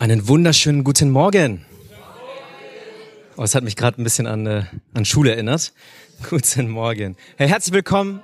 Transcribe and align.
Einen 0.00 0.26
wunderschönen 0.28 0.82
guten 0.82 1.10
Morgen. 1.10 1.66
Oh, 3.36 3.42
es 3.42 3.54
hat 3.54 3.62
mich 3.62 3.76
gerade 3.76 4.00
ein 4.00 4.04
bisschen 4.04 4.26
an, 4.26 4.46
äh, 4.46 4.64
an 4.94 5.04
Schule 5.04 5.32
erinnert. 5.32 5.74
Guten 6.30 6.70
Morgen. 6.70 7.18
Hey, 7.36 7.48
herzlich 7.48 7.74
willkommen. 7.74 8.22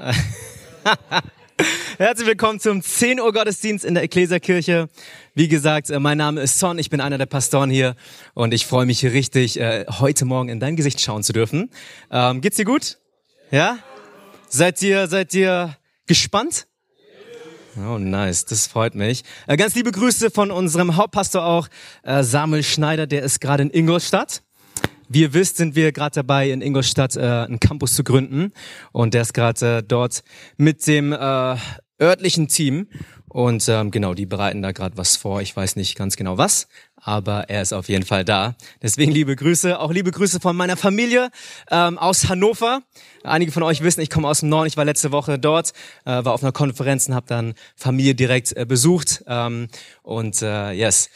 herzlich 1.98 2.26
willkommen 2.26 2.58
zum 2.58 2.82
10 2.82 3.20
Uhr 3.20 3.32
Gottesdienst 3.32 3.84
in 3.84 3.94
der 3.94 4.02
Ekklesiakirche. 4.02 4.88
Wie 5.36 5.46
gesagt, 5.46 5.88
äh, 5.90 6.00
mein 6.00 6.18
Name 6.18 6.40
ist 6.40 6.58
Son, 6.58 6.80
ich 6.80 6.90
bin 6.90 7.00
einer 7.00 7.16
der 7.16 7.26
Pastoren 7.26 7.70
hier 7.70 7.94
und 8.34 8.52
ich 8.52 8.66
freue 8.66 8.84
mich 8.84 9.04
richtig, 9.04 9.60
äh, 9.60 9.86
heute 9.88 10.24
Morgen 10.24 10.48
in 10.48 10.58
dein 10.58 10.74
Gesicht 10.74 11.00
schauen 11.00 11.22
zu 11.22 11.32
dürfen. 11.32 11.70
Ähm, 12.10 12.40
geht's 12.40 12.56
dir 12.56 12.64
gut? 12.64 12.98
Ja? 13.52 13.78
Seid 14.48 14.82
ihr, 14.82 15.06
seid 15.06 15.32
ihr 15.32 15.76
gespannt? 16.08 16.66
Oh, 17.86 17.98
nice, 17.98 18.44
das 18.44 18.66
freut 18.66 18.94
mich. 18.94 19.22
Äh, 19.46 19.56
ganz 19.56 19.74
liebe 19.74 19.92
Grüße 19.92 20.30
von 20.30 20.50
unserem 20.50 20.96
Hauptpastor 20.96 21.44
auch, 21.44 21.68
äh, 22.02 22.24
Samuel 22.24 22.64
Schneider, 22.64 23.06
der 23.06 23.22
ist 23.22 23.40
gerade 23.40 23.62
in 23.62 23.70
Ingolstadt. 23.70 24.42
Wie 25.08 25.20
ihr 25.20 25.32
wisst, 25.32 25.58
sind 25.58 25.76
wir 25.76 25.92
gerade 25.92 26.14
dabei, 26.14 26.50
in 26.50 26.60
Ingolstadt 26.60 27.14
äh, 27.16 27.20
einen 27.20 27.60
Campus 27.60 27.94
zu 27.94 28.02
gründen. 28.02 28.52
Und 28.90 29.14
der 29.14 29.22
ist 29.22 29.32
gerade 29.32 29.78
äh, 29.78 29.82
dort 29.82 30.22
mit 30.56 30.86
dem 30.86 31.12
äh, 31.12 31.56
örtlichen 32.00 32.48
Team. 32.48 32.88
Und 33.28 33.68
ähm, 33.68 33.90
genau, 33.90 34.14
die 34.14 34.26
bereiten 34.26 34.62
da 34.62 34.72
gerade 34.72 34.96
was 34.96 35.16
vor. 35.16 35.42
Ich 35.42 35.54
weiß 35.54 35.76
nicht 35.76 35.96
ganz 35.96 36.16
genau 36.16 36.38
was, 36.38 36.66
aber 36.96 37.50
er 37.50 37.62
ist 37.62 37.72
auf 37.72 37.88
jeden 37.88 38.04
Fall 38.04 38.24
da. 38.24 38.54
Deswegen 38.82 39.12
liebe 39.12 39.36
Grüße, 39.36 39.78
auch 39.78 39.92
liebe 39.92 40.10
Grüße 40.10 40.40
von 40.40 40.56
meiner 40.56 40.76
Familie 40.76 41.30
ähm, 41.70 41.98
aus 41.98 42.28
Hannover. 42.28 42.82
Einige 43.24 43.52
von 43.52 43.62
euch 43.62 43.82
wissen, 43.82 44.00
ich 44.00 44.10
komme 44.10 44.28
aus 44.28 44.40
dem 44.40 44.48
Norden. 44.48 44.68
Ich 44.68 44.76
war 44.76 44.84
letzte 44.84 45.12
Woche 45.12 45.38
dort, 45.38 45.72
äh, 46.04 46.24
war 46.24 46.32
auf 46.32 46.42
einer 46.42 46.52
Konferenz 46.52 47.06
und 47.08 47.14
habe 47.14 47.26
dann 47.28 47.54
Familie 47.76 48.14
direkt 48.14 48.56
äh, 48.56 48.64
besucht. 48.64 49.24
Ähm, 49.26 49.68
und 50.02 50.40
äh, 50.40 50.72
yes, 50.72 51.10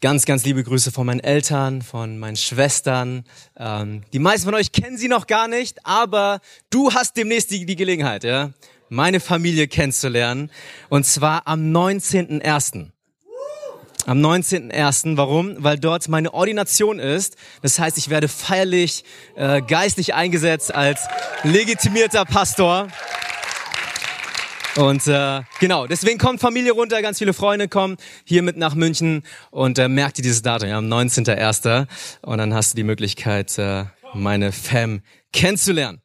ganz, 0.00 0.24
ganz 0.24 0.44
liebe 0.44 0.64
Grüße 0.64 0.90
von 0.90 1.06
meinen 1.06 1.20
Eltern, 1.20 1.82
von 1.82 2.18
meinen 2.18 2.36
Schwestern. 2.36 3.24
Ähm, 3.56 4.02
die 4.12 4.18
meisten 4.18 4.46
von 4.46 4.54
euch 4.54 4.72
kennen 4.72 4.98
sie 4.98 5.08
noch 5.08 5.28
gar 5.28 5.46
nicht, 5.46 5.86
aber 5.86 6.40
du 6.70 6.92
hast 6.92 7.16
demnächst 7.16 7.50
die, 7.52 7.66
die 7.66 7.76
Gelegenheit, 7.76 8.24
ja 8.24 8.50
meine 8.92 9.20
Familie 9.20 9.68
kennenzulernen. 9.68 10.50
Und 10.90 11.06
zwar 11.06 11.46
am 11.46 11.72
19.01. 11.72 12.90
Am 14.04 14.18
19.01. 14.18 15.16
Warum? 15.16 15.54
Weil 15.58 15.78
dort 15.78 16.08
meine 16.08 16.34
Ordination 16.34 16.98
ist. 16.98 17.36
Das 17.62 17.78
heißt, 17.78 17.96
ich 17.96 18.10
werde 18.10 18.28
feierlich, 18.28 19.04
äh, 19.34 19.62
geistlich 19.62 20.12
eingesetzt 20.12 20.74
als 20.74 21.06
legitimierter 21.42 22.26
Pastor. 22.26 22.88
Und 24.76 25.06
äh, 25.06 25.40
genau, 25.58 25.86
deswegen 25.86 26.18
kommt 26.18 26.40
Familie 26.40 26.72
runter, 26.72 27.00
ganz 27.00 27.18
viele 27.18 27.32
Freunde 27.32 27.68
kommen 27.68 27.96
hier 28.24 28.42
mit 28.42 28.56
nach 28.56 28.74
München 28.74 29.22
und 29.50 29.78
äh, 29.78 29.88
merkt 29.88 30.18
ihr 30.18 30.22
dieses 30.22 30.42
Datum, 30.42 30.68
ja, 30.68 30.78
am 30.78 30.86
19.01. 30.86 31.86
Und 32.22 32.38
dann 32.38 32.52
hast 32.52 32.72
du 32.72 32.76
die 32.76 32.84
Möglichkeit, 32.84 33.56
äh, 33.58 33.84
meine 34.14 34.52
Fam 34.52 35.02
kennenzulernen. 35.32 36.01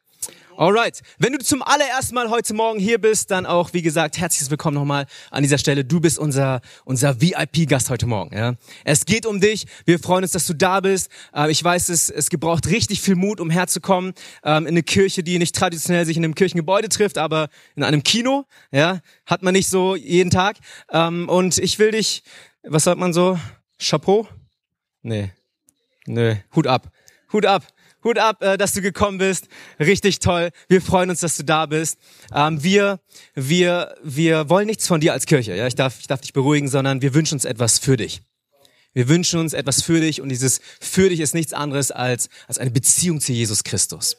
Alright. 0.58 1.02
Wenn 1.18 1.34
du 1.34 1.38
zum 1.38 1.62
allerersten 1.62 2.16
Mal 2.16 2.30
heute 2.30 2.52
Morgen 2.52 2.80
hier 2.80 3.00
bist, 3.00 3.30
dann 3.30 3.46
auch, 3.46 3.74
wie 3.74 3.80
gesagt, 3.80 4.18
herzliches 4.18 4.50
Willkommen 4.50 4.74
nochmal 4.74 5.06
an 5.30 5.44
dieser 5.44 5.56
Stelle. 5.56 5.84
Du 5.84 6.00
bist 6.00 6.18
unser, 6.18 6.62
unser 6.84 7.20
VIP-Gast 7.20 7.90
heute 7.90 8.06
Morgen. 8.06 8.36
Ja? 8.36 8.56
Es 8.84 9.04
geht 9.04 9.24
um 9.24 9.40
dich. 9.40 9.66
Wir 9.84 10.00
freuen 10.00 10.24
uns, 10.24 10.32
dass 10.32 10.46
du 10.46 10.54
da 10.54 10.80
bist. 10.80 11.12
Äh, 11.32 11.52
ich 11.52 11.62
weiß, 11.62 11.90
es, 11.90 12.10
es 12.10 12.28
gebraucht 12.28 12.66
richtig 12.66 13.00
viel 13.00 13.14
Mut, 13.14 13.38
um 13.38 13.50
herzukommen 13.50 14.14
ähm, 14.42 14.64
in 14.64 14.70
eine 14.70 14.82
Kirche, 14.82 15.22
die 15.22 15.38
nicht 15.38 15.54
traditionell 15.54 16.04
sich 16.04 16.16
in 16.16 16.24
einem 16.24 16.34
Kirchengebäude 16.34 16.88
trifft, 16.88 17.18
aber 17.18 17.50
in 17.76 17.84
einem 17.84 18.02
Kino. 18.02 18.44
Ja, 18.72 18.98
Hat 19.26 19.44
man 19.44 19.52
nicht 19.52 19.68
so 19.68 19.94
jeden 19.94 20.30
Tag. 20.30 20.56
Ähm, 20.90 21.28
und 21.28 21.58
ich 21.58 21.78
will 21.78 21.92
dich, 21.92 22.24
was 22.64 22.82
sagt 22.82 22.98
man 22.98 23.12
so? 23.12 23.38
Chapeau? 23.80 24.26
Nee. 25.02 25.30
Nö. 26.06 26.34
Hut 26.56 26.66
ab. 26.66 26.90
Hut 27.32 27.46
ab. 27.46 27.64
Hut 28.04 28.18
ab, 28.18 28.42
äh, 28.42 28.56
dass 28.56 28.72
du 28.72 28.80
gekommen 28.80 29.18
bist. 29.18 29.48
Richtig 29.80 30.20
toll. 30.20 30.50
Wir 30.68 30.80
freuen 30.80 31.10
uns, 31.10 31.20
dass 31.20 31.36
du 31.36 31.44
da 31.44 31.66
bist. 31.66 31.98
Ähm, 32.34 32.62
wir, 32.62 33.00
wir, 33.34 33.94
wir 34.02 34.48
wollen 34.48 34.66
nichts 34.66 34.86
von 34.86 35.00
dir 35.00 35.12
als 35.12 35.26
Kirche. 35.26 35.54
Ja, 35.54 35.66
ich 35.66 35.74
darf, 35.74 35.98
ich 36.00 36.06
darf 36.06 36.20
dich 36.20 36.32
beruhigen, 36.32 36.68
sondern 36.68 37.02
wir 37.02 37.14
wünschen 37.14 37.34
uns 37.34 37.44
etwas 37.44 37.78
für 37.78 37.96
dich. 37.96 38.22
Wir 38.94 39.08
wünschen 39.08 39.38
uns 39.38 39.52
etwas 39.52 39.82
für 39.82 40.00
dich 40.00 40.20
und 40.20 40.28
dieses 40.28 40.60
für 40.80 41.08
dich 41.08 41.20
ist 41.20 41.34
nichts 41.34 41.52
anderes 41.52 41.90
als, 41.90 42.28
als 42.46 42.58
eine 42.58 42.70
Beziehung 42.70 43.20
zu 43.20 43.32
Jesus 43.32 43.62
Christus. 43.62 44.16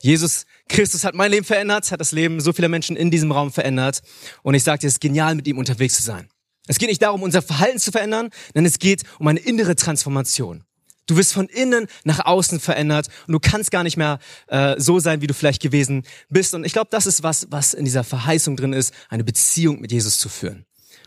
Jesus 0.00 0.46
Christus 0.68 1.04
hat 1.04 1.14
mein 1.14 1.30
Leben 1.30 1.44
verändert, 1.44 1.90
hat 1.90 2.00
das 2.00 2.12
Leben 2.12 2.40
so 2.40 2.52
vieler 2.52 2.68
Menschen 2.68 2.96
in 2.96 3.10
diesem 3.10 3.32
Raum 3.32 3.52
verändert. 3.52 4.02
Und 4.42 4.54
ich 4.54 4.62
sage 4.62 4.80
dir, 4.80 4.86
es 4.86 4.94
ist 4.94 5.00
genial, 5.00 5.34
mit 5.34 5.46
ihm 5.46 5.58
unterwegs 5.58 5.96
zu 5.96 6.02
sein. 6.02 6.28
Es 6.66 6.78
geht 6.78 6.88
nicht 6.88 7.02
darum, 7.02 7.22
unser 7.22 7.42
Verhalten 7.42 7.78
zu 7.78 7.92
verändern, 7.92 8.30
denn 8.54 8.64
es 8.64 8.78
geht 8.78 9.02
um 9.18 9.26
eine 9.26 9.40
innere 9.40 9.76
Transformation. 9.76 10.64
Du 11.06 11.16
wirst 11.16 11.32
von 11.32 11.48
innen 11.48 11.86
nach 12.04 12.24
außen 12.24 12.60
verändert 12.60 13.08
und 13.26 13.32
du 13.32 13.40
kannst 13.40 13.70
gar 13.70 13.82
nicht 13.82 13.96
mehr 13.96 14.18
äh, 14.46 14.74
so 14.78 14.98
sein, 15.00 15.20
wie 15.20 15.26
du 15.26 15.34
vielleicht 15.34 15.60
gewesen 15.60 16.04
bist. 16.30 16.54
Und 16.54 16.64
ich 16.64 16.72
glaube, 16.72 16.88
das 16.90 17.06
ist 17.06 17.22
was, 17.22 17.46
was 17.50 17.74
in 17.74 17.84
dieser 17.84 18.04
Verheißung 18.04 18.56
drin 18.56 18.72
ist, 18.72 18.94
eine 19.08 19.24
Beziehung 19.24 19.80
mit 19.80 19.92
Jesus 19.92 20.18
zu 20.18 20.28
führen. 20.28 20.64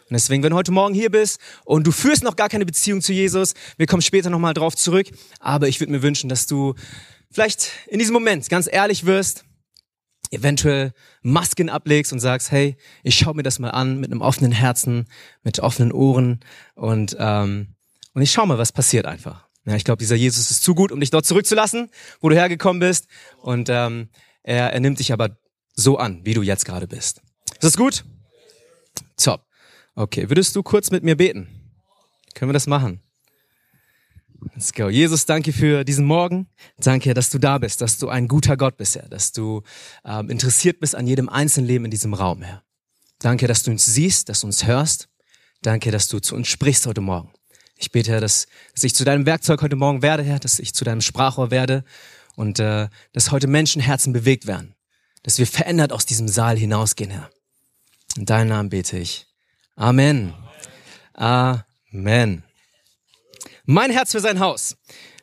Und 0.10 0.14
deswegen, 0.14 0.42
wenn 0.42 0.52
du 0.52 0.56
heute 0.56 0.72
Morgen 0.72 0.94
hier 0.94 1.12
bist 1.12 1.40
und 1.66 1.86
du 1.86 1.92
führst 1.92 2.24
noch 2.24 2.38
gar 2.38 2.48
keine 2.48 2.66
Beziehung 2.66 3.02
zu 3.02 3.12
Jesus, 3.12 3.56
wir 3.78 3.88
kommen 3.88 4.02
später 4.02 4.30
nochmal 4.30 4.54
drauf 4.54 4.76
zurück, 4.76 5.08
aber 5.40 5.68
ich 5.68 5.82
würde 5.82 5.92
mir 5.92 6.02
wünschen, 6.02 6.30
dass 6.30 6.48
du 6.48 6.76
vielleicht 7.30 7.72
in 7.88 8.00
diesem 8.00 8.14
Moment 8.14 8.48
ganz 8.50 8.70
ehrlich 8.72 9.06
wirst, 9.06 9.44
eventuell 10.32 10.94
Masken 11.24 11.70
ablegst 11.70 12.14
und 12.14 12.20
sagst, 12.20 12.52
hey, 12.52 12.78
ich 13.04 13.18
schaue 13.18 13.36
mir 13.36 13.44
das 13.44 13.60
mal 13.60 13.72
an 13.72 14.00
mit 14.00 14.12
einem 14.12 14.22
offenen 14.22 14.52
Herzen, 14.52 15.08
mit 15.44 15.60
offenen 15.60 15.92
Ohren 15.92 16.40
und, 16.76 17.16
ähm, 17.20 17.76
und 18.14 18.22
ich 18.22 18.32
schau 18.32 18.46
mal, 18.46 18.58
was 18.58 18.72
passiert 18.72 19.06
einfach. 19.06 19.47
Ja, 19.68 19.76
ich 19.76 19.84
glaube, 19.84 20.00
dieser 20.00 20.16
Jesus 20.16 20.50
ist 20.50 20.64
zu 20.64 20.74
gut, 20.74 20.94
um 20.94 21.02
dich 21.02 21.10
dort 21.10 21.26
zurückzulassen, 21.26 21.90
wo 22.22 22.30
du 22.30 22.36
hergekommen 22.36 22.80
bist. 22.80 23.08
Und 23.42 23.68
ähm, 23.70 24.08
er, 24.42 24.72
er 24.72 24.80
nimmt 24.80 25.00
dich 25.00 25.12
aber 25.12 25.38
so 25.76 25.98
an, 25.98 26.22
wie 26.24 26.34
du 26.34 26.42
jetzt 26.42 26.64
gerade 26.64 26.88
bist. 26.88 27.22
Ist 27.52 27.64
das 27.64 27.76
gut? 27.76 28.06
Top. 29.18 29.46
Okay, 29.94 30.30
würdest 30.30 30.56
du 30.56 30.64
kurz 30.64 30.90
mit 30.90 31.04
mir 31.04 31.18
beten? 31.18 31.50
Können 32.34 32.50
wir 32.50 32.54
das 32.54 32.66
machen? 32.66 33.02
Let's 34.54 34.72
go. 34.72 34.88
Jesus, 34.88 35.26
danke 35.26 35.52
für 35.52 35.84
diesen 35.84 36.06
Morgen. 36.06 36.48
Danke, 36.78 37.14
dass 37.14 37.30
du 37.30 37.38
da 37.38 37.58
bist, 37.58 37.82
dass 37.82 37.98
du 37.98 38.08
ein 38.08 38.30
guter 38.30 38.56
Gott 38.56 38.78
bist, 38.78 38.96
Herr, 38.96 39.10
dass 39.10 39.34
du 39.34 39.64
ähm, 40.06 40.30
interessiert 40.30 40.80
bist 40.80 40.96
an 40.96 41.08
jedem 41.08 41.28
einzelnen 41.28 41.68
Leben 41.68 41.86
in 41.86 41.92
diesem 41.92 42.14
Raum, 42.14 42.42
Herr. 42.42 42.64
Danke, 43.20 43.48
dass 43.48 43.64
du 43.64 43.72
uns 43.72 43.86
siehst, 43.86 44.30
dass 44.30 44.42
du 44.42 44.48
uns 44.48 44.66
hörst. 44.66 45.10
Danke, 45.62 45.92
dass 45.92 46.08
du 46.08 46.20
zu 46.20 46.36
uns 46.36 46.48
sprichst 46.48 46.86
heute 46.86 47.02
Morgen. 47.02 47.34
Ich 47.78 47.92
bete, 47.92 48.12
Herr, 48.12 48.22
dass, 48.22 48.48
dass 48.74 48.84
ich 48.84 48.96
zu 48.96 49.06
deinem 49.06 49.26
Werkzeug 49.26 49.62
heute 49.62 49.76
Morgen 49.76 50.02
werde, 50.02 50.24
Herr, 50.24 50.40
dass 50.40 50.60
ich 50.60 50.74
zu 50.74 50.84
deinem 50.84 51.02
Sprachrohr 51.02 51.52
werde 51.52 51.84
und 52.36 52.60
äh, 52.60 52.88
dass 53.14 53.32
heute 53.32 53.48
Menschenherzen 53.48 54.14
bewegt 54.14 54.48
werden, 54.48 54.76
dass 55.24 55.38
wir 55.38 55.48
verändert 55.48 55.92
aus 55.92 56.06
diesem 56.06 56.28
Saal 56.28 56.58
hinausgehen, 56.58 57.12
Herr. 57.12 57.30
In 58.16 58.26
deinem 58.26 58.50
Namen 58.50 58.70
bete 58.70 58.98
ich. 58.98 59.28
Amen. 59.76 60.34
Amen. 61.14 62.44
Mein 63.66 63.92
Herz 63.92 64.12
für 64.12 64.20
sein 64.20 64.40
Haus. 64.40 64.76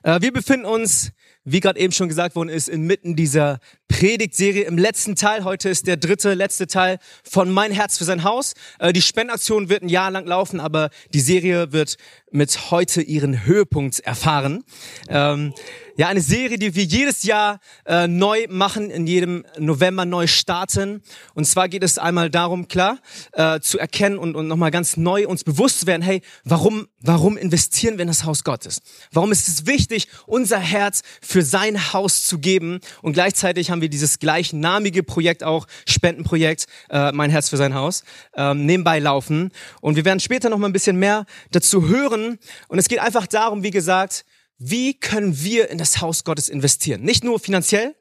Äh, 0.02 0.20
wir 0.20 0.32
befinden 0.32 0.64
uns 0.64 1.12
wie 1.44 1.60
gerade 1.60 1.78
eben 1.78 1.92
schon 1.92 2.08
gesagt 2.08 2.34
worden 2.36 2.48
ist, 2.48 2.68
inmitten 2.68 3.16
dieser 3.16 3.58
Predigtserie 3.88 4.64
im 4.64 4.78
letzten 4.78 5.14
Teil. 5.14 5.44
Heute 5.44 5.68
ist 5.68 5.86
der 5.86 5.96
dritte, 5.96 6.34
letzte 6.34 6.66
Teil 6.66 6.98
von 7.22 7.50
Mein 7.50 7.72
Herz 7.72 7.98
für 7.98 8.04
sein 8.04 8.24
Haus. 8.24 8.54
Äh, 8.78 8.92
die 8.92 9.02
Spendaktion 9.02 9.68
wird 9.68 9.82
ein 9.82 9.88
Jahr 9.88 10.10
lang 10.10 10.26
laufen, 10.26 10.60
aber 10.60 10.90
die 11.12 11.20
Serie 11.20 11.72
wird 11.72 11.96
mit 12.30 12.70
heute 12.72 13.00
ihren 13.00 13.46
Höhepunkt 13.46 14.00
erfahren. 14.00 14.64
Ähm, 15.08 15.54
ja, 15.96 16.08
eine 16.08 16.20
Serie, 16.20 16.58
die 16.58 16.74
wir 16.74 16.82
jedes 16.82 17.22
Jahr 17.22 17.60
äh, 17.86 18.08
neu 18.08 18.46
machen, 18.48 18.90
in 18.90 19.06
jedem 19.06 19.44
November 19.58 20.04
neu 20.04 20.26
starten. 20.26 21.02
Und 21.34 21.44
zwar 21.44 21.68
geht 21.68 21.84
es 21.84 21.98
einmal 21.98 22.30
darum, 22.30 22.66
klar, 22.66 22.98
äh, 23.32 23.60
zu 23.60 23.78
erkennen 23.78 24.18
und, 24.18 24.34
und 24.34 24.48
nochmal 24.48 24.72
ganz 24.72 24.96
neu 24.96 25.28
uns 25.28 25.44
bewusst 25.44 25.80
zu 25.80 25.86
werden, 25.86 26.02
hey, 26.02 26.22
warum, 26.42 26.88
warum 27.00 27.36
investieren 27.36 27.96
wir 27.98 28.02
in 28.02 28.08
das 28.08 28.24
Haus 28.24 28.42
Gottes? 28.42 28.82
Warum 29.12 29.30
ist 29.30 29.46
es 29.46 29.66
wichtig, 29.66 30.08
unser 30.26 30.58
Herz 30.58 31.02
für 31.22 31.42
sein 31.42 31.92
Haus 31.92 32.26
zu 32.26 32.40
geben? 32.40 32.80
Und 33.00 33.12
gleichzeitig 33.12 33.70
haben 33.70 33.80
wir 33.80 33.83
dieses 33.88 34.18
gleichnamige 34.18 35.02
Projekt 35.02 35.44
auch, 35.44 35.66
Spendenprojekt, 35.88 36.66
äh, 36.90 37.12
Mein 37.12 37.30
Herz 37.30 37.48
für 37.48 37.56
sein 37.56 37.74
Haus, 37.74 38.04
ähm, 38.34 38.66
nebenbei 38.66 38.98
laufen. 38.98 39.50
Und 39.80 39.96
wir 39.96 40.04
werden 40.04 40.20
später 40.20 40.50
nochmal 40.50 40.70
ein 40.70 40.72
bisschen 40.74 40.96
mehr 40.96 41.26
dazu 41.50 41.88
hören. 41.88 42.38
Und 42.68 42.78
es 42.78 42.88
geht 42.88 42.98
einfach 42.98 43.26
darum, 43.26 43.62
wie 43.62 43.70
gesagt, 43.70 44.24
wie 44.58 44.94
können 44.94 45.42
wir 45.42 45.70
in 45.70 45.78
das 45.78 46.00
Haus 46.00 46.24
Gottes 46.24 46.48
investieren? 46.48 47.02
Nicht 47.02 47.24
nur 47.24 47.40
finanziell, 47.40 47.94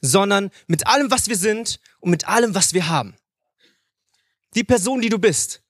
sondern 0.00 0.50
mit 0.66 0.86
allem, 0.86 1.10
was 1.10 1.28
wir 1.28 1.36
sind 1.36 1.80
und 2.00 2.10
mit 2.10 2.26
allem, 2.28 2.54
was 2.54 2.74
wir 2.74 2.88
haben. 2.88 3.14
Die 4.54 4.64
Person, 4.64 5.00
die 5.00 5.08
du 5.08 5.18
bist, 5.18 5.62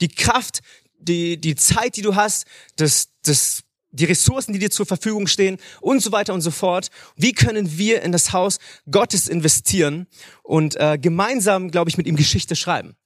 die 0.00 0.08
Kraft, 0.08 0.60
die, 0.98 1.40
die 1.40 1.54
Zeit, 1.54 1.96
die 1.96 2.02
du 2.02 2.14
hast, 2.14 2.46
das, 2.76 3.08
das, 3.22 3.62
die 3.92 4.04
Ressourcen, 4.04 4.52
die 4.52 4.58
dir 4.58 4.70
zur 4.70 4.86
Verfügung 4.86 5.26
stehen 5.26 5.58
und 5.80 6.00
so 6.00 6.12
weiter 6.12 6.34
und 6.34 6.40
so 6.40 6.50
fort. 6.50 6.90
Wie 7.16 7.32
können 7.32 7.78
wir 7.78 8.02
in 8.02 8.12
das 8.12 8.32
Haus 8.32 8.58
Gottes 8.90 9.28
investieren 9.28 10.06
und 10.42 10.76
äh, 10.76 10.98
gemeinsam, 10.98 11.70
glaube 11.70 11.90
ich, 11.90 11.96
mit 11.96 12.06
ihm 12.06 12.16
Geschichte 12.16 12.56
schreiben? 12.56 12.96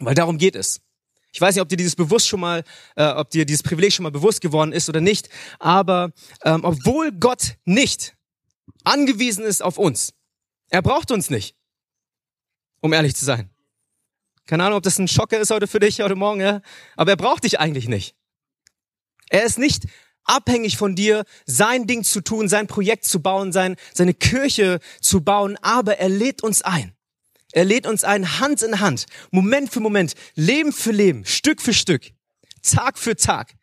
Weil 0.00 0.14
darum 0.14 0.38
geht 0.38 0.56
es. 0.56 0.80
Ich 1.32 1.40
weiß 1.40 1.54
nicht, 1.54 1.62
ob 1.62 1.68
dir 1.68 1.76
dieses 1.76 1.94
bewusst 1.94 2.26
schon 2.26 2.40
mal, 2.40 2.64
äh, 2.96 3.06
ob 3.06 3.30
dir 3.30 3.44
dieses 3.44 3.62
Privileg 3.62 3.92
schon 3.92 4.02
mal 4.02 4.10
bewusst 4.10 4.40
geworden 4.40 4.72
ist 4.72 4.88
oder 4.88 5.00
nicht, 5.00 5.28
aber 5.58 6.12
ähm, 6.44 6.64
obwohl 6.64 7.12
Gott 7.12 7.56
nicht 7.64 8.16
angewiesen 8.84 9.44
ist 9.44 9.62
auf 9.62 9.78
uns, 9.78 10.14
er 10.70 10.82
braucht 10.82 11.10
uns 11.10 11.30
nicht, 11.30 11.54
um 12.80 12.92
ehrlich 12.92 13.14
zu 13.14 13.24
sein. 13.24 13.50
Keine 14.46 14.64
Ahnung, 14.64 14.78
ob 14.78 14.82
das 14.82 14.98
ein 14.98 15.08
Schocker 15.08 15.38
ist 15.38 15.50
heute 15.50 15.66
für 15.66 15.78
dich 15.78 16.00
heute 16.00 16.14
Morgen, 16.14 16.40
ja? 16.40 16.62
aber 16.96 17.10
er 17.10 17.16
braucht 17.16 17.44
dich 17.44 17.60
eigentlich 17.60 17.88
nicht. 17.88 18.16
Er 19.28 19.44
ist 19.44 19.58
nicht 19.58 19.84
abhängig 20.28 20.76
von 20.76 20.94
dir, 20.94 21.24
sein 21.46 21.86
Ding 21.86 22.04
zu 22.04 22.20
tun, 22.20 22.48
sein 22.48 22.66
Projekt 22.66 23.04
zu 23.04 23.20
bauen, 23.20 23.52
sein, 23.52 23.76
seine 23.92 24.14
Kirche 24.14 24.78
zu 25.00 25.22
bauen, 25.22 25.56
aber 25.62 25.98
er 25.98 26.08
lädt 26.08 26.42
uns 26.42 26.62
ein. 26.62 26.94
Er 27.52 27.64
lädt 27.64 27.86
uns 27.86 28.04
ein, 28.04 28.40
Hand 28.40 28.62
in 28.62 28.80
Hand, 28.80 29.06
Moment 29.30 29.72
für 29.72 29.80
Moment, 29.80 30.14
Leben 30.34 30.72
für 30.72 30.92
Leben, 30.92 31.24
Stück 31.24 31.62
für 31.62 31.72
Stück, 31.72 32.10
Tag 32.62 32.98
für 32.98 33.16
Tag, 33.16 33.54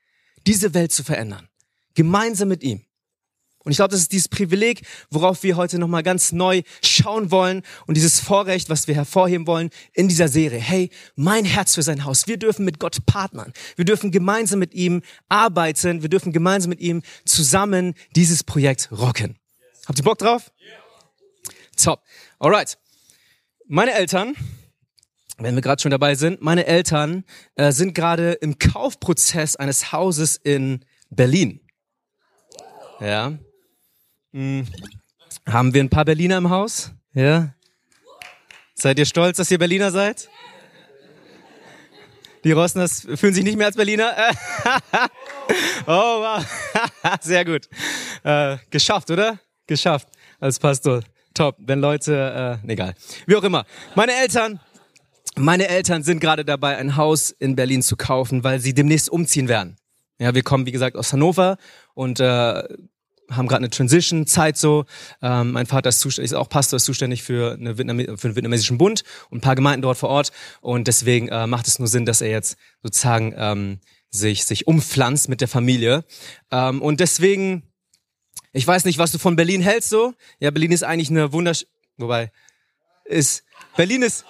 diese 0.48 0.74
Welt 0.74 0.92
zu 0.92 1.04
verändern. 1.04 1.50
Gemeinsam 1.94 2.50
mit 2.50 2.64
ihm. 2.64 2.85
Und 3.66 3.72
ich 3.72 3.78
glaube, 3.78 3.92
das 3.92 4.02
ist 4.02 4.12
dieses 4.12 4.30
Privileg, 4.30 4.84
worauf 5.10 5.42
wir 5.42 5.58
heute 5.58 5.80
nochmal 5.80 6.04
ganz 6.04 6.32
neu 6.32 6.62
schauen 6.84 7.32
wollen 7.32 7.64
und 7.88 7.98
dieses 7.98 8.20
Vorrecht, 8.20 8.70
was 8.70 8.88
wir 8.88 8.94
hervorheben 8.94 9.48
wollen 9.48 9.72
in 9.94 10.08
dieser 10.08 10.28
Serie. 10.28 10.60
Hey, 10.60 10.92
mein 11.16 11.46
Herz 11.46 11.74
für 11.74 11.82
sein 11.82 12.06
Haus. 12.06 12.28
Wir 12.28 12.38
dürfen 12.38 12.64
mit 12.64 12.80
Gott 12.80 13.06
partnern. 13.08 13.54
Wir 13.76 13.84
dürfen 13.84 14.12
gemeinsam 14.12 14.60
mit 14.60 14.76
ihm 14.76 15.02
arbeiten. 15.30 16.04
Wir 16.04 16.10
dürfen 16.10 16.32
gemeinsam 16.32 16.70
mit 16.70 16.80
ihm 16.80 17.02
zusammen 17.26 17.96
dieses 18.16 18.44
Projekt 18.44 18.90
rocken. 18.92 19.36
Habt 19.88 19.98
ihr 19.98 20.06
Bock 20.06 20.20
drauf? 20.20 20.52
Top. 21.76 22.04
Alright. 22.38 22.78
Meine 23.68 23.94
Eltern, 23.94 24.36
wenn 25.40 25.56
wir 25.56 25.64
gerade 25.64 25.82
schon 25.82 25.92
dabei 25.92 26.14
sind, 26.14 26.40
meine 26.40 26.68
Eltern 26.68 27.24
äh, 27.56 27.72
sind 27.72 27.96
gerade 27.96 28.34
im 28.34 28.60
Kaufprozess 28.60 29.56
eines 29.56 29.92
Hauses 29.92 30.38
in 30.38 30.86
Berlin. 31.10 31.62
Ja. 33.00 33.38
Hm. 34.36 34.68
Haben 35.48 35.74
wir 35.74 35.82
ein 35.82 35.90
paar 35.90 36.04
Berliner 36.04 36.38
im 36.38 36.50
Haus? 36.50 36.92
Ja. 37.14 37.54
Seid 38.74 39.00
ihr 39.00 39.06
stolz, 39.06 39.38
dass 39.38 39.50
ihr 39.50 39.58
Berliner 39.58 39.92
seid? 39.92 40.28
Die 42.44 42.52
Rossners 42.52 43.08
fühlen 43.16 43.34
sich 43.34 43.46
nicht 43.46 43.58
mehr 43.58 43.68
als 43.68 43.78
Berliner. 43.78 44.14
oh, 45.88 46.20
wow. 46.20 46.46
Sehr 47.22 47.46
gut. 47.46 47.70
Äh, 48.24 48.58
geschafft, 48.70 49.10
oder? 49.10 49.40
Geschafft 49.68 50.10
als 50.42 50.60
Pastor. 50.60 51.02
Top. 51.34 51.56
Wenn 51.60 51.80
Leute, 51.80 52.60
äh, 52.62 52.72
egal. 52.72 52.94
Wie 53.28 53.38
auch 53.38 53.44
immer. 53.44 53.66
Meine 53.96 54.16
Eltern, 54.16 54.60
meine 55.38 55.70
Eltern 55.70 56.04
sind 56.04 56.20
gerade 56.20 56.44
dabei, 56.44 56.76
ein 56.76 56.98
Haus 56.98 57.32
in 57.32 57.56
Berlin 57.56 57.82
zu 57.82 57.96
kaufen, 57.96 58.44
weil 58.44 58.60
sie 58.60 58.74
demnächst 58.74 59.10
umziehen 59.10 59.48
werden. 59.48 59.78
Ja, 60.20 60.36
wir 60.36 60.44
kommen, 60.44 60.66
wie 60.66 60.74
gesagt, 60.74 60.98
aus 60.98 61.14
Hannover 61.14 61.56
und 61.94 62.20
äh, 62.20 62.64
haben 63.32 63.48
gerade 63.48 63.60
eine 63.60 63.70
Transition-Zeit 63.70 64.58
so. 64.58 64.86
Ähm, 65.22 65.52
mein 65.52 65.66
Vater 65.66 65.90
ist, 65.90 66.00
zuständig, 66.00 66.32
ist 66.32 66.38
auch 66.38 66.50
Pastor, 66.50 66.78
ist 66.78 66.86
zuständig 66.86 67.24
für, 67.24 67.54
eine 67.54 67.78
Vietnam 67.78 68.00
für 68.18 68.28
den 68.28 68.36
vietnamesischen 68.36 68.78
Bund 68.78 69.04
und 69.30 69.40
ein 69.40 69.42
paar 69.42 69.56
Gemeinden 69.56 69.82
dort 69.82 69.98
vor 69.98 70.10
Ort. 70.10 70.32
Und 70.62 70.88
deswegen 70.88 71.28
äh, 71.30 71.48
macht 71.48 71.68
es 71.68 71.80
nur 71.80 71.88
Sinn, 71.88 72.06
dass 72.06 72.22
er 72.22 72.30
jetzt 72.30 72.58
sozusagen 72.84 73.34
ähm, 73.38 73.80
sich, 74.10 74.46
sich 74.46 74.68
umpflanzt 74.68 75.30
mit 75.30 75.42
der 75.42 75.48
Familie. 75.48 76.06
Ähm, 76.52 76.82
und 76.82 77.00
deswegen, 77.00 77.64
ich 78.54 78.66
weiß 78.66 78.86
nicht, 78.86 78.98
was 78.98 79.12
du 79.12 79.18
von 79.18 79.36
Berlin 79.36 79.62
hältst 79.62 79.90
so. 79.90 80.14
Ja, 80.40 80.52
Berlin 80.52 80.72
ist 80.72 80.84
eigentlich 80.84 81.10
eine 81.10 81.34
wundersch... 81.34 81.66
Wobei, 81.98 82.32
ist... 83.06 83.44
Berlin 83.76 84.02
ist... 84.02 84.26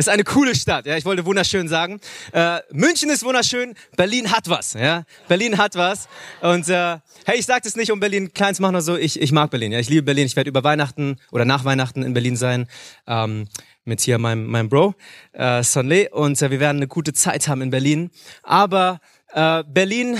Es 0.00 0.06
ist 0.06 0.12
eine 0.14 0.24
coole 0.24 0.54
Stadt, 0.54 0.86
ja. 0.86 0.96
Ich 0.96 1.04
wollte 1.04 1.26
wunderschön 1.26 1.68
sagen. 1.68 2.00
Äh, 2.32 2.60
München 2.72 3.10
ist 3.10 3.22
wunderschön, 3.22 3.74
Berlin 3.98 4.32
hat 4.32 4.48
was, 4.48 4.72
ja. 4.72 5.04
Berlin 5.28 5.58
hat 5.58 5.74
was. 5.74 6.08
Und 6.40 6.70
äh, 6.70 6.96
hey, 7.26 7.38
ich 7.38 7.44
sage 7.44 7.60
das 7.64 7.76
nicht, 7.76 7.92
um 7.92 8.00
Berlin 8.00 8.32
klein 8.32 8.54
zu 8.54 8.62
machen 8.62 8.76
oder 8.76 8.82
so. 8.82 8.96
Ich, 8.96 9.20
ich 9.20 9.30
mag 9.30 9.50
Berlin, 9.50 9.72
ja. 9.72 9.78
Ich 9.78 9.90
liebe 9.90 10.02
Berlin. 10.02 10.24
Ich 10.24 10.36
werde 10.36 10.48
über 10.48 10.64
Weihnachten 10.64 11.18
oder 11.32 11.44
nach 11.44 11.66
Weihnachten 11.66 12.02
in 12.02 12.14
Berlin 12.14 12.36
sein. 12.36 12.66
Ähm, 13.06 13.46
mit 13.84 14.00
hier 14.00 14.16
meinem, 14.16 14.46
meinem 14.46 14.70
Bro, 14.70 14.94
äh, 15.34 15.62
Sonle. 15.62 16.08
Und 16.08 16.40
äh, 16.40 16.50
wir 16.50 16.60
werden 16.60 16.78
eine 16.78 16.88
gute 16.88 17.12
Zeit 17.12 17.46
haben 17.46 17.60
in 17.60 17.68
Berlin. 17.68 18.10
Aber 18.42 19.02
äh, 19.34 19.62
Berlin, 19.64 20.16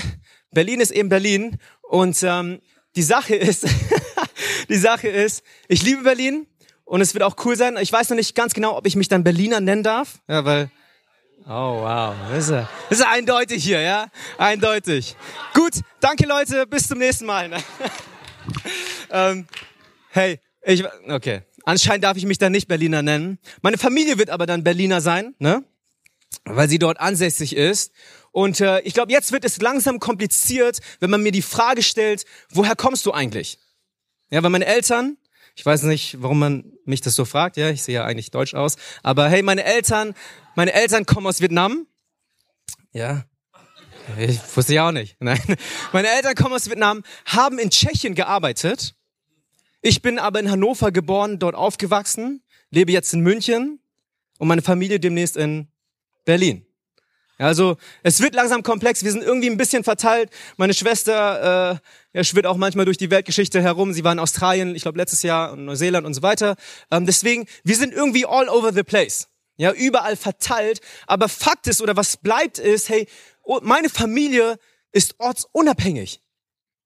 Berlin 0.51 0.81
ist 0.81 0.91
eben 0.91 1.09
Berlin. 1.09 1.57
Und 1.89 2.23
ähm, 2.23 2.61
die 2.97 3.03
Sache 3.03 3.35
ist, 3.35 3.67
die 4.69 4.77
Sache 4.77 5.09
ist, 5.09 5.43
ich 5.69 5.83
liebe 5.83 6.03
Berlin. 6.03 6.47
Und 6.91 7.01
es 7.03 7.15
wird 7.15 7.23
auch 7.23 7.37
cool 7.45 7.57
sein. 7.57 7.77
Ich 7.81 7.93
weiß 7.93 8.09
noch 8.09 8.17
nicht 8.17 8.35
ganz 8.35 8.53
genau, 8.53 8.77
ob 8.77 8.85
ich 8.85 8.97
mich 8.97 9.07
dann 9.07 9.23
Berliner 9.23 9.61
nennen 9.61 9.85
darf. 9.85 10.19
Ja, 10.27 10.45
weil. 10.45 10.73
Oh, 11.47 11.83
wow. 11.83 12.17
Das 12.33 12.49
ist, 12.49 12.51
das 12.51 12.99
ist 12.99 13.07
eindeutig 13.07 13.63
hier, 13.63 13.81
ja? 13.81 14.09
Eindeutig. 14.39 15.15
Gut, 15.55 15.83
danke 16.01 16.27
Leute, 16.27 16.67
bis 16.67 16.89
zum 16.89 16.99
nächsten 16.99 17.27
Mal. 17.27 17.49
ähm, 19.13 19.47
hey, 20.09 20.41
ich, 20.63 20.85
okay. 21.09 21.43
Anscheinend 21.63 22.03
darf 22.03 22.17
ich 22.17 22.27
mich 22.27 22.39
dann 22.39 22.51
nicht 22.51 22.67
Berliner 22.67 23.03
nennen. 23.03 23.39
Meine 23.63 23.79
Familie 23.79 24.19
wird 24.19 24.31
aber 24.31 24.47
dann 24.47 24.65
Berliner 24.65 25.01
sein, 25.01 25.37
ne? 25.39 25.63
Weil 26.43 26.69
sie 26.69 26.81
dort 26.81 26.99
ansässig 26.99 27.55
ist. 27.55 27.93
Und 28.33 28.59
äh, 28.61 28.81
ich 28.81 28.95
glaube, 28.95 29.13
jetzt 29.13 29.31
wird 29.31 29.45
es 29.45 29.61
langsam 29.61 30.01
kompliziert, 30.01 30.81
wenn 30.99 31.11
man 31.11 31.23
mir 31.23 31.31
die 31.31 31.43
Frage 31.43 31.85
stellt, 31.85 32.25
woher 32.51 32.75
kommst 32.75 33.07
du 33.07 33.13
eigentlich? 33.13 33.61
Ja, 34.31 34.43
weil 34.43 34.51
meine 34.51 34.67
Eltern, 34.67 35.19
ich 35.61 35.67
weiß 35.67 35.83
nicht, 35.83 36.23
warum 36.23 36.39
man 36.39 36.73
mich 36.87 37.03
das 37.03 37.15
so 37.15 37.27
fragt. 37.27 37.59
Ja, 37.59 37.69
ich 37.69 37.83
sehe 37.83 37.97
ja 37.97 38.07
eigentlich 38.07 38.31
deutsch 38.31 38.55
aus. 38.55 38.77
Aber 39.03 39.29
hey, 39.29 39.43
meine 39.43 39.63
Eltern, 39.63 40.15
meine 40.57 40.73
Eltern 40.73 41.05
kommen 41.05 41.27
aus 41.27 41.43
Vietnam. 41.43 41.87
Ja. 42.93 43.27
Ich 44.17 44.41
wusste 44.57 44.73
ja 44.73 44.89
auch 44.89 44.93
nicht. 44.93 45.17
Nein. 45.21 45.39
Meine 45.93 46.09
Eltern 46.09 46.35
kommen 46.35 46.55
aus 46.55 46.71
Vietnam, 46.71 47.03
haben 47.27 47.59
in 47.59 47.69
Tschechien 47.69 48.15
gearbeitet. 48.15 48.95
Ich 49.83 50.01
bin 50.01 50.19
aber 50.19 50.41
in 50.41 50.51
Hannover 50.51 50.93
geboren, 50.93 51.39
dort 51.39 51.55
aufgewachsen, 51.55 52.43
lebe 52.71 52.91
jetzt 52.91 53.13
in 53.13 53.21
München 53.21 53.81
und 54.39 54.49
meine 54.49 54.63
Familie 54.63 54.99
demnächst 54.99 55.37
in 55.37 55.69
Berlin. 56.25 56.65
Also 57.41 57.77
es 58.03 58.21
wird 58.21 58.35
langsam 58.35 58.63
komplex. 58.63 59.03
Wir 59.03 59.13
sind 59.13 59.23
irgendwie 59.23 59.49
ein 59.49 59.57
bisschen 59.57 59.83
verteilt. 59.83 60.31
Meine 60.57 60.75
Schwester 60.75 61.81
äh, 62.13 62.19
ja, 62.19 62.25
schwirrt 62.25 62.47
auch 62.47 62.57
manchmal 62.57 62.85
durch 62.85 62.99
die 62.99 63.11
Weltgeschichte 63.11 63.63
herum. 63.63 63.93
Sie 63.93 64.05
war 64.05 64.13
in 64.13 64.19
Australien, 64.19 64.75
ich 64.75 64.83
glaube 64.83 64.99
letztes 64.99 65.23
Jahr, 65.23 65.55
in 65.55 65.65
Neuseeland 65.65 66.07
und 66.07 66.15
so 66.15 66.23
weiter. 66.23 66.57
Ähm, 66.91 67.07
deswegen, 67.07 67.47
wir 67.65 67.77
sind 67.77 67.95
irgendwie 67.95 68.27
all 68.27 68.49
over 68.49 68.73
the 68.73 68.83
place. 68.83 69.29
Ja, 69.57 69.73
überall 69.73 70.17
verteilt. 70.17 70.81
Aber 71.07 71.29
Fakt 71.29 71.67
ist 71.67 71.81
oder 71.81 71.97
was 71.97 72.19
bleibt 72.19 72.59
ist, 72.59 72.89
hey, 72.89 73.07
oh, 73.43 73.61
meine 73.63 73.89
Familie 73.89 74.59
ist 74.93 75.15
ortsunabhängig. 75.19 76.21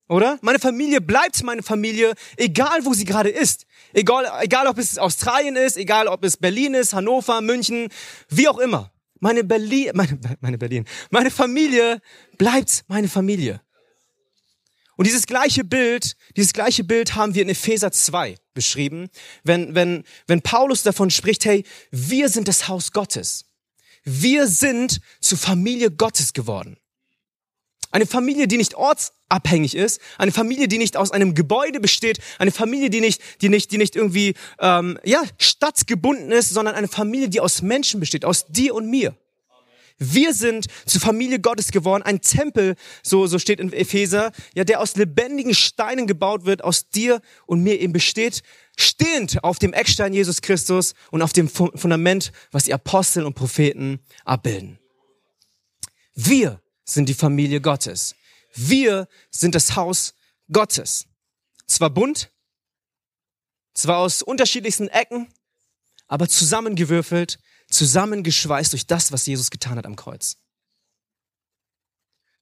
Oder? 0.07 0.37
Meine 0.41 0.59
Familie 0.59 1.01
bleibt 1.01 1.43
meine 1.43 1.63
Familie, 1.63 2.13
egal 2.37 2.85
wo 2.85 2.93
sie 2.93 3.05
gerade 3.05 3.29
ist. 3.29 3.65
Egal, 3.91 4.31
egal 4.41 4.67
ob 4.67 4.77
es 4.77 4.99
Australien 4.99 5.55
ist, 5.55 5.77
egal 5.77 6.07
ob 6.07 6.23
es 6.23 6.37
Berlin 6.37 6.75
ist, 6.75 6.93
Hannover, 6.93 7.41
München, 7.41 7.89
wie 8.29 8.47
auch 8.47 8.59
immer. 8.59 8.91
Meine 9.25 9.43
Berlin, 9.43 9.89
meine, 9.95 10.19
meine 10.39 10.59
Berlin, 10.59 10.85
meine 11.09 11.31
Familie 11.31 11.99
bleibt 12.37 12.83
meine 12.87 13.07
Familie. 13.07 13.59
Und 14.97 15.07
dieses 15.07 15.25
gleiche 15.25 15.63
Bild, 15.63 16.15
dieses 16.37 16.53
gleiche 16.53 16.83
Bild 16.83 17.15
haben 17.15 17.33
wir 17.33 17.41
in 17.41 17.49
Epheser 17.49 17.91
2 17.91 18.35
beschrieben, 18.53 19.09
wenn, 19.43 19.73
wenn, 19.73 20.03
wenn 20.27 20.43
Paulus 20.43 20.83
davon 20.83 21.09
spricht, 21.09 21.43
hey, 21.45 21.65
wir 21.89 22.29
sind 22.29 22.47
das 22.47 22.67
Haus 22.67 22.91
Gottes. 22.91 23.45
Wir 24.03 24.45
sind 24.45 25.01
zur 25.21 25.39
Familie 25.39 25.89
Gottes 25.89 26.33
geworden. 26.33 26.77
Eine 27.95 28.07
Familie, 28.07 28.49
die 28.49 28.57
nicht 28.57 28.75
ortsabhängig 28.75 29.73
ist, 29.73 30.01
eine 30.17 30.33
Familie, 30.33 30.67
die 30.67 30.79
nicht 30.79 30.97
aus 30.97 31.11
einem 31.11 31.33
Gebäude 31.33 31.79
besteht, 31.79 32.19
eine 32.39 32.51
Familie, 32.51 32.89
die 32.89 32.99
nicht, 32.99 33.21
die 33.41 33.47
nicht, 33.47 33.71
die 33.71 33.77
nicht 33.77 33.95
irgendwie 33.95 34.33
ähm, 34.59 34.99
ja 35.05 35.23
stadtgebunden 35.39 36.29
ist, 36.33 36.49
sondern 36.49 36.75
eine 36.75 36.89
Familie, 36.89 37.29
die 37.29 37.39
aus 37.39 37.61
Menschen 37.61 38.01
besteht, 38.01 38.25
aus 38.25 38.47
dir 38.47 38.75
und 38.75 38.89
mir. 38.89 39.15
Wir 39.97 40.33
sind 40.33 40.65
zur 40.85 40.99
Familie 40.99 41.39
Gottes 41.39 41.71
geworden, 41.71 42.03
ein 42.03 42.19
Tempel, 42.19 42.75
so, 43.01 43.27
so 43.27 43.39
steht 43.39 43.61
in 43.61 43.71
Epheser, 43.71 44.33
ja, 44.55 44.65
der 44.65 44.81
aus 44.81 44.97
lebendigen 44.97 45.55
Steinen 45.55 46.05
gebaut 46.05 46.43
wird, 46.43 46.65
aus 46.65 46.89
dir 46.89 47.21
und 47.45 47.63
mir 47.63 47.79
eben 47.79 47.93
besteht, 47.93 48.43
stehend 48.75 49.41
auf 49.41 49.57
dem 49.57 49.71
Eckstein 49.71 50.11
Jesus 50.11 50.41
Christus 50.41 50.95
und 51.11 51.21
auf 51.21 51.31
dem 51.31 51.47
Fundament, 51.47 52.33
was 52.51 52.65
die 52.65 52.73
Apostel 52.73 53.23
und 53.23 53.35
Propheten 53.35 54.01
abbilden. 54.25 54.79
Wir 56.13 56.59
sind 56.85 57.09
die 57.09 57.13
Familie 57.13 57.61
Gottes. 57.61 58.15
Wir 58.53 59.07
sind 59.31 59.55
das 59.55 59.75
Haus 59.75 60.13
Gottes. 60.51 61.07
Zwar 61.67 61.89
bunt, 61.89 62.31
zwar 63.73 63.97
aus 63.97 64.21
unterschiedlichsten 64.21 64.87
Ecken, 64.87 65.27
aber 66.07 66.29
zusammengewürfelt, 66.29 67.39
zusammengeschweißt 67.69 68.73
durch 68.73 68.87
das, 68.87 69.11
was 69.11 69.25
Jesus 69.25 69.49
getan 69.49 69.77
hat 69.77 69.85
am 69.85 69.95
Kreuz. 69.95 70.37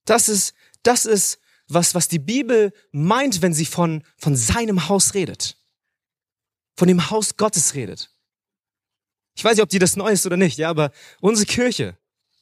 Das 0.06 0.28
ist, 0.28 0.54
das 0.84 1.06
ist 1.06 1.40
was, 1.68 1.96
was 1.96 2.10
die 2.10 2.20
Bibel 2.20 2.74
meint, 2.92 3.42
wenn 3.42 3.54
sie 3.54 3.66
von, 3.66 4.04
von 4.18 4.36
seinem 4.36 4.90
Haus 4.90 5.14
redet. 5.14 5.58
Von 6.76 6.90
dem 6.90 7.10
Haus 7.10 7.38
Gottes 7.38 7.74
redet. 7.74 8.14
Ich 9.36 9.44
weiß 9.44 9.56
nicht, 9.56 9.64
ob 9.64 9.70
dir 9.70 9.80
das 9.80 9.96
neu 9.96 10.12
ist 10.12 10.26
oder 10.26 10.38
nicht, 10.38 10.58
ja, 10.58 10.70
aber 10.70 10.92
unsere 11.22 11.46
Kirche, 11.46 11.98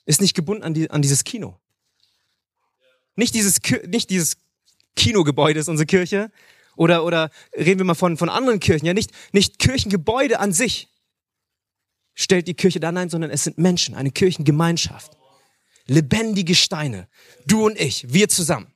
ist 0.05 0.19
nicht 0.19 0.33
gebunden 0.33 0.63
an, 0.63 0.73
die, 0.73 0.89
an 0.89 1.01
dieses 1.01 1.23
Kino. 1.23 1.60
Nicht 3.15 3.35
dieses, 3.35 3.59
nicht 3.87 4.09
dieses 4.09 4.37
Kinogebäude 4.95 5.59
ist 5.59 5.67
unsere 5.67 5.85
Kirche. 5.85 6.31
Oder, 6.75 7.03
oder 7.03 7.29
reden 7.55 7.79
wir 7.79 7.85
mal 7.85 7.95
von, 7.95 8.17
von 8.17 8.29
anderen 8.29 8.59
Kirchen. 8.59 8.85
Ja, 8.85 8.93
nicht, 8.93 9.11
nicht 9.33 9.59
Kirchengebäude 9.59 10.39
an 10.39 10.53
sich 10.53 10.89
stellt 12.13 12.47
die 12.47 12.53
Kirche 12.53 12.79
da, 12.79 12.91
nein, 12.91 13.09
sondern 13.09 13.31
es 13.31 13.43
sind 13.43 13.57
Menschen, 13.57 13.95
eine 13.95 14.11
Kirchengemeinschaft. 14.11 15.17
Lebendige 15.87 16.55
Steine. 16.55 17.07
Du 17.45 17.65
und 17.65 17.79
ich, 17.79 18.13
wir 18.13 18.29
zusammen. 18.29 18.67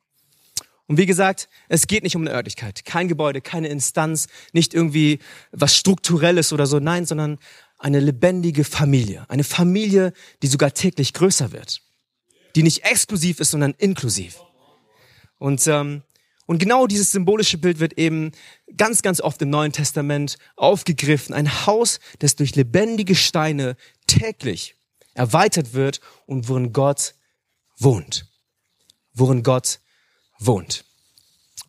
Und 0.88 0.98
wie 0.98 1.06
gesagt, 1.06 1.50
es 1.68 1.88
geht 1.88 2.04
nicht 2.04 2.16
um 2.16 2.24
eine 2.24 2.32
Örtlichkeit. 2.32 2.86
Kein 2.86 3.08
Gebäude, 3.08 3.42
keine 3.42 3.70
Instanz, 3.70 4.28
nicht 4.54 4.74
irgendwie 4.74 5.20
was 5.52 5.76
Strukturelles 5.76 6.54
oder 6.54 6.68
so. 6.68 6.80
Nein, 6.80 7.06
sondern 7.06 7.40
eine 7.80 8.00
lebendige 8.00 8.64
Familie. 8.64 9.26
Eine 9.30 9.44
Familie, 9.44 10.14
die 10.44 10.48
sogar 10.48 10.74
täglich 10.74 11.14
größer 11.14 11.52
wird. 11.52 11.82
Die 12.56 12.64
nicht 12.64 12.84
exklusiv 12.84 13.40
ist, 13.40 13.52
sondern 13.52 13.74
inklusiv. 13.78 14.40
Und, 15.38 15.68
ähm, 15.68 16.04
und 16.46 16.60
genau 16.60 16.88
dieses 16.88 17.12
symbolische 17.12 17.58
Bild 17.58 17.80
wird 17.80 17.98
eben 17.98 18.32
ganz, 18.78 19.02
ganz 19.02 19.20
oft 19.20 19.42
im 19.42 19.50
Neuen 19.50 19.72
Testament 19.72 20.38
aufgegriffen. 20.56 21.34
Ein 21.34 21.66
Haus, 21.66 22.00
das 22.20 22.36
durch 22.36 22.56
lebendige 22.56 23.16
Steine 23.16 23.76
täglich 24.08 24.76
erweitert 25.14 25.74
wird 25.74 26.02
und 26.26 26.48
worin 26.48 26.72
Gott 26.72 27.16
wohnt. 27.78 28.28
Worin 29.14 29.44
Gott 29.44 29.80
wohnt. 30.40 30.86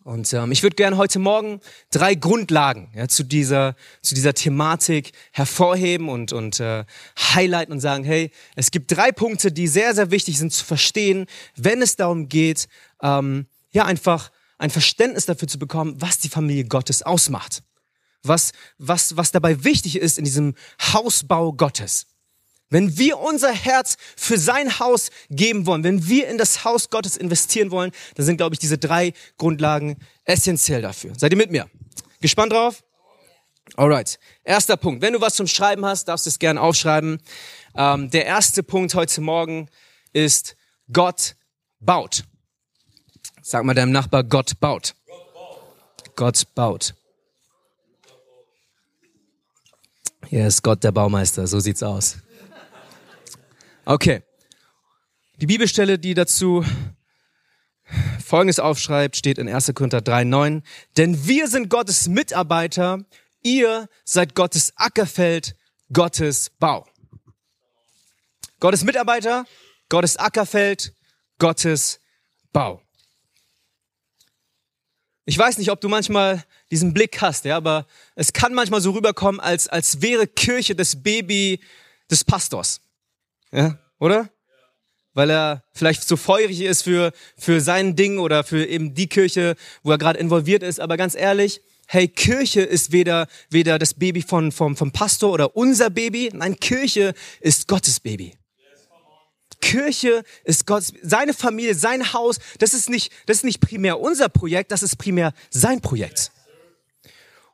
Und 0.06 0.32
ähm, 0.34 0.52
ich 0.52 0.62
würde 0.62 0.76
gerne 0.76 0.98
heute 0.98 1.18
Morgen 1.18 1.60
drei 1.90 2.14
Grundlagen 2.14 2.92
ja, 2.94 3.08
zu 3.08 3.24
dieser 3.24 3.74
zu 4.02 4.14
dieser 4.14 4.34
Thematik 4.34 5.10
hervorheben 5.32 6.08
und 6.08 6.32
und 6.32 6.60
äh, 6.60 6.84
highlighten 7.18 7.72
und 7.72 7.80
sagen, 7.80 8.04
hey, 8.04 8.30
es 8.54 8.70
gibt 8.70 8.96
drei 8.96 9.10
Punkte, 9.10 9.50
die 9.50 9.66
sehr 9.66 9.96
sehr 9.96 10.12
wichtig 10.12 10.38
sind 10.38 10.52
zu 10.52 10.64
verstehen, 10.64 11.26
wenn 11.56 11.82
es 11.82 11.96
darum 11.96 12.28
geht, 12.28 12.68
ähm, 13.02 13.46
ja 13.72 13.84
einfach 13.84 14.30
ein 14.58 14.70
Verständnis 14.70 15.26
dafür 15.26 15.48
zu 15.48 15.58
bekommen, 15.58 15.96
was 15.98 16.20
die 16.20 16.28
Familie 16.28 16.66
Gottes 16.66 17.02
ausmacht, 17.02 17.64
was 18.22 18.52
was 18.78 19.16
was 19.16 19.32
dabei 19.32 19.64
wichtig 19.64 19.96
ist 19.96 20.18
in 20.18 20.24
diesem 20.24 20.54
Hausbau 20.92 21.52
Gottes. 21.52 22.06
Wenn 22.68 22.98
wir 22.98 23.18
unser 23.18 23.52
Herz 23.52 23.96
für 24.16 24.38
sein 24.38 24.78
Haus 24.80 25.10
geben 25.30 25.66
wollen, 25.66 25.84
wenn 25.84 26.08
wir 26.08 26.28
in 26.28 26.36
das 26.36 26.64
Haus 26.64 26.90
Gottes 26.90 27.16
investieren 27.16 27.70
wollen, 27.70 27.92
dann 28.16 28.26
sind, 28.26 28.38
glaube 28.38 28.54
ich, 28.54 28.58
diese 28.58 28.76
drei 28.76 29.12
Grundlagen 29.38 29.96
essentiell 30.24 30.82
dafür. 30.82 31.12
Seid 31.16 31.32
ihr 31.32 31.38
mit 31.38 31.52
mir? 31.52 31.70
Gespannt 32.20 32.52
drauf? 32.52 32.82
Alright. 33.76 34.18
Erster 34.42 34.76
Punkt. 34.76 35.02
Wenn 35.02 35.12
du 35.12 35.20
was 35.20 35.34
zum 35.34 35.46
Schreiben 35.46 35.84
hast, 35.84 36.06
darfst 36.08 36.26
du 36.26 36.30
es 36.30 36.38
gerne 36.38 36.60
aufschreiben. 36.60 37.20
Ähm, 37.76 38.10
der 38.10 38.26
erste 38.26 38.62
Punkt 38.62 38.94
heute 38.94 39.20
Morgen 39.20 39.68
ist, 40.12 40.56
Gott 40.92 41.36
baut. 41.78 42.24
Sag 43.42 43.64
mal 43.64 43.74
deinem 43.74 43.92
Nachbar, 43.92 44.24
Gott 44.24 44.58
baut. 44.58 44.94
Gott 46.16 46.42
baut. 46.54 46.94
Hier 50.28 50.46
ist 50.46 50.62
Gott 50.62 50.82
der 50.82 50.90
Baumeister, 50.90 51.46
so 51.46 51.60
sieht's 51.60 51.82
aus. 51.82 52.16
Okay. 53.88 54.24
Die 55.36 55.46
Bibelstelle, 55.46 55.96
die 55.96 56.14
dazu 56.14 56.64
Folgendes 58.24 58.58
aufschreibt, 58.58 59.16
steht 59.16 59.38
in 59.38 59.48
1. 59.48 59.72
Korinther 59.74 60.00
3,9. 60.00 60.62
Denn 60.96 61.26
wir 61.28 61.46
sind 61.46 61.70
Gottes 61.70 62.08
Mitarbeiter, 62.08 63.04
ihr 63.42 63.88
seid 64.04 64.34
Gottes 64.34 64.72
Ackerfeld, 64.74 65.54
Gottes 65.92 66.50
Bau. 66.58 66.84
Gottes 68.58 68.82
Mitarbeiter, 68.82 69.46
Gottes 69.88 70.16
Ackerfeld, 70.16 70.92
Gottes 71.38 72.00
Bau. 72.52 72.82
Ich 75.26 75.38
weiß 75.38 75.58
nicht, 75.58 75.70
ob 75.70 75.80
du 75.80 75.88
manchmal 75.88 76.42
diesen 76.72 76.92
Blick 76.92 77.20
hast, 77.20 77.44
ja, 77.44 77.56
aber 77.56 77.86
es 78.16 78.32
kann 78.32 78.52
manchmal 78.52 78.80
so 78.80 78.90
rüberkommen, 78.90 79.40
als, 79.40 79.68
als 79.68 80.02
wäre 80.02 80.26
Kirche 80.26 80.74
das 80.74 81.00
Baby 81.00 81.60
des 82.10 82.24
Pastors. 82.24 82.80
Ja, 83.56 83.78
oder? 83.98 84.28
Weil 85.14 85.30
er 85.30 85.64
vielleicht 85.72 86.06
zu 86.06 86.18
feurig 86.18 86.60
ist 86.60 86.82
für, 86.82 87.10
für 87.38 87.62
sein 87.62 87.96
Ding 87.96 88.18
oder 88.18 88.44
für 88.44 88.66
eben 88.66 88.94
die 88.94 89.06
Kirche, 89.06 89.56
wo 89.82 89.92
er 89.92 89.98
gerade 89.98 90.18
involviert 90.18 90.62
ist. 90.62 90.78
Aber 90.78 90.98
ganz 90.98 91.14
ehrlich, 91.14 91.62
hey, 91.86 92.06
Kirche 92.06 92.60
ist 92.60 92.92
weder, 92.92 93.26
weder 93.48 93.78
das 93.78 93.94
Baby 93.94 94.20
von, 94.20 94.52
vom, 94.52 94.76
vom 94.76 94.92
Pastor 94.92 95.32
oder 95.32 95.56
unser 95.56 95.88
Baby. 95.88 96.28
Nein, 96.34 96.60
Kirche 96.60 97.14
ist 97.40 97.66
Gottes 97.66 97.98
Baby. 97.98 98.36
Kirche 99.62 100.22
ist 100.44 100.66
Gott, 100.66 100.84
seine 101.02 101.32
Familie, 101.32 101.74
sein 101.74 102.12
Haus. 102.12 102.38
Das 102.58 102.74
ist 102.74 102.90
nicht, 102.90 103.10
das 103.24 103.38
ist 103.38 103.44
nicht 103.44 103.60
primär 103.60 104.00
unser 104.00 104.28
Projekt, 104.28 104.70
das 104.70 104.82
ist 104.82 104.96
primär 104.96 105.32
sein 105.48 105.80
Projekt. 105.80 106.30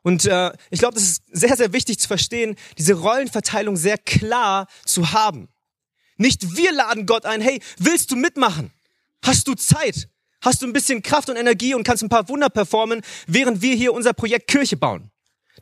Und 0.01 0.25
äh, 0.25 0.51
ich 0.69 0.79
glaube, 0.79 0.95
das 0.95 1.03
ist 1.03 1.23
sehr, 1.31 1.55
sehr 1.55 1.71
wichtig 1.71 1.97
zu 1.97 2.09
verstehen, 2.09 2.57
diese 2.77 2.95
Rollenverteilung 2.95 3.77
sehr 3.77 3.97
klar 3.97 4.67
zu 4.83 5.13
haben. 5.13 5.47
Nicht 6.17 6.55
wir 6.55 6.71
laden 6.71 7.05
Gott 7.05 7.25
ein, 7.25 7.41
hey, 7.41 7.61
willst 7.77 8.11
du 8.11 8.15
mitmachen? 8.15 8.71
Hast 9.23 9.47
du 9.47 9.55
Zeit? 9.55 10.09
Hast 10.41 10.61
du 10.61 10.67
ein 10.67 10.73
bisschen 10.73 11.01
Kraft 11.01 11.29
und 11.29 11.37
Energie 11.37 11.73
und 11.73 11.83
kannst 11.83 12.03
ein 12.03 12.09
paar 12.09 12.27
Wunder 12.27 12.49
performen, 12.49 13.01
während 13.27 13.61
wir 13.61 13.75
hier 13.75 13.93
unser 13.93 14.13
Projekt 14.13 14.47
Kirche 14.49 14.75
bauen? 14.75 15.09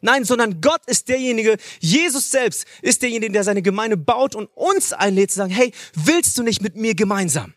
Nein, 0.02 0.26
sondern 0.26 0.62
Gott 0.62 0.82
ist 0.88 1.10
derjenige, 1.10 1.58
Jesus 1.80 2.32
selbst 2.32 2.66
ist 2.82 3.04
derjenige, 3.04 3.32
der 3.32 3.44
seine 3.44 3.62
Gemeinde 3.62 3.98
baut 3.98 4.34
und 4.34 4.48
uns 4.56 4.94
einlädt 4.94 5.30
zu 5.30 5.38
sagen, 5.38 5.52
hey, 5.52 5.72
willst 5.94 6.38
du 6.38 6.44
nicht 6.44 6.62
mit 6.62 6.76
mir 6.76 6.96
gemeinsam? 6.96 7.54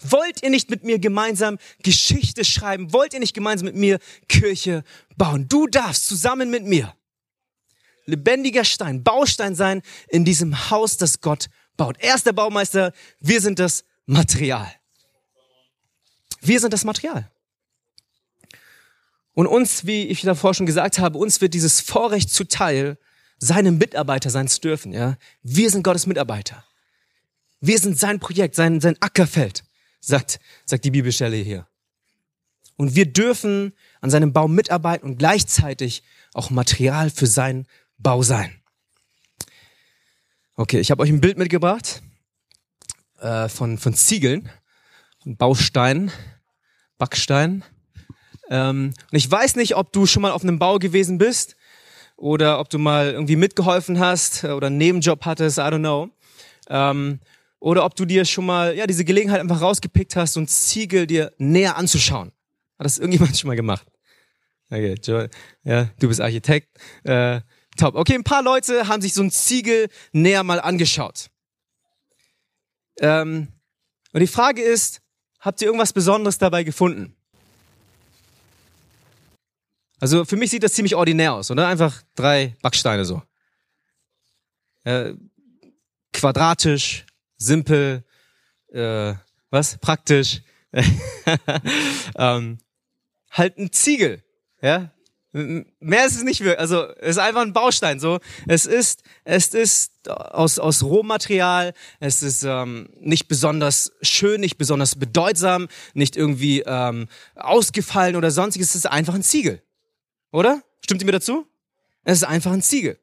Wollt 0.00 0.42
ihr 0.42 0.50
nicht 0.50 0.70
mit 0.70 0.84
mir 0.84 0.98
gemeinsam 0.98 1.58
Geschichte 1.82 2.44
schreiben? 2.44 2.92
Wollt 2.92 3.14
ihr 3.14 3.20
nicht 3.20 3.34
gemeinsam 3.34 3.66
mit 3.66 3.74
mir 3.74 3.98
Kirche 4.28 4.84
bauen? 5.16 5.48
Du 5.48 5.66
darfst 5.66 6.06
zusammen 6.06 6.50
mit 6.50 6.64
mir 6.64 6.94
lebendiger 8.04 8.64
Stein, 8.64 9.02
Baustein 9.02 9.54
sein 9.54 9.82
in 10.08 10.24
diesem 10.24 10.70
Haus, 10.70 10.96
das 10.96 11.20
Gott 11.20 11.48
baut. 11.76 11.96
Er 12.00 12.14
ist 12.14 12.26
der 12.26 12.32
Baumeister, 12.32 12.92
wir 13.20 13.40
sind 13.40 13.58
das 13.58 13.84
Material. 14.06 14.70
Wir 16.40 16.60
sind 16.60 16.72
das 16.72 16.84
Material. 16.84 17.30
Und 19.34 19.46
uns, 19.46 19.84
wie 19.84 20.04
ich 20.04 20.22
davor 20.22 20.54
schon 20.54 20.66
gesagt 20.66 20.98
habe, 20.98 21.18
uns 21.18 21.40
wird 21.40 21.54
dieses 21.54 21.80
Vorrecht 21.80 22.30
zuteil, 22.30 22.98
seine 23.38 23.70
Mitarbeiter 23.70 24.30
sein 24.30 24.48
zu 24.48 24.60
dürfen. 24.60 24.92
Ja? 24.92 25.18
Wir 25.42 25.70
sind 25.70 25.82
Gottes 25.82 26.06
Mitarbeiter. 26.06 26.64
Wir 27.60 27.78
sind 27.78 27.98
sein 27.98 28.20
Projekt, 28.20 28.54
sein, 28.54 28.80
sein 28.80 28.96
Ackerfeld, 29.00 29.64
sagt, 30.00 30.40
sagt 30.64 30.84
die 30.84 30.90
Bibelstelle 30.90 31.36
hier. 31.36 31.66
Und 32.76 32.94
wir 32.94 33.06
dürfen 33.06 33.72
an 34.00 34.10
seinem 34.10 34.32
Bau 34.32 34.48
mitarbeiten 34.48 35.06
und 35.06 35.18
gleichzeitig 35.18 36.02
auch 36.34 36.50
Material 36.50 37.10
für 37.10 37.26
seinen 37.26 37.66
Bau 37.98 38.22
sein. 38.22 38.55
Okay, 40.58 40.80
ich 40.80 40.90
habe 40.90 41.02
euch 41.02 41.10
ein 41.10 41.20
Bild 41.20 41.36
mitgebracht 41.36 42.00
äh, 43.20 43.46
von, 43.46 43.76
von 43.76 43.92
Ziegeln, 43.92 44.48
von 45.22 45.36
Bausteinen, 45.36 46.10
Backsteinen. 46.96 47.62
Ähm, 48.48 48.94
und 49.12 49.16
ich 49.18 49.30
weiß 49.30 49.56
nicht, 49.56 49.76
ob 49.76 49.92
du 49.92 50.06
schon 50.06 50.22
mal 50.22 50.30
auf 50.30 50.42
einem 50.42 50.58
Bau 50.58 50.78
gewesen 50.78 51.18
bist 51.18 51.56
oder 52.16 52.58
ob 52.58 52.70
du 52.70 52.78
mal 52.78 53.10
irgendwie 53.10 53.36
mitgeholfen 53.36 53.98
hast 53.98 54.44
oder 54.44 54.68
einen 54.68 54.78
Nebenjob 54.78 55.26
hattest, 55.26 55.58
I 55.58 55.60
don't 55.60 55.80
know. 55.80 56.08
Ähm, 56.70 57.20
oder 57.60 57.84
ob 57.84 57.94
du 57.94 58.06
dir 58.06 58.24
schon 58.24 58.46
mal 58.46 58.74
ja 58.74 58.86
diese 58.86 59.04
Gelegenheit 59.04 59.40
einfach 59.40 59.60
rausgepickt 59.60 60.16
hast, 60.16 60.32
so 60.32 60.40
einen 60.40 60.48
Ziegel 60.48 61.06
dir 61.06 61.34
näher 61.36 61.76
anzuschauen. 61.76 62.32
Hat 62.78 62.86
das 62.86 62.96
irgendjemand 62.96 63.36
schon 63.38 63.48
mal 63.48 63.56
gemacht? 63.56 63.86
Okay, 64.70 64.94
ja, 65.64 65.90
du 66.00 66.08
bist 66.08 66.22
Architekt. 66.22 66.78
Äh, 67.04 67.42
Top. 67.76 67.94
Okay, 67.94 68.14
ein 68.14 68.24
paar 68.24 68.42
Leute 68.42 68.88
haben 68.88 69.02
sich 69.02 69.14
so 69.14 69.22
ein 69.22 69.30
Ziegel 69.30 69.88
näher 70.12 70.42
mal 70.42 70.60
angeschaut. 70.60 71.30
Ähm, 72.98 73.48
und 74.12 74.20
die 74.20 74.26
Frage 74.26 74.62
ist, 74.62 75.00
habt 75.40 75.60
ihr 75.60 75.66
irgendwas 75.66 75.92
Besonderes 75.92 76.38
dabei 76.38 76.64
gefunden? 76.64 77.14
Also 80.00 80.24
für 80.24 80.36
mich 80.36 80.50
sieht 80.50 80.62
das 80.62 80.74
ziemlich 80.74 80.94
ordinär 80.94 81.34
aus, 81.34 81.50
oder? 81.50 81.68
Einfach 81.68 82.02
drei 82.14 82.56
Backsteine 82.62 83.04
so. 83.04 83.22
Äh, 84.84 85.14
quadratisch, 86.12 87.06
simpel, 87.36 88.04
äh, 88.72 89.14
was? 89.50 89.78
Praktisch. 89.78 90.42
ähm, 92.16 92.58
halt 93.30 93.58
ein 93.58 93.72
Ziegel, 93.72 94.22
ja? 94.60 94.90
Mehr 95.80 96.06
ist 96.06 96.16
es 96.16 96.22
nicht 96.22 96.40
wirklich. 96.40 96.58
Also 96.58 96.86
es 96.96 97.10
ist 97.10 97.18
einfach 97.18 97.42
ein 97.42 97.52
Baustein. 97.52 98.00
So, 98.00 98.20
es 98.46 98.66
ist, 98.66 99.02
es 99.24 99.48
ist 99.48 100.08
aus 100.08 100.58
aus 100.58 100.82
Rohmaterial. 100.82 101.74
Es 102.00 102.22
ist 102.22 102.42
ähm, 102.42 102.88
nicht 103.00 103.28
besonders 103.28 103.92
schön, 104.02 104.40
nicht 104.40 104.56
besonders 104.58 104.96
bedeutsam, 104.96 105.68
nicht 105.94 106.16
irgendwie 106.16 106.60
ähm, 106.66 107.08
ausgefallen 107.34 108.16
oder 108.16 108.30
sonstiges. 108.30 108.70
Es 108.70 108.76
ist 108.76 108.86
einfach 108.86 109.14
ein 109.14 109.22
Ziegel, 109.22 109.62
oder? 110.32 110.62
Stimmt 110.80 111.02
ihr 111.02 111.06
mir 111.06 111.12
dazu? 111.12 111.46
Es 112.04 112.18
ist 112.18 112.24
einfach 112.24 112.52
ein 112.52 112.62
Ziegel. 112.62 112.98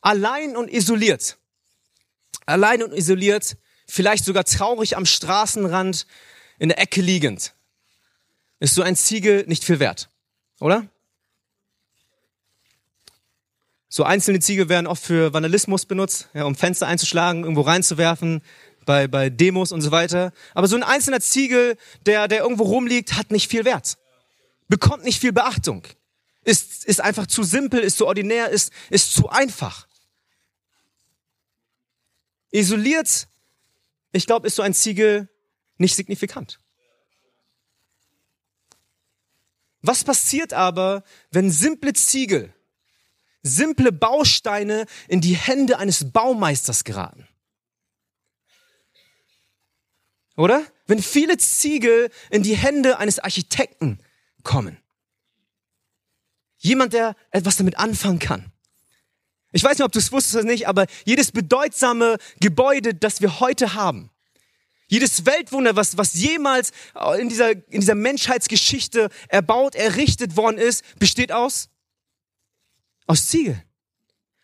Allein 0.00 0.56
und 0.56 0.70
isoliert 0.70 1.38
allein 2.46 2.82
und 2.82 2.92
isoliert, 2.92 3.56
vielleicht 3.86 4.24
sogar 4.24 4.44
traurig 4.44 4.96
am 4.96 5.06
Straßenrand 5.06 6.06
in 6.58 6.68
der 6.68 6.78
Ecke 6.78 7.00
liegend, 7.00 7.54
ist 8.60 8.74
so 8.74 8.82
ein 8.82 8.96
Ziegel 8.96 9.44
nicht 9.46 9.64
viel 9.64 9.80
wert, 9.80 10.08
oder? 10.60 10.88
So 13.88 14.02
einzelne 14.02 14.40
Ziegel 14.40 14.68
werden 14.68 14.88
oft 14.88 15.04
für 15.04 15.32
Vandalismus 15.32 15.86
benutzt, 15.86 16.28
ja, 16.34 16.44
um 16.44 16.56
Fenster 16.56 16.88
einzuschlagen, 16.88 17.44
irgendwo 17.44 17.60
reinzuwerfen, 17.60 18.42
bei, 18.84 19.06
bei 19.06 19.30
Demos 19.30 19.70
und 19.70 19.82
so 19.82 19.90
weiter. 19.90 20.32
Aber 20.52 20.66
so 20.66 20.74
ein 20.74 20.82
einzelner 20.82 21.20
Ziegel, 21.20 21.76
der, 22.04 22.26
der 22.26 22.40
irgendwo 22.40 22.64
rumliegt, 22.64 23.14
hat 23.14 23.30
nicht 23.30 23.48
viel 23.48 23.64
Wert. 23.64 23.96
Bekommt 24.68 25.04
nicht 25.04 25.20
viel 25.20 25.32
Beachtung. 25.32 25.84
Ist, 26.42 26.84
ist 26.84 27.00
einfach 27.00 27.26
zu 27.26 27.42
simpel, 27.42 27.80
ist 27.80 27.96
zu 27.96 28.06
ordinär, 28.06 28.48
ist, 28.50 28.72
ist 28.90 29.14
zu 29.14 29.28
einfach. 29.28 29.86
Isoliert, 32.50 33.28
ich 34.12 34.26
glaube, 34.26 34.46
ist 34.46 34.56
so 34.56 34.62
ein 34.62 34.74
Ziegel 34.74 35.28
nicht 35.78 35.94
signifikant. 35.94 36.58
Was 39.86 40.02
passiert 40.02 40.52
aber, 40.52 41.04
wenn 41.30 41.50
simple 41.50 41.92
Ziegel 41.92 42.52
simple 43.44 43.92
Bausteine 43.92 44.86
in 45.06 45.20
die 45.20 45.36
Hände 45.36 45.78
eines 45.78 46.10
Baumeisters 46.10 46.82
geraten. 46.82 47.28
Oder? 50.36 50.66
Wenn 50.86 51.00
viele 51.00 51.38
Ziegel 51.38 52.10
in 52.30 52.42
die 52.42 52.56
Hände 52.56 52.98
eines 52.98 53.20
Architekten 53.20 54.00
kommen. 54.42 54.78
Jemand, 56.56 56.92
der 56.92 57.14
etwas 57.30 57.56
damit 57.56 57.78
anfangen 57.78 58.18
kann. 58.18 58.50
Ich 59.52 59.62
weiß 59.62 59.78
nicht, 59.78 59.84
ob 59.84 59.92
du 59.92 60.00
es 60.00 60.10
wusstest 60.10 60.36
oder 60.36 60.44
nicht, 60.44 60.66
aber 60.66 60.86
jedes 61.04 61.30
bedeutsame 61.30 62.16
Gebäude, 62.40 62.94
das 62.94 63.20
wir 63.20 63.38
heute 63.38 63.74
haben, 63.74 64.10
jedes 64.86 65.26
Weltwunder, 65.26 65.76
was, 65.76 65.96
was 65.96 66.14
jemals 66.14 66.72
in 67.18 67.28
dieser, 67.28 67.50
in 67.50 67.80
dieser 67.80 67.94
Menschheitsgeschichte 67.94 69.08
erbaut, 69.28 69.74
errichtet 69.74 70.36
worden 70.36 70.58
ist, 70.58 70.82
besteht 70.98 71.32
aus 71.32 71.68
aus 73.06 73.26
Ziegel. 73.26 73.62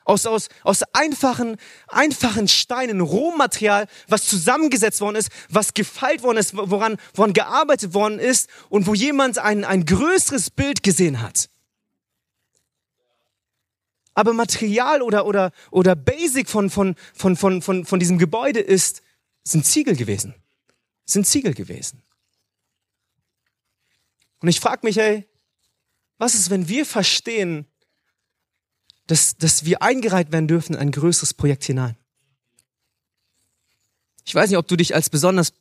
Aus, 0.04 0.26
aus, 0.26 0.48
aus 0.64 0.82
einfachen, 0.92 1.56
einfachen 1.86 2.48
Steinen, 2.48 3.00
Rohmaterial, 3.00 3.86
was 4.08 4.26
zusammengesetzt 4.26 5.00
worden 5.00 5.16
ist, 5.16 5.30
was 5.48 5.74
gefeilt 5.74 6.22
worden 6.22 6.38
ist, 6.38 6.56
woran, 6.56 6.96
woran 7.14 7.32
gearbeitet 7.32 7.94
worden 7.94 8.18
ist 8.18 8.48
und 8.70 8.86
wo 8.86 8.94
jemand 8.94 9.38
ein, 9.38 9.64
ein 9.64 9.84
größeres 9.84 10.50
Bild 10.50 10.82
gesehen 10.82 11.20
hat. 11.20 11.48
Aber 14.14 14.32
Material 14.32 15.02
oder, 15.02 15.26
oder, 15.26 15.52
oder 15.70 15.94
Basic 15.94 16.48
von, 16.48 16.70
von, 16.70 16.96
von, 17.14 17.36
von, 17.36 17.62
von, 17.62 17.84
von 17.84 18.00
diesem 18.00 18.18
Gebäude 18.18 18.60
ist, 18.60 19.02
sind 19.44 19.66
Ziegel 19.66 19.96
gewesen. 19.96 20.34
Sind 21.04 21.26
Ziegel 21.26 21.54
gewesen. 21.54 22.02
Und 24.40 24.48
ich 24.48 24.60
frage 24.60 24.86
mich, 24.86 24.98
ey, 24.98 25.26
was 26.18 26.34
ist, 26.34 26.50
wenn 26.50 26.68
wir 26.68 26.86
verstehen, 26.86 27.66
dass, 29.06 29.36
dass 29.36 29.64
wir 29.64 29.82
eingereiht 29.82 30.32
werden 30.32 30.48
dürfen 30.48 30.74
in 30.74 30.80
ein 30.80 30.92
größeres 30.92 31.34
Projekt 31.34 31.64
hinein. 31.64 31.96
Ich 34.24 34.34
weiß 34.34 34.50
nicht, 34.50 34.58
ob 34.58 34.68
du 34.68 34.76
dich 34.76 34.94
als 34.94 35.10
besonders 35.10 35.52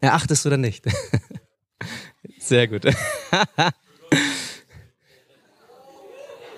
erachtest 0.00 0.44
oder 0.46 0.56
nicht. 0.56 0.84
Sehr 2.38 2.68
gut. 2.68 2.84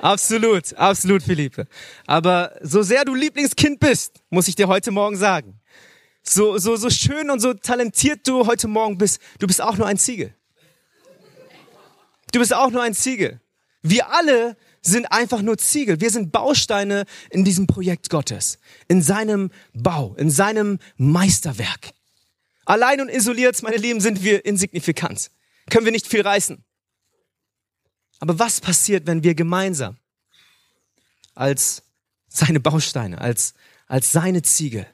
absolut, 0.00 0.74
absolut, 0.74 1.22
Philippe. 1.22 1.68
Aber 2.06 2.58
so 2.62 2.82
sehr 2.82 3.04
du 3.04 3.14
Lieblingskind 3.14 3.78
bist, 3.78 4.20
muss 4.30 4.48
ich 4.48 4.56
dir 4.56 4.66
heute 4.68 4.90
Morgen 4.90 5.16
sagen. 5.16 5.60
So, 6.22 6.58
so, 6.58 6.76
so 6.76 6.88
schön 6.88 7.30
und 7.30 7.40
so 7.40 7.52
talentiert 7.52 8.26
du 8.26 8.46
heute 8.46 8.68
Morgen 8.68 8.96
bist, 8.96 9.20
du 9.38 9.46
bist 9.46 9.60
auch 9.60 9.76
nur 9.76 9.86
ein 9.86 9.98
Ziegel. 9.98 10.34
Du 12.32 12.38
bist 12.38 12.54
auch 12.54 12.70
nur 12.70 12.82
ein 12.82 12.94
Ziegel. 12.94 13.40
Wir 13.82 14.08
alle 14.10 14.56
sind 14.80 15.06
einfach 15.06 15.42
nur 15.42 15.58
Ziegel. 15.58 16.00
Wir 16.00 16.10
sind 16.10 16.32
Bausteine 16.32 17.04
in 17.30 17.44
diesem 17.44 17.66
Projekt 17.66 18.08
Gottes, 18.08 18.58
in 18.88 19.02
seinem 19.02 19.50
Bau, 19.74 20.14
in 20.16 20.30
seinem 20.30 20.78
Meisterwerk. 20.96 21.92
Allein 22.64 23.00
und 23.00 23.08
isoliert, 23.08 23.60
meine 23.62 23.76
Lieben, 23.76 24.00
sind 24.00 24.22
wir 24.22 24.44
insignifikant. 24.44 25.30
Können 25.70 25.84
wir 25.84 25.92
nicht 25.92 26.06
viel 26.06 26.22
reißen. 26.22 26.64
Aber 28.20 28.38
was 28.38 28.60
passiert, 28.60 29.06
wenn 29.06 29.24
wir 29.24 29.34
gemeinsam 29.34 29.98
als 31.34 31.82
seine 32.28 32.60
Bausteine, 32.60 33.20
als, 33.20 33.54
als 33.88 34.12
seine 34.12 34.42
Ziegel 34.42 34.86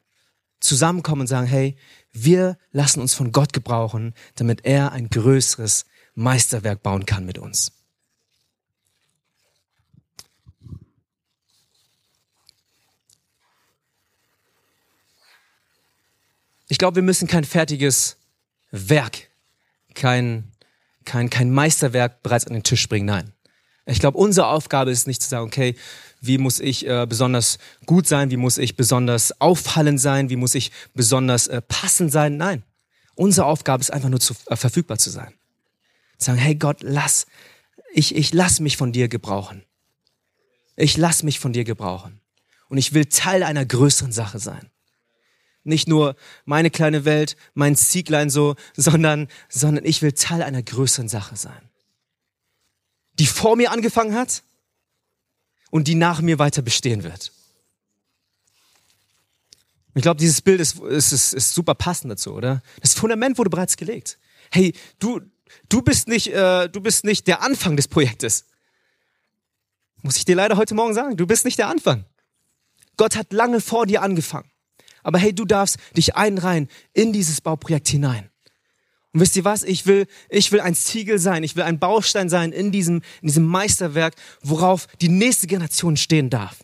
zusammenkommen 0.61 1.23
und 1.23 1.27
sagen, 1.27 1.47
hey, 1.47 1.77
wir 2.12 2.59
lassen 2.73 3.01
uns 3.01 3.14
von 3.14 3.33
Gott 3.33 3.53
gebrauchen, 3.53 4.14
damit 4.35 4.64
er 4.64 4.92
ein 4.92 5.09
größeres 5.11 5.85
Meisterwerk 6.14 6.83
bauen 6.83 7.07
kann 7.07 7.25
mit 7.25 7.38
uns. 7.38 7.73
Ich 16.68 16.79
glaube, 16.79 16.97
wir 16.97 17.03
müssen 17.03 17.27
kein 17.27 17.44
fertiges 17.44 18.18
Werk, 18.71 19.31
kein, 19.94 20.53
kein, 21.05 21.31
kein 21.31 21.51
Meisterwerk 21.51 22.23
bereits 22.23 22.47
an 22.47 22.53
den 22.53 22.62
Tisch 22.62 22.88
bringen. 22.88 23.07
Nein. 23.07 23.33
Ich 23.87 24.01
glaube, 24.01 24.18
unsere 24.18 24.49
Aufgabe 24.49 24.90
ist 24.90 25.07
nicht 25.07 25.23
zu 25.23 25.29
sagen, 25.31 25.47
okay, 25.47 25.75
wie 26.20 26.38
muss 26.38 26.61
ich 26.61 26.87
äh, 26.87 27.07
besonders 27.09 27.59
gut 27.87 28.07
sein, 28.07 28.31
wie 28.31 28.37
muss 28.37 28.59
ich 28.59 28.76
besonders 28.76 29.40
auffallend 29.40 30.00
sein, 30.00 30.31
wie 30.31 30.37
muss 30.37 30.54
ich 30.54 30.72
besonders 30.94 31.46
äh, 31.46 31.62
passend 31.62 32.12
sein. 32.12 32.37
Nein. 32.37 32.62
Unsere 33.14 33.46
Aufgabe 33.46 33.81
ist 33.81 33.92
einfach 33.92 34.09
nur 34.09 34.20
zu, 34.20 34.35
äh, 34.46 34.57
verfügbar 34.57 34.98
zu 34.98 35.11
sein. 35.11 35.35
Sagen, 36.18 36.38
hey 36.38 36.54
Gott, 36.54 36.78
lass, 36.83 37.26
ich, 37.92 38.14
ich 38.14 38.33
lass 38.33 38.61
mich 38.61 38.76
von 38.76 38.92
dir 38.92 39.09
gebrauchen. 39.09 39.64
Ich 40.76 40.96
lass 40.96 41.22
mich 41.22 41.38
von 41.38 41.52
dir 41.52 41.64
gebrauchen. 41.64 42.20
Und 42.68 42.78
ich 42.78 42.92
will 42.92 43.07
Teil 43.07 43.42
einer 43.42 43.64
größeren 43.64 44.12
Sache 44.12 44.38
sein 44.38 44.70
nicht 45.68 45.87
nur 45.87 46.16
meine 46.44 46.70
kleine 46.70 47.04
Welt, 47.04 47.37
mein 47.54 47.76
Zieglein 47.76 48.31
so, 48.31 48.57
sondern, 48.76 49.28
sondern 49.48 49.85
ich 49.85 50.02
will 50.02 50.12
Teil 50.12 50.42
einer 50.42 50.62
größeren 50.62 51.09
Sache 51.09 51.37
sein. 51.37 51.70
Die 53.18 53.26
vor 53.26 53.57
mir 53.57 53.70
angefangen 53.70 54.14
hat 54.14 54.42
und 55.70 55.88
die 55.88 55.94
nach 55.94 56.20
mir 56.20 56.38
weiter 56.38 56.62
bestehen 56.62 57.02
wird. 57.02 57.33
Ich 59.94 60.02
glaube, 60.02 60.20
dieses 60.20 60.40
Bild 60.42 60.61
ist, 60.61 60.78
ist, 60.78 61.12
ist, 61.12 61.35
ist 61.35 61.54
super 61.54 61.74
passend 61.74 62.12
dazu, 62.12 62.33
oder? 62.33 62.62
Das 62.81 62.94
Fundament 62.94 63.37
wurde 63.37 63.50
bereits 63.50 63.76
gelegt. 63.76 64.18
Hey, 64.50 64.72
du, 64.98 65.20
du 65.68 65.83
bist 65.83 66.07
nicht, 66.09 66.28
äh, 66.33 66.68
du 66.68 66.81
bist 66.81 67.04
nicht 67.04 67.26
der 67.26 67.42
Anfang 67.42 67.76
des 67.76 67.88
Projektes. 67.88 68.44
Muss 70.02 70.16
ich 70.16 70.24
dir 70.24 70.37
leider 70.37 70.57
heute 70.57 70.74
Morgen 70.74 70.94
sagen, 70.94 71.16
du 71.16 71.26
bist 71.26 71.44
nicht 71.44 71.59
der 71.59 71.68
Anfang. 71.68 72.04
Gott 72.96 73.16
hat 73.16 73.33
lange 73.33 73.61
vor 73.61 73.87
dir 73.87 74.02
angefangen. 74.02 74.50
Aber 75.02 75.18
hey, 75.18 75.35
du 75.35 75.44
darfst 75.44 75.78
dich 75.96 76.14
einreihen 76.16 76.68
in 76.92 77.12
dieses 77.12 77.40
Bauprojekt 77.40 77.88
hinein. 77.88 78.31
Und 79.12 79.21
wisst 79.21 79.37
ihr 79.37 79.44
was? 79.44 79.62
Ich 79.62 79.87
will, 79.87 80.07
ich 80.29 80.53
will 80.53 80.61
ein 80.61 80.75
Ziegel 80.75 81.18
sein. 81.18 81.42
Ich 81.42 81.57
will 81.57 81.62
ein 81.62 81.79
Baustein 81.79 82.29
sein 82.29 82.53
in 82.53 82.73
diesem, 82.73 82.97
in 83.23 83.29
diesem 83.29 83.47
Meisterwerk, 83.47 84.14
worauf 84.42 84.87
die 85.01 85.09
nächste 85.09 85.47
Generation 85.47 85.97
stehen 85.97 86.31
darf. 86.31 86.57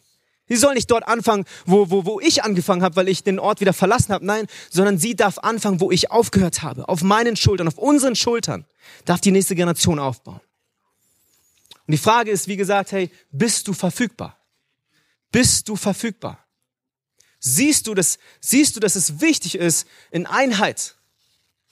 Sie 0.46 0.56
soll 0.56 0.74
nicht 0.74 0.90
dort 0.90 1.08
anfangen, 1.08 1.46
wo, 1.64 1.90
wo, 1.90 2.04
wo 2.04 2.20
ich 2.20 2.44
angefangen 2.44 2.82
habe, 2.82 2.96
weil 2.96 3.08
ich 3.08 3.24
den 3.24 3.38
Ort 3.38 3.60
wieder 3.60 3.72
verlassen 3.72 4.12
habe. 4.12 4.26
Nein, 4.26 4.46
sondern 4.70 4.98
sie 4.98 5.16
darf 5.16 5.38
anfangen, 5.38 5.80
wo 5.80 5.90
ich 5.90 6.10
aufgehört 6.10 6.62
habe. 6.62 6.86
Auf 6.86 7.02
meinen 7.02 7.36
Schultern, 7.36 7.66
auf 7.66 7.78
unseren 7.78 8.14
Schultern 8.14 8.66
darf 9.06 9.22
die 9.22 9.30
nächste 9.30 9.54
Generation 9.54 9.98
aufbauen. 9.98 10.40
Und 11.86 11.92
die 11.92 11.98
Frage 11.98 12.30
ist, 12.30 12.46
wie 12.46 12.56
gesagt, 12.56 12.92
hey, 12.92 13.10
bist 13.32 13.66
du 13.68 13.72
verfügbar? 13.72 14.38
Bist 15.32 15.68
du 15.68 15.76
verfügbar? 15.76 16.44
siehst 17.44 17.86
du, 17.86 17.94
dass, 17.94 18.18
siehst 18.40 18.74
du, 18.74 18.80
dass 18.80 18.96
es 18.96 19.20
wichtig 19.20 19.54
ist, 19.54 19.86
in 20.10 20.26
Einheit 20.26 20.93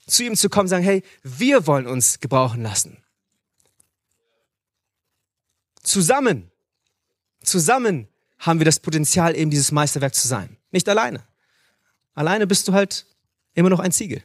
zu 0.07 0.25
ihm 0.25 0.37
zu 0.37 0.49
kommen, 0.49 0.69
sagen, 0.69 0.85
hey, 0.85 1.03
wir 1.23 1.67
wollen 1.67 1.87
uns 1.87 2.21
gebrauchen 2.21 2.63
lassen. 2.63 3.03
Zusammen, 5.83 6.51
zusammen 7.43 8.09
haben 8.39 8.61
wir 8.61 8.65
das 8.65 8.81
Potenzial, 8.81 9.37
eben 9.37 9.51
dieses 9.51 9.73
Meisterwerk 9.73 10.15
zu 10.15 10.27
sein. 10.27 10.57
Nicht 10.71 10.89
alleine. 10.89 11.23
Alleine 12.15 12.47
bist 12.47 12.69
du 12.69 12.73
halt 12.73 13.07
immer 13.55 13.71
noch 13.71 13.81
ein 13.81 13.93
Ziegel. 13.93 14.23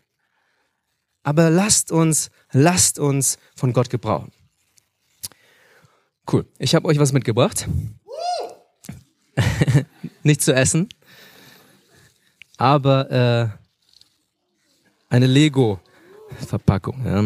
Aber 1.24 1.50
lasst 1.50 1.92
uns, 1.92 2.32
lasst 2.52 3.00
uns 3.00 3.38
von 3.56 3.74
Gott 3.74 3.90
gebrauchen. 3.90 4.32
Cool. 6.32 6.46
Ich 6.58 6.76
habe 6.76 6.88
euch 6.88 7.00
was 7.00 7.12
mitgebracht. 7.12 7.68
Nicht 10.24 10.42
zu 10.42 10.54
essen 10.54 10.90
aber 12.58 13.12
äh, 13.12 13.67
eine 15.10 15.28
Lego-Verpackung. 15.28 17.06
Ja. 17.06 17.24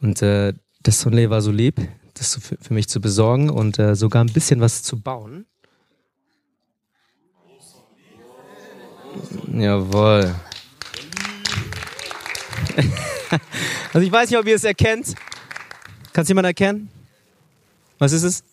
Und 0.00 0.22
äh, 0.22 0.52
das 0.82 1.00
Sonley 1.00 1.30
war 1.30 1.40
so 1.42 1.50
lieb, 1.50 1.80
das 2.14 2.36
für, 2.36 2.56
für 2.60 2.74
mich 2.74 2.88
zu 2.88 3.00
besorgen 3.00 3.50
und 3.50 3.78
äh, 3.78 3.94
sogar 3.94 4.22
ein 4.22 4.32
bisschen 4.32 4.60
was 4.60 4.82
zu 4.82 5.00
bauen. 5.00 5.46
Jawohl. 9.52 10.34
Also 13.92 14.06
ich 14.06 14.12
weiß 14.12 14.28
nicht, 14.28 14.38
ob 14.38 14.46
ihr 14.46 14.56
es 14.56 14.64
erkennt. 14.64 15.14
Kann 16.12 16.22
es 16.22 16.28
jemand 16.28 16.46
erkennen? 16.46 16.90
Was 17.98 18.12
ist 18.12 18.24
es? 18.24 18.44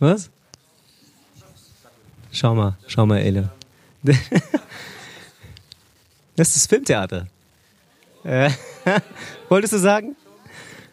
Was? 0.00 0.28
Schau 2.32 2.54
mal, 2.54 2.76
schau 2.88 3.06
mal, 3.06 3.20
Ele. 3.20 3.48
Das 6.36 6.48
ist 6.48 6.56
das 6.56 6.66
Filmtheater. 6.66 7.26
Äh, 8.24 8.50
wolltest 9.48 9.74
du 9.74 9.78
sagen? 9.78 10.16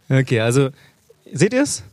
Okay, 0.09 0.39
also 0.39 0.69
seht 1.31 1.53
ihr 1.53 1.63
es? 1.63 1.83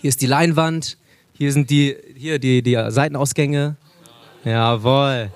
Hier 0.00 0.08
ist 0.08 0.20
die 0.20 0.26
Leinwand, 0.26 0.96
hier 1.34 1.52
sind 1.52 1.70
die, 1.70 1.96
hier 2.16 2.38
die, 2.38 2.62
die 2.62 2.74
Seitenausgänge. 2.88 3.76
Jawohl. 4.44 5.30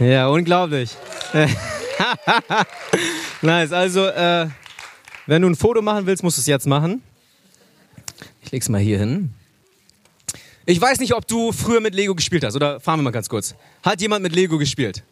Ja, 0.00 0.28
unglaublich. 0.28 0.96
nice, 3.42 3.72
also 3.72 4.06
äh, 4.06 4.48
wenn 5.26 5.42
du 5.42 5.48
ein 5.48 5.56
Foto 5.56 5.82
machen 5.82 6.06
willst, 6.06 6.22
musst 6.22 6.38
du 6.38 6.40
es 6.40 6.46
jetzt 6.46 6.66
machen. 6.66 7.02
Ich 8.42 8.52
leg's 8.52 8.68
mal 8.68 8.80
hier 8.80 8.98
hin. 8.98 9.34
Ich 10.64 10.80
weiß 10.80 10.98
nicht, 10.98 11.14
ob 11.14 11.26
du 11.26 11.52
früher 11.52 11.80
mit 11.80 11.94
Lego 11.94 12.14
gespielt 12.14 12.44
hast, 12.44 12.56
oder 12.56 12.80
fahren 12.80 12.98
wir 12.98 13.04
mal 13.04 13.10
ganz 13.12 13.28
kurz. 13.28 13.54
Hat 13.82 14.00
jemand 14.00 14.22
mit 14.22 14.34
Lego 14.34 14.58
gespielt? 14.58 15.02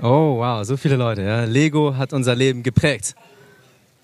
Oh, 0.00 0.38
wow, 0.38 0.64
so 0.64 0.76
viele 0.76 0.96
Leute. 0.96 1.22
Ja. 1.22 1.44
Lego 1.44 1.96
hat 1.96 2.12
unser 2.12 2.34
Leben 2.34 2.62
geprägt. 2.62 3.14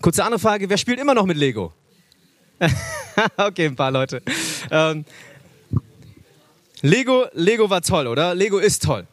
Kurze 0.00 0.24
andere 0.24 0.38
Frage, 0.38 0.68
wer 0.68 0.78
spielt 0.78 1.00
immer 1.00 1.14
noch 1.14 1.26
mit 1.26 1.36
Lego? 1.36 1.72
okay, 3.36 3.66
ein 3.66 3.76
paar 3.76 3.90
Leute. 3.90 4.22
Ähm, 4.70 5.04
Lego, 6.82 7.26
Lego 7.32 7.68
war 7.68 7.82
toll, 7.82 8.06
oder? 8.06 8.34
Lego 8.34 8.58
ist 8.58 8.84
toll. 8.84 9.06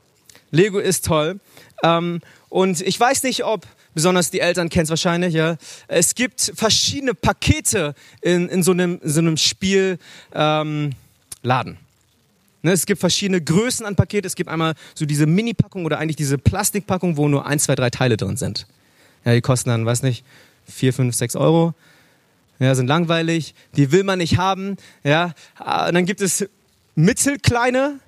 Lego 0.51 0.79
ist 0.79 1.05
toll. 1.05 1.39
Ähm, 1.83 2.21
und 2.49 2.81
ich 2.81 2.99
weiß 2.99 3.23
nicht, 3.23 3.43
ob 3.43 3.65
besonders 3.95 4.29
die 4.29 4.39
Eltern 4.39 4.69
kennen 4.69 4.83
es 4.83 4.89
wahrscheinlich, 4.89 5.33
ja. 5.33 5.57
Es 5.87 6.13
gibt 6.13 6.51
verschiedene 6.55 7.15
Pakete 7.15 7.95
in, 8.21 8.47
in 8.49 8.61
so 8.61 8.71
einem, 8.71 8.99
so 9.03 9.35
Spielladen. 9.35 9.99
Ähm, 10.33 11.77
Ne, 12.65 12.71
es 12.71 12.87
gibt 12.87 12.99
verschiedene 12.99 13.39
Größen 13.39 13.85
an 13.85 13.95
Paket. 13.95 14.25
Es 14.25 14.33
gibt 14.33 14.49
einmal 14.49 14.73
so 14.95 15.05
diese 15.05 15.27
Mini-Packung 15.27 15.85
oder 15.85 15.99
eigentlich 15.99 16.15
diese 16.15 16.39
Plastikpackung, 16.39 17.15
wo 17.15 17.27
nur 17.27 17.45
ein, 17.45 17.59
zwei, 17.59 17.75
drei 17.75 17.91
Teile 17.91 18.17
drin 18.17 18.37
sind. 18.37 18.65
Ja, 19.23 19.35
die 19.35 19.41
kosten 19.41 19.69
dann, 19.69 19.85
weiß 19.85 20.01
nicht, 20.01 20.25
vier, 20.67 20.91
fünf, 20.91 21.13
sechs 21.13 21.35
Euro. 21.35 21.75
Ja, 22.57 22.73
sind 22.73 22.87
langweilig. 22.87 23.53
Die 23.75 23.91
will 23.91 24.03
man 24.03 24.17
nicht 24.17 24.39
haben. 24.39 24.77
Ja, 25.03 25.35
und 25.59 25.93
dann 25.93 26.07
gibt 26.07 26.21
es 26.21 26.49
mittelkleine 26.95 27.99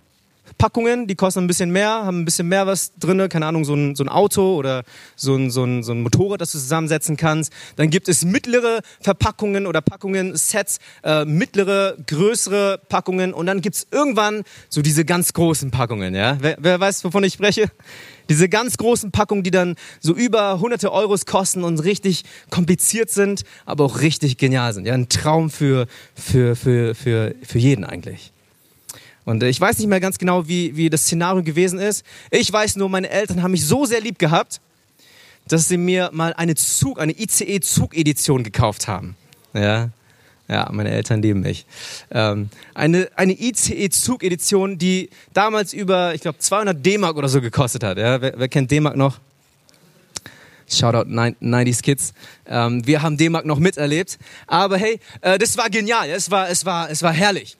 Packungen, 0.57 1.07
die 1.07 1.15
kosten 1.15 1.39
ein 1.39 1.47
bisschen 1.47 1.71
mehr, 1.71 1.89
haben 1.89 2.21
ein 2.21 2.25
bisschen 2.25 2.47
mehr 2.47 2.67
was 2.67 2.93
drin, 2.95 3.27
keine 3.29 3.45
Ahnung, 3.45 3.65
so 3.65 3.73
ein, 3.73 3.95
so 3.95 4.03
ein 4.03 4.10
Auto 4.10 4.55
oder 4.55 4.83
so 5.15 5.36
ein, 5.36 5.51
so, 5.51 5.63
ein, 5.63 5.83
so 5.83 5.91
ein 5.91 6.01
Motorrad, 6.01 6.41
das 6.41 6.51
du 6.51 6.57
zusammensetzen 6.57 7.17
kannst. 7.17 7.51
Dann 7.75 7.89
gibt 7.89 8.10
es 8.10 8.25
mittlere 8.25 8.81
Verpackungen 9.01 9.67
oder 9.67 9.81
Packungen, 9.81 10.36
Sets, 10.36 10.79
äh, 11.03 11.25
mittlere, 11.25 11.97
größere 12.07 12.79
Packungen 12.89 13.33
und 13.33 13.45
dann 13.45 13.62
gibt's 13.62 13.88
irgendwann 13.91 14.43
so 14.69 14.81
diese 14.81 15.05
ganz 15.05 15.33
großen 15.33 15.71
Packungen. 15.71 16.15
Ja? 16.15 16.38
Wer, 16.39 16.57
wer 16.60 16.79
weiß, 16.79 17.03
wovon 17.03 17.23
ich 17.23 17.33
spreche? 17.33 17.69
Diese 18.29 18.49
ganz 18.49 18.77
großen 18.77 19.12
Packungen, 19.12 19.43
die 19.43 19.51
dann 19.51 19.75
so 19.99 20.13
über 20.13 20.60
hunderte 20.60 20.91
Euros 20.91 21.25
kosten 21.25 21.63
und 21.63 21.79
richtig 21.79 22.23
kompliziert 22.49 23.10
sind, 23.10 23.43
aber 23.65 23.86
auch 23.86 24.01
richtig 24.01 24.38
genial 24.38 24.73
sind. 24.73 24.86
Ja, 24.86 24.93
ein 24.93 25.07
Traum 25.07 25.49
für, 25.49 25.88
für, 26.13 26.55
für, 26.55 26.93
für, 26.93 27.36
für 27.41 27.57
jeden 27.57 27.86
eigentlich. 27.86 28.33
Und 29.27 29.43
äh, 29.43 29.49
ich 29.49 29.59
weiß 29.59 29.77
nicht 29.77 29.87
mehr 29.87 29.99
ganz 29.99 30.17
genau, 30.17 30.47
wie, 30.47 30.77
wie 30.77 30.89
das 30.89 31.01
Szenario 31.01 31.43
gewesen 31.43 31.79
ist. 31.79 32.05
Ich 32.31 32.51
weiß 32.51 32.77
nur, 32.77 32.87
meine 32.87 33.09
Eltern 33.09 33.43
haben 33.43 33.51
mich 33.51 33.65
so 33.65 33.85
sehr 33.85 33.99
lieb 33.99 34.19
gehabt, 34.19 34.61
dass 35.49 35.67
sie 35.67 35.77
mir 35.77 36.09
mal 36.13 36.33
eine 36.33 36.55
Zug, 36.55 36.97
eine 36.97 37.11
ICE-Zugedition 37.11 38.43
gekauft 38.43 38.87
haben. 38.87 39.17
Ja, 39.53 39.89
ja, 40.47 40.69
meine 40.71 40.91
Eltern 40.91 41.21
lieben 41.21 41.41
mich. 41.41 41.65
Ähm, 42.09 42.49
eine 42.73 43.09
eine 43.17 43.33
ICE-Zugedition, 43.33 44.77
die 44.77 45.09
damals 45.33 45.73
über, 45.73 46.15
ich 46.15 46.21
glaube, 46.21 46.39
200 46.39 46.85
D-Mark 46.85 47.17
oder 47.17 47.27
so 47.27 47.41
gekostet 47.41 47.83
hat. 47.83 47.97
Ja? 47.97 48.21
Wer, 48.21 48.39
wer 48.39 48.47
kennt 48.47 48.71
D-Mark 48.71 48.95
noch? 48.95 49.19
Shoutout 50.69 51.09
90s 51.09 51.81
Kids. 51.81 52.13
Ähm, 52.45 52.87
wir 52.87 53.01
haben 53.01 53.17
D-Mark 53.17 53.45
noch 53.45 53.59
miterlebt. 53.59 54.19
Aber 54.47 54.77
hey, 54.77 55.01
äh, 55.19 55.37
das 55.37 55.57
war 55.57 55.69
genial. 55.69 56.09
Es 56.09 56.31
war, 56.31 56.49
es 56.49 56.63
war, 56.63 56.89
es 56.89 57.03
war 57.03 57.11
herrlich. 57.11 57.57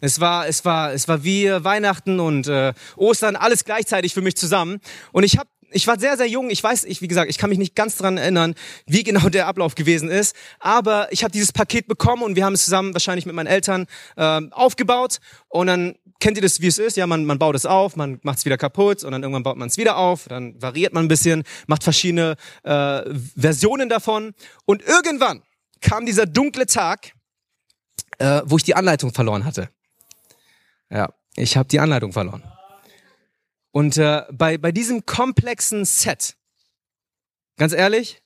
Es 0.00 0.20
war, 0.20 0.46
es 0.46 0.64
war, 0.64 0.92
es 0.92 1.08
war 1.08 1.24
wie 1.24 1.48
Weihnachten 1.48 2.20
und 2.20 2.46
äh, 2.48 2.72
Ostern, 2.96 3.36
alles 3.36 3.64
gleichzeitig 3.64 4.14
für 4.14 4.22
mich 4.22 4.36
zusammen. 4.36 4.80
Und 5.12 5.24
ich 5.24 5.38
habe 5.38 5.48
ich 5.72 5.86
war 5.86 5.98
sehr, 5.98 6.16
sehr 6.16 6.26
jung. 6.26 6.50
Ich 6.50 6.62
weiß, 6.62 6.84
ich, 6.84 7.00
wie 7.00 7.08
gesagt, 7.08 7.30
ich 7.30 7.38
kann 7.38 7.50
mich 7.50 7.58
nicht 7.58 7.74
ganz 7.74 7.96
dran 7.96 8.16
erinnern, 8.16 8.54
wie 8.86 9.02
genau 9.02 9.28
der 9.28 9.46
Ablauf 9.46 9.74
gewesen 9.74 10.08
ist. 10.08 10.34
Aber 10.58 11.12
ich 11.12 11.22
habe 11.22 11.32
dieses 11.32 11.52
Paket 11.52 11.86
bekommen 11.86 12.22
und 12.22 12.36
wir 12.36 12.44
haben 12.44 12.54
es 12.54 12.64
zusammen 12.64 12.92
wahrscheinlich 12.92 13.26
mit 13.26 13.34
meinen 13.34 13.46
Eltern 13.46 13.86
äh, 14.16 14.40
aufgebaut. 14.50 15.18
Und 15.48 15.68
dann 15.68 15.94
kennt 16.18 16.36
ihr 16.36 16.42
das, 16.42 16.60
wie 16.60 16.66
es 16.66 16.78
ist. 16.78 16.96
Ja, 16.96 17.06
man, 17.06 17.24
man 17.24 17.38
baut 17.38 17.54
es 17.54 17.66
auf, 17.66 17.96
man 17.96 18.18
macht 18.22 18.38
es 18.38 18.44
wieder 18.44 18.58
kaputt 18.58 19.04
und 19.04 19.12
dann 19.12 19.22
irgendwann 19.22 19.42
baut 19.42 19.56
man 19.56 19.68
es 19.68 19.76
wieder 19.76 19.96
auf. 19.96 20.26
Dann 20.28 20.60
variiert 20.60 20.92
man 20.92 21.04
ein 21.04 21.08
bisschen, 21.08 21.44
macht 21.66 21.84
verschiedene 21.84 22.36
äh, 22.62 23.02
Versionen 23.36 23.88
davon. 23.88 24.34
Und 24.66 24.82
irgendwann 24.82 25.42
kam 25.80 26.06
dieser 26.06 26.26
dunkle 26.26 26.66
Tag, 26.66 27.12
äh, 28.18 28.42
wo 28.44 28.56
ich 28.56 28.64
die 28.64 28.74
Anleitung 28.74 29.12
verloren 29.12 29.44
hatte. 29.44 29.70
Ja, 30.90 31.12
ich 31.36 31.56
habe 31.56 31.68
die 31.68 31.80
Anleitung 31.80 32.12
verloren. 32.12 32.42
Und 33.72 33.96
äh, 33.96 34.22
bei, 34.32 34.58
bei 34.58 34.72
diesem 34.72 35.06
komplexen 35.06 35.84
Set, 35.84 36.36
ganz 37.56 37.72
ehrlich, 37.72 38.22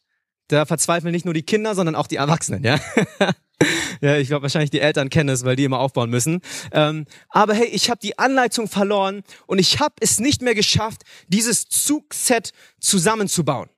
da 0.48 0.64
verzweifeln 0.64 1.12
nicht 1.12 1.24
nur 1.24 1.34
die 1.34 1.42
Kinder, 1.42 1.74
sondern 1.74 1.94
auch 1.94 2.06
die 2.06 2.16
Erwachsenen, 2.16 2.64
ja. 2.64 2.78
ja, 4.00 4.16
ich 4.16 4.28
glaube 4.28 4.42
wahrscheinlich 4.42 4.70
die 4.70 4.80
Eltern 4.80 5.10
kennen 5.10 5.28
es, 5.28 5.44
weil 5.44 5.56
die 5.56 5.64
immer 5.64 5.78
aufbauen 5.78 6.10
müssen. 6.10 6.40
Ähm, 6.72 7.06
aber 7.28 7.54
hey, 7.54 7.66
ich 7.66 7.90
habe 7.90 8.00
die 8.02 8.18
Anleitung 8.18 8.68
verloren 8.68 9.22
und 9.46 9.58
ich 9.58 9.80
habe 9.80 9.94
es 10.00 10.18
nicht 10.18 10.42
mehr 10.42 10.54
geschafft, 10.54 11.02
dieses 11.28 11.68
Zugset 11.68 12.52
zusammenzubauen. 12.80 13.68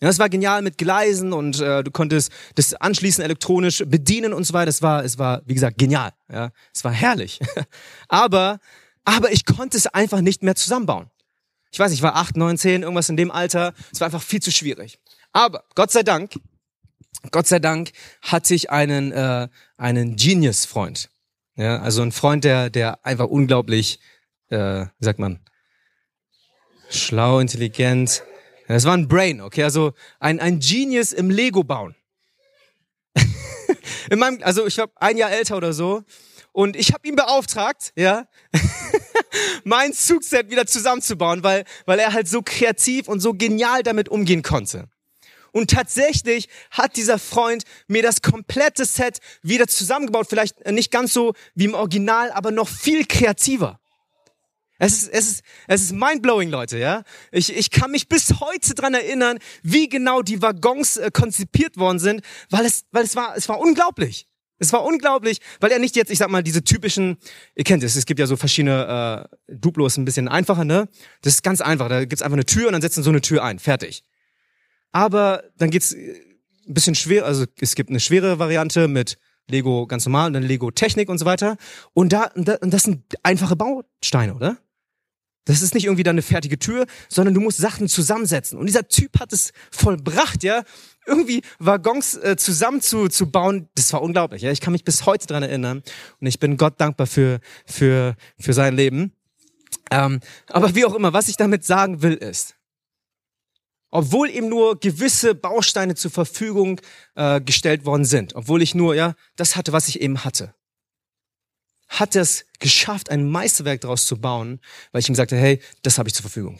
Ja, 0.00 0.08
das 0.08 0.18
war 0.18 0.28
genial 0.28 0.62
mit 0.62 0.76
Gleisen 0.76 1.32
und 1.32 1.60
äh, 1.60 1.82
du 1.84 1.90
konntest 1.90 2.32
das 2.56 2.74
anschließend 2.74 3.24
elektronisch 3.24 3.82
bedienen 3.86 4.32
und 4.32 4.44
so 4.44 4.52
weiter. 4.52 4.68
Es 4.68 4.82
war, 4.82 5.04
es 5.04 5.18
war, 5.18 5.42
wie 5.46 5.54
gesagt, 5.54 5.78
genial. 5.78 6.12
Ja, 6.30 6.50
es 6.74 6.84
war 6.84 6.92
herrlich. 6.92 7.40
aber, 8.08 8.58
aber 9.04 9.32
ich 9.32 9.46
konnte 9.46 9.76
es 9.76 9.86
einfach 9.86 10.20
nicht 10.20 10.42
mehr 10.42 10.56
zusammenbauen. 10.56 11.10
Ich 11.70 11.78
weiß, 11.78 11.92
ich 11.92 12.02
war 12.02 12.16
acht, 12.16 12.36
neun, 12.36 12.58
zehn, 12.58 12.82
irgendwas 12.82 13.08
in 13.08 13.16
dem 13.16 13.30
Alter. 13.30 13.72
Es 13.92 14.00
war 14.00 14.06
einfach 14.06 14.22
viel 14.22 14.40
zu 14.40 14.50
schwierig. 14.50 14.98
Aber 15.32 15.64
Gott 15.74 15.90
sei 15.90 16.02
Dank, 16.02 16.34
Gott 17.30 17.46
sei 17.46 17.58
Dank 17.58 17.92
hatte 18.20 18.54
ich 18.54 18.70
einen 18.70 19.12
äh, 19.12 19.48
einen 19.76 20.16
Genius-Freund. 20.16 21.10
Ja, 21.56 21.80
also 21.80 22.02
ein 22.02 22.12
Freund, 22.12 22.44
der 22.44 22.70
der 22.70 23.04
einfach 23.06 23.26
unglaublich, 23.26 24.00
äh, 24.50 24.86
wie 24.98 25.04
sagt 25.04 25.18
man, 25.18 25.40
schlau, 26.90 27.40
intelligent, 27.40 28.22
es 28.66 28.84
war 28.84 28.96
ein 28.96 29.08
Brain, 29.08 29.40
okay, 29.40 29.62
also 29.62 29.92
ein, 30.20 30.40
ein 30.40 30.58
Genius 30.60 31.12
im 31.12 31.30
Lego 31.30 31.64
bauen. 31.64 31.94
In 34.10 34.18
meinem, 34.18 34.42
also 34.42 34.66
ich 34.66 34.78
war 34.78 34.90
ein 34.96 35.16
Jahr 35.16 35.30
älter 35.30 35.56
oder 35.56 35.72
so 35.72 36.02
und 36.52 36.76
ich 36.76 36.92
habe 36.92 37.06
ihn 37.06 37.16
beauftragt, 37.16 37.92
ja, 37.96 38.26
mein 39.64 39.92
Zugset 39.92 40.50
wieder 40.50 40.66
zusammenzubauen, 40.66 41.42
weil, 41.42 41.64
weil 41.84 41.98
er 41.98 42.12
halt 42.12 42.28
so 42.28 42.42
kreativ 42.42 43.08
und 43.08 43.20
so 43.20 43.34
genial 43.34 43.82
damit 43.82 44.08
umgehen 44.08 44.42
konnte. 44.42 44.88
Und 45.52 45.70
tatsächlich 45.70 46.48
hat 46.70 46.96
dieser 46.96 47.18
Freund 47.18 47.64
mir 47.86 48.02
das 48.02 48.22
komplette 48.22 48.84
Set 48.84 49.18
wieder 49.42 49.68
zusammengebaut, 49.68 50.26
vielleicht 50.28 50.66
nicht 50.66 50.90
ganz 50.90 51.12
so 51.12 51.34
wie 51.54 51.66
im 51.66 51.74
Original, 51.74 52.32
aber 52.32 52.50
noch 52.50 52.68
viel 52.68 53.04
kreativer. 53.04 53.78
Es 54.78 54.94
ist, 54.94 55.08
es 55.08 55.28
ist, 55.28 55.42
es 55.68 55.82
ist 55.82 55.92
mindblowing, 55.92 56.50
Leute, 56.50 56.78
ja. 56.78 57.04
Ich, 57.30 57.54
ich 57.54 57.70
kann 57.70 57.90
mich 57.90 58.08
bis 58.08 58.40
heute 58.40 58.74
dran 58.74 58.94
erinnern, 58.94 59.38
wie 59.62 59.88
genau 59.88 60.22
die 60.22 60.42
Waggons 60.42 60.96
äh, 60.96 61.10
konzipiert 61.12 61.76
worden 61.76 61.98
sind, 61.98 62.22
weil 62.50 62.66
es, 62.66 62.84
weil 62.90 63.04
es 63.04 63.14
war, 63.14 63.36
es 63.36 63.48
war 63.48 63.60
unglaublich. 63.60 64.28
Es 64.58 64.72
war 64.72 64.84
unglaublich, 64.84 65.40
weil 65.60 65.72
er 65.72 65.78
nicht 65.78 65.96
jetzt, 65.96 66.10
ich 66.10 66.18
sag 66.18 66.30
mal, 66.30 66.42
diese 66.42 66.62
typischen, 66.62 67.18
ihr 67.54 67.64
kennt 67.64 67.82
es, 67.82 67.96
es 67.96 68.06
gibt 68.06 68.20
ja 68.20 68.26
so 68.26 68.36
verschiedene 68.36 69.28
äh, 69.48 69.54
Duplos, 69.56 69.96
ein 69.96 70.04
bisschen 70.04 70.28
einfacher, 70.28 70.64
ne? 70.64 70.88
Das 71.22 71.34
ist 71.34 71.42
ganz 71.42 71.60
einfach. 71.60 71.88
Da 71.88 72.04
gibt's 72.04 72.22
einfach 72.22 72.36
eine 72.36 72.46
Tür 72.46 72.68
und 72.68 72.72
dann 72.72 72.82
setzen 72.82 73.02
so 73.02 73.10
eine 73.10 73.20
Tür 73.20 73.42
ein, 73.42 73.58
fertig. 73.58 74.04
Aber 74.92 75.42
dann 75.58 75.70
geht's 75.70 75.92
äh, 75.92 76.14
ein 76.66 76.74
bisschen 76.74 76.94
schwer, 76.94 77.26
also 77.26 77.44
es 77.60 77.74
gibt 77.74 77.90
eine 77.90 78.00
schwere 78.00 78.38
Variante 78.38 78.88
mit 78.88 79.18
Lego 79.48 79.86
ganz 79.86 80.06
normal 80.06 80.28
und 80.28 80.32
dann 80.34 80.42
Lego 80.42 80.70
Technik 80.70 81.08
und 81.08 81.18
so 81.18 81.24
weiter. 81.26 81.56
Und 81.92 82.12
da, 82.12 82.30
und 82.34 82.72
das 82.72 82.84
sind 82.84 83.04
einfache 83.22 83.56
Bausteine, 83.56 84.34
oder? 84.34 84.58
Das 85.44 85.60
ist 85.60 85.74
nicht 85.74 85.84
irgendwie 85.84 86.02
dann 86.02 86.14
eine 86.14 86.22
fertige 86.22 86.58
Tür, 86.58 86.86
sondern 87.08 87.34
du 87.34 87.40
musst 87.40 87.58
Sachen 87.58 87.88
zusammensetzen. 87.88 88.58
Und 88.58 88.66
dieser 88.66 88.88
Typ 88.88 89.20
hat 89.20 89.32
es 89.32 89.52
vollbracht, 89.70 90.42
ja, 90.42 90.62
irgendwie 91.06 91.42
Waggons 91.58 92.16
äh, 92.16 92.36
zusammen 92.36 92.80
zu, 92.80 93.08
zu 93.08 93.30
bauen. 93.30 93.68
Das 93.74 93.92
war 93.92 94.02
unglaublich. 94.02 94.42
Ja, 94.42 94.50
ich 94.50 94.60
kann 94.60 94.72
mich 94.72 94.84
bis 94.84 95.04
heute 95.06 95.26
dran 95.26 95.42
erinnern 95.42 95.82
und 96.20 96.26
ich 96.26 96.38
bin 96.38 96.56
Gott 96.56 96.80
dankbar 96.80 97.06
für 97.06 97.40
für 97.66 98.16
für 98.38 98.54
sein 98.54 98.74
Leben. 98.74 99.12
Ähm, 99.90 100.20
aber 100.48 100.74
wie 100.74 100.84
auch 100.84 100.94
immer, 100.94 101.12
was 101.12 101.28
ich 101.28 101.36
damit 101.36 101.64
sagen 101.64 102.00
will 102.00 102.14
ist, 102.14 102.56
obwohl 103.90 104.30
ihm 104.30 104.48
nur 104.48 104.80
gewisse 104.80 105.34
Bausteine 105.34 105.94
zur 105.94 106.10
Verfügung 106.10 106.80
äh, 107.14 107.40
gestellt 107.40 107.84
worden 107.84 108.04
sind, 108.04 108.34
obwohl 108.34 108.62
ich 108.62 108.74
nur 108.74 108.94
ja 108.94 109.14
das 109.36 109.56
hatte, 109.56 109.72
was 109.72 109.88
ich 109.88 110.00
eben 110.00 110.24
hatte, 110.24 110.54
hat 111.98 112.16
er 112.16 112.22
es 112.22 112.46
geschafft, 112.58 113.10
ein 113.10 113.28
Meisterwerk 113.30 113.80
daraus 113.80 114.06
zu 114.06 114.20
bauen, 114.20 114.60
weil 114.92 115.00
ich 115.00 115.08
ihm 115.08 115.14
sagte, 115.14 115.36
hey, 115.36 115.60
das 115.82 115.98
habe 115.98 116.08
ich 116.08 116.14
zur 116.14 116.22
Verfügung, 116.22 116.58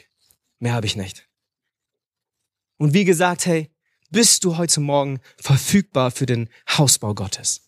mehr 0.58 0.74
habe 0.74 0.86
ich 0.86 0.96
nicht. 0.96 1.28
Und 2.76 2.92
wie 2.92 3.04
gesagt, 3.04 3.46
hey, 3.46 3.70
bist 4.10 4.44
du 4.44 4.56
heute 4.56 4.80
Morgen 4.80 5.20
verfügbar 5.36 6.10
für 6.10 6.26
den 6.26 6.48
Hausbau 6.68 7.14
Gottes? 7.14 7.62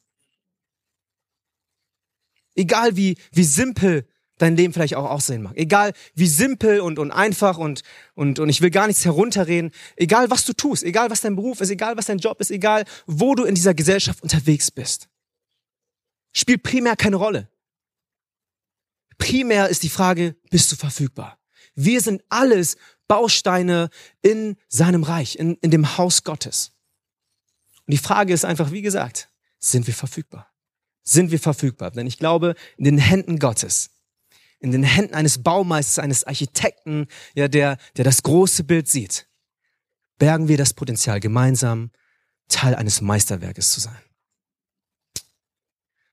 Egal 2.54 2.96
wie, 2.96 3.18
wie 3.32 3.44
simpel 3.44 4.08
dein 4.38 4.56
Leben 4.56 4.72
vielleicht 4.72 4.94
auch 4.94 5.10
aussehen 5.10 5.42
mag. 5.42 5.56
Egal 5.56 5.92
wie 6.14 6.26
simpel 6.26 6.80
und, 6.80 6.98
und 6.98 7.10
einfach 7.10 7.58
und, 7.58 7.82
und, 8.14 8.38
und 8.38 8.48
ich 8.48 8.60
will 8.60 8.70
gar 8.70 8.86
nichts 8.86 9.04
herunterreden. 9.04 9.72
Egal 9.96 10.30
was 10.30 10.44
du 10.44 10.52
tust, 10.52 10.82
egal 10.84 11.10
was 11.10 11.22
dein 11.22 11.36
Beruf 11.36 11.60
ist, 11.60 11.70
egal 11.70 11.96
was 11.96 12.06
dein 12.06 12.18
Job 12.18 12.40
ist, 12.40 12.50
egal 12.50 12.84
wo 13.06 13.34
du 13.34 13.44
in 13.44 13.54
dieser 13.54 13.74
Gesellschaft 13.74 14.22
unterwegs 14.22 14.70
bist. 14.70 15.08
Spielt 16.32 16.62
primär 16.62 16.96
keine 16.96 17.16
Rolle. 17.16 17.48
Primär 19.18 19.68
ist 19.68 19.82
die 19.82 19.88
Frage, 19.88 20.36
bist 20.50 20.70
du 20.72 20.76
verfügbar? 20.76 21.38
Wir 21.74 22.00
sind 22.00 22.22
alles 22.28 22.76
Bausteine 23.08 23.90
in 24.22 24.56
seinem 24.68 25.02
Reich, 25.02 25.36
in, 25.36 25.54
in 25.56 25.70
dem 25.70 25.96
Haus 25.96 26.24
Gottes. 26.24 26.72
Und 27.86 27.92
die 27.92 27.98
Frage 27.98 28.32
ist 28.32 28.44
einfach, 28.44 28.72
wie 28.72 28.82
gesagt, 28.82 29.28
sind 29.58 29.86
wir 29.86 29.94
verfügbar? 29.94 30.52
Sind 31.02 31.30
wir 31.30 31.38
verfügbar? 31.38 31.92
Denn 31.92 32.06
ich 32.06 32.18
glaube, 32.18 32.54
in 32.76 32.84
den 32.84 32.98
Händen 32.98 33.38
Gottes, 33.38 33.90
in 34.58 34.72
den 34.72 34.82
Händen 34.82 35.14
eines 35.14 35.42
Baumeisters, 35.42 36.02
eines 36.02 36.24
Architekten, 36.24 37.06
ja, 37.34 37.46
der, 37.46 37.78
der 37.96 38.04
das 38.04 38.22
große 38.22 38.64
Bild 38.64 38.88
sieht, 38.88 39.28
bergen 40.18 40.48
wir 40.48 40.56
das 40.56 40.74
Potenzial, 40.74 41.20
gemeinsam 41.20 41.90
Teil 42.48 42.74
eines 42.74 43.00
Meisterwerkes 43.00 43.70
zu 43.72 43.80
sein. 43.80 44.00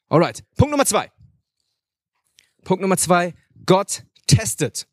Alright. 0.10 0.44
Punkt 0.58 0.72
Nummer 0.72 0.86
zwei. 0.86 1.12
Punkt 2.64 2.82
Nummer 2.82 2.98
zwei. 2.98 3.34
Gott 3.66 4.04
testet. 4.28 4.88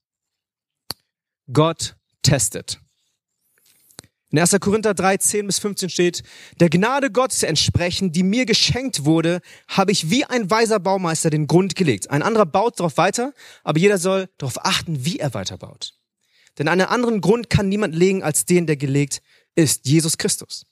Gott 1.53 1.97
testet. 2.23 2.81
In 4.33 4.39
1. 4.39 4.57
Korinther 4.61 4.95
3, 4.95 5.17
10 5.17 5.47
bis 5.47 5.59
15 5.59 5.91
steht, 5.91 6.23
der 6.61 6.71
Gnade 6.71 7.11
Gottes 7.11 7.43
entsprechend, 7.43 8.15
die 8.15 8.23
mir 8.23 8.47
geschenkt 8.47 9.05
wurde, 9.05 9.41
habe 9.67 9.91
ich 9.91 10.09
wie 10.09 10.25
ein 10.25 10.49
weiser 10.51 10.79
Baumeister 10.79 11.31
den 11.31 11.49
Grund 11.49 11.75
gelegt. 11.75 12.11
Ein 12.11 12.23
anderer 12.23 12.47
baut 12.47 12.79
darauf 12.79 12.97
weiter, 12.97 13.33
aber 13.65 13.81
jeder 13.81 13.99
soll 13.99 14.29
darauf 14.39 14.65
achten, 14.65 15.05
wie 15.05 15.19
er 15.19 15.35
weiterbaut. 15.35 15.95
Denn 16.59 16.69
einen 16.69 16.83
anderen 16.83 17.21
Grund 17.21 17.51
kann 17.51 17.69
niemand 17.69 17.95
legen 17.95 18.23
als 18.23 18.45
den, 18.45 18.67
der 18.67 18.77
gelegt 18.77 19.21
ist, 19.57 19.87
Jesus 19.87 20.17
Christus. 20.17 20.65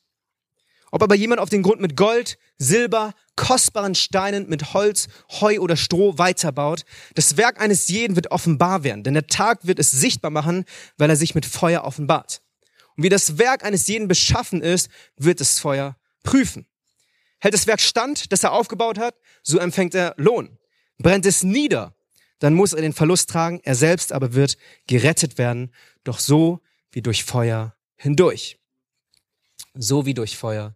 Ob 0.91 1.03
aber 1.03 1.15
jemand 1.15 1.41
auf 1.41 1.51
den 1.51 1.63
Grund 1.63 1.81
mit 1.81 1.97
Gold, 1.97 2.39
Silber, 2.57 3.15
kostbaren 3.37 3.95
Steinen, 3.95 4.49
mit 4.49 4.73
Holz, 4.73 5.09
Heu 5.41 5.59
oder 5.61 5.77
Stroh 5.77 6.17
weiterbaut, 6.19 6.85
das 7.15 7.37
Werk 7.37 7.61
eines 7.61 7.89
jeden 7.89 8.17
wird 8.17 8.31
offenbar 8.31 8.85
werden, 8.85 9.05
denn 9.05 9.15
der 9.15 9.27
Tag 9.27 9.67
wird 9.67 9.79
es 9.79 9.91
sichtbar 9.91 10.31
machen, 10.31 10.65
weil 10.97 11.11
er 11.11 11.17
sich 11.17 11.35
mit 11.35 11.47
Feuer 11.47 11.85
offenbart. 11.85 12.41
Und 12.97 13.05
wie 13.05 13.09
das 13.09 13.39
Werk 13.39 13.65
eines 13.65 13.87
jeden 13.87 14.09
beschaffen 14.09 14.63
ist, 14.63 14.89
wird 15.17 15.41
das 15.41 15.59
Feuer 15.59 15.97
prüfen. 16.25 16.67
Hält 17.39 17.55
das 17.55 17.67
Werk 17.67 17.81
stand, 17.81 18.33
das 18.33 18.43
er 18.43 18.53
aufgebaut 18.53 18.99
hat, 18.99 19.15
so 19.43 19.59
empfängt 19.59 19.95
er 19.95 20.15
Lohn. 20.17 20.59
Brennt 20.99 21.27
es 21.27 21.45
nieder, 21.45 21.95
dann 22.41 22.55
muss 22.55 22.73
er 22.73 22.83
den 22.83 22.93
Verlust 22.93 23.31
tragen, 23.31 23.61
er 23.63 23.75
selbst 23.75 24.13
aber 24.13 24.35
wird 24.35 24.57
gerettet 24.87 25.39
werden, 25.39 25.73
doch 26.03 26.19
so 26.19 26.61
wie 26.91 27.03
durch 27.03 27.25
Feuer 27.25 27.77
hindurch. 27.97 28.59
So 29.75 30.07
wie 30.07 30.15
durch 30.15 30.37
Feuer 30.37 30.75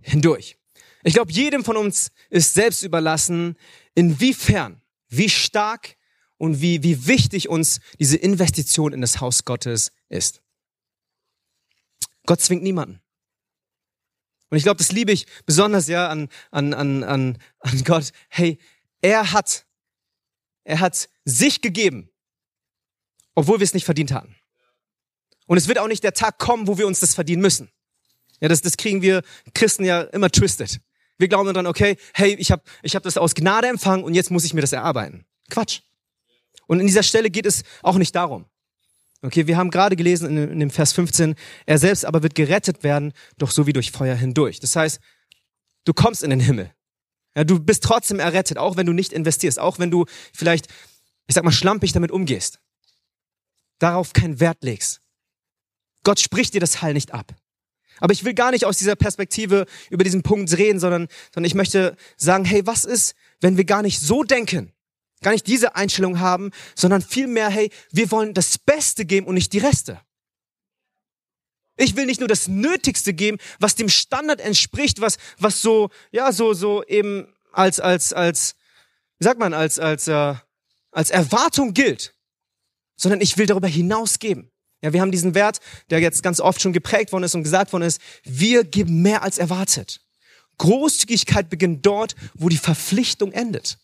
hindurch. 0.00 0.56
Ich 1.04 1.14
glaube, 1.14 1.32
jedem 1.32 1.64
von 1.64 1.76
uns 1.76 2.12
ist 2.30 2.54
selbst 2.54 2.82
überlassen, 2.82 3.56
inwiefern, 3.94 4.80
wie 5.08 5.28
stark 5.28 5.96
und 6.38 6.60
wie, 6.60 6.82
wie 6.82 7.06
wichtig 7.06 7.48
uns 7.48 7.80
diese 7.98 8.16
Investition 8.16 8.92
in 8.92 9.00
das 9.00 9.20
Haus 9.20 9.44
Gottes 9.44 9.92
ist. 10.08 10.42
Gott 12.24 12.40
zwingt 12.40 12.62
niemanden. 12.62 13.00
Und 14.50 14.58
ich 14.58 14.64
glaube, 14.64 14.78
das 14.78 14.92
liebe 14.92 15.12
ich 15.12 15.26
besonders 15.46 15.88
ja 15.88 16.08
an, 16.08 16.28
an, 16.50 16.74
an, 16.74 17.04
an, 17.04 17.38
Gott. 17.84 18.12
Hey, 18.28 18.58
er 19.00 19.32
hat, 19.32 19.66
er 20.64 20.80
hat 20.80 21.08
sich 21.24 21.62
gegeben, 21.62 22.10
obwohl 23.34 23.60
wir 23.60 23.64
es 23.64 23.74
nicht 23.74 23.86
verdient 23.86 24.12
hatten. 24.12 24.36
Und 25.46 25.56
es 25.56 25.68
wird 25.68 25.78
auch 25.78 25.88
nicht 25.88 26.04
der 26.04 26.12
Tag 26.12 26.38
kommen, 26.38 26.66
wo 26.66 26.76
wir 26.76 26.86
uns 26.86 27.00
das 27.00 27.14
verdienen 27.14 27.40
müssen. 27.40 27.70
Ja, 28.42 28.48
das, 28.48 28.60
das 28.60 28.76
kriegen 28.76 29.02
wir 29.02 29.22
Christen 29.54 29.84
ja 29.84 30.02
immer 30.02 30.28
twisted. 30.28 30.80
Wir 31.16 31.28
glauben 31.28 31.54
dann, 31.54 31.68
okay, 31.68 31.96
hey, 32.12 32.34
ich 32.34 32.50
habe 32.50 32.62
ich 32.82 32.96
hab 32.96 33.04
das 33.04 33.16
aus 33.16 33.36
Gnade 33.36 33.68
empfangen 33.68 34.02
und 34.02 34.14
jetzt 34.14 34.32
muss 34.32 34.44
ich 34.44 34.52
mir 34.52 34.60
das 34.60 34.72
erarbeiten. 34.72 35.24
Quatsch. 35.48 35.82
Und 36.66 36.80
in 36.80 36.86
dieser 36.88 37.04
Stelle 37.04 37.30
geht 37.30 37.46
es 37.46 37.62
auch 37.82 37.98
nicht 37.98 38.16
darum. 38.16 38.46
Okay, 39.22 39.46
wir 39.46 39.56
haben 39.56 39.70
gerade 39.70 39.94
gelesen 39.94 40.36
in, 40.36 40.50
in 40.50 40.58
dem 40.58 40.70
Vers 40.70 40.92
15, 40.92 41.36
er 41.66 41.78
selbst 41.78 42.04
aber 42.04 42.24
wird 42.24 42.34
gerettet 42.34 42.82
werden, 42.82 43.12
doch 43.38 43.52
so 43.52 43.68
wie 43.68 43.72
durch 43.72 43.92
Feuer 43.92 44.16
hindurch. 44.16 44.58
Das 44.58 44.74
heißt, 44.74 44.98
du 45.84 45.94
kommst 45.94 46.24
in 46.24 46.30
den 46.30 46.40
Himmel. 46.40 46.72
Ja, 47.36 47.44
du 47.44 47.60
bist 47.60 47.84
trotzdem 47.84 48.18
errettet, 48.18 48.58
auch 48.58 48.76
wenn 48.76 48.86
du 48.86 48.92
nicht 48.92 49.12
investierst, 49.12 49.60
auch 49.60 49.78
wenn 49.78 49.92
du 49.92 50.06
vielleicht, 50.32 50.66
ich 51.28 51.36
sag 51.36 51.44
mal, 51.44 51.52
schlampig 51.52 51.92
damit 51.92 52.10
umgehst. 52.10 52.58
Darauf 53.78 54.12
keinen 54.12 54.40
Wert 54.40 54.64
legst. 54.64 55.00
Gott 56.02 56.18
spricht 56.18 56.54
dir 56.54 56.60
das 56.60 56.82
Heil 56.82 56.94
nicht 56.94 57.14
ab. 57.14 57.36
Aber 58.02 58.12
ich 58.12 58.24
will 58.24 58.34
gar 58.34 58.50
nicht 58.50 58.64
aus 58.64 58.78
dieser 58.78 58.96
Perspektive 58.96 59.64
über 59.88 60.02
diesen 60.02 60.24
Punkt 60.24 60.58
reden, 60.58 60.80
sondern, 60.80 61.06
sondern 61.32 61.46
ich 61.46 61.54
möchte 61.54 61.96
sagen, 62.16 62.44
hey, 62.44 62.66
was 62.66 62.84
ist, 62.84 63.14
wenn 63.40 63.56
wir 63.56 63.64
gar 63.64 63.82
nicht 63.82 64.00
so 64.00 64.24
denken? 64.24 64.72
gar 65.22 65.30
nicht 65.30 65.46
diese 65.46 65.76
Einstellung 65.76 66.18
haben, 66.18 66.50
sondern 66.74 67.00
vielmehr, 67.00 67.48
hey, 67.48 67.70
wir 67.92 68.10
wollen 68.10 68.34
das 68.34 68.58
Beste 68.58 69.04
geben 69.04 69.28
und 69.28 69.34
nicht 69.34 69.52
die 69.52 69.60
Reste. 69.60 70.00
Ich 71.76 71.94
will 71.94 72.06
nicht 72.06 72.18
nur 72.18 72.28
das 72.28 72.48
Nötigste 72.48 73.14
geben, 73.14 73.38
was 73.60 73.76
dem 73.76 73.88
Standard 73.88 74.40
entspricht, 74.40 75.00
was, 75.00 75.18
was 75.38 75.62
so, 75.62 75.90
ja, 76.10 76.32
so, 76.32 76.54
so 76.54 76.84
eben 76.84 77.32
als, 77.52 77.78
als, 77.78 78.12
als, 78.12 78.56
wie 79.18 79.24
sagt 79.24 79.38
man, 79.38 79.54
als, 79.54 79.78
als, 79.78 80.08
äh, 80.08 80.34
als 80.90 81.10
Erwartung 81.10 81.72
gilt, 81.72 82.16
sondern 82.96 83.20
ich 83.20 83.38
will 83.38 83.46
darüber 83.46 83.68
hinaus 83.68 84.18
geben. 84.18 84.51
Ja, 84.82 84.92
wir 84.92 85.00
haben 85.00 85.12
diesen 85.12 85.34
Wert, 85.34 85.60
der 85.90 86.00
jetzt 86.00 86.22
ganz 86.22 86.40
oft 86.40 86.60
schon 86.60 86.72
geprägt 86.72 87.12
worden 87.12 87.24
ist 87.24 87.34
und 87.34 87.44
gesagt 87.44 87.72
worden 87.72 87.84
ist, 87.84 88.00
wir 88.24 88.64
geben 88.64 89.00
mehr 89.00 89.22
als 89.22 89.38
erwartet. 89.38 90.00
Großzügigkeit 90.58 91.48
beginnt 91.48 91.86
dort, 91.86 92.14
wo 92.34 92.48
die 92.48 92.58
Verpflichtung 92.58 93.32
endet. 93.32 93.78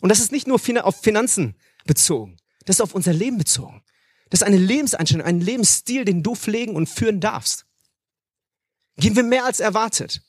Und 0.00 0.08
das 0.10 0.20
ist 0.20 0.32
nicht 0.32 0.46
nur 0.46 0.60
auf 0.84 1.00
Finanzen 1.02 1.56
bezogen, 1.84 2.36
das 2.64 2.76
ist 2.76 2.80
auf 2.80 2.94
unser 2.94 3.12
Leben 3.12 3.38
bezogen. 3.38 3.82
Das 4.30 4.40
ist 4.40 4.46
eine 4.46 4.56
Lebenseinstellung, 4.56 5.26
ein 5.26 5.40
Lebensstil, 5.40 6.04
den 6.04 6.22
du 6.22 6.34
pflegen 6.34 6.74
und 6.74 6.88
führen 6.88 7.20
darfst. 7.20 7.66
Gehen 8.96 9.14
wir 9.14 9.22
mehr 9.22 9.44
als 9.44 9.60
erwartet. 9.60 10.22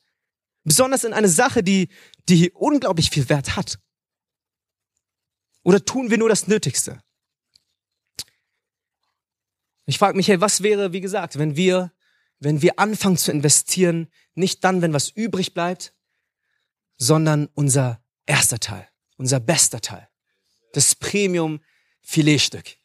Besonders 0.64 1.04
in 1.04 1.14
eine 1.14 1.30
Sache, 1.30 1.64
die, 1.64 1.90
die 2.30 2.52
unglaublich 2.52 3.10
viel 3.10 3.28
Wert 3.30 3.56
hat. 3.56 3.80
Oder 5.64 5.84
tun 5.84 6.12
wir 6.12 6.18
nur 6.18 6.30
das 6.30 6.48
Nötigste? 6.48 7.02
Ich 9.88 9.98
frage 9.98 10.16
mich, 10.16 10.28
hey, 10.28 10.40
was 10.40 10.62
wäre, 10.62 10.94
wie 10.94 11.02
gesagt, 11.02 11.40
wenn 11.40 11.56
wir, 11.56 11.92
wenn 12.40 12.62
wir 12.62 12.78
anfangen 12.78 13.18
zu 13.18 13.32
investieren, 13.32 14.08
nicht 14.36 14.64
dann, 14.64 14.84
wenn 14.84 14.94
was 14.94 15.10
übrig 15.10 15.56
bleibt, 15.56 15.96
sondern 16.98 17.50
unser 17.56 18.00
erster 18.28 18.60
Teil 18.60 18.88
unser 19.18 19.40
bester 19.40 19.82
Teil. 19.82 20.08
Das 20.74 20.96
Premium-Filetstück. 20.96 22.78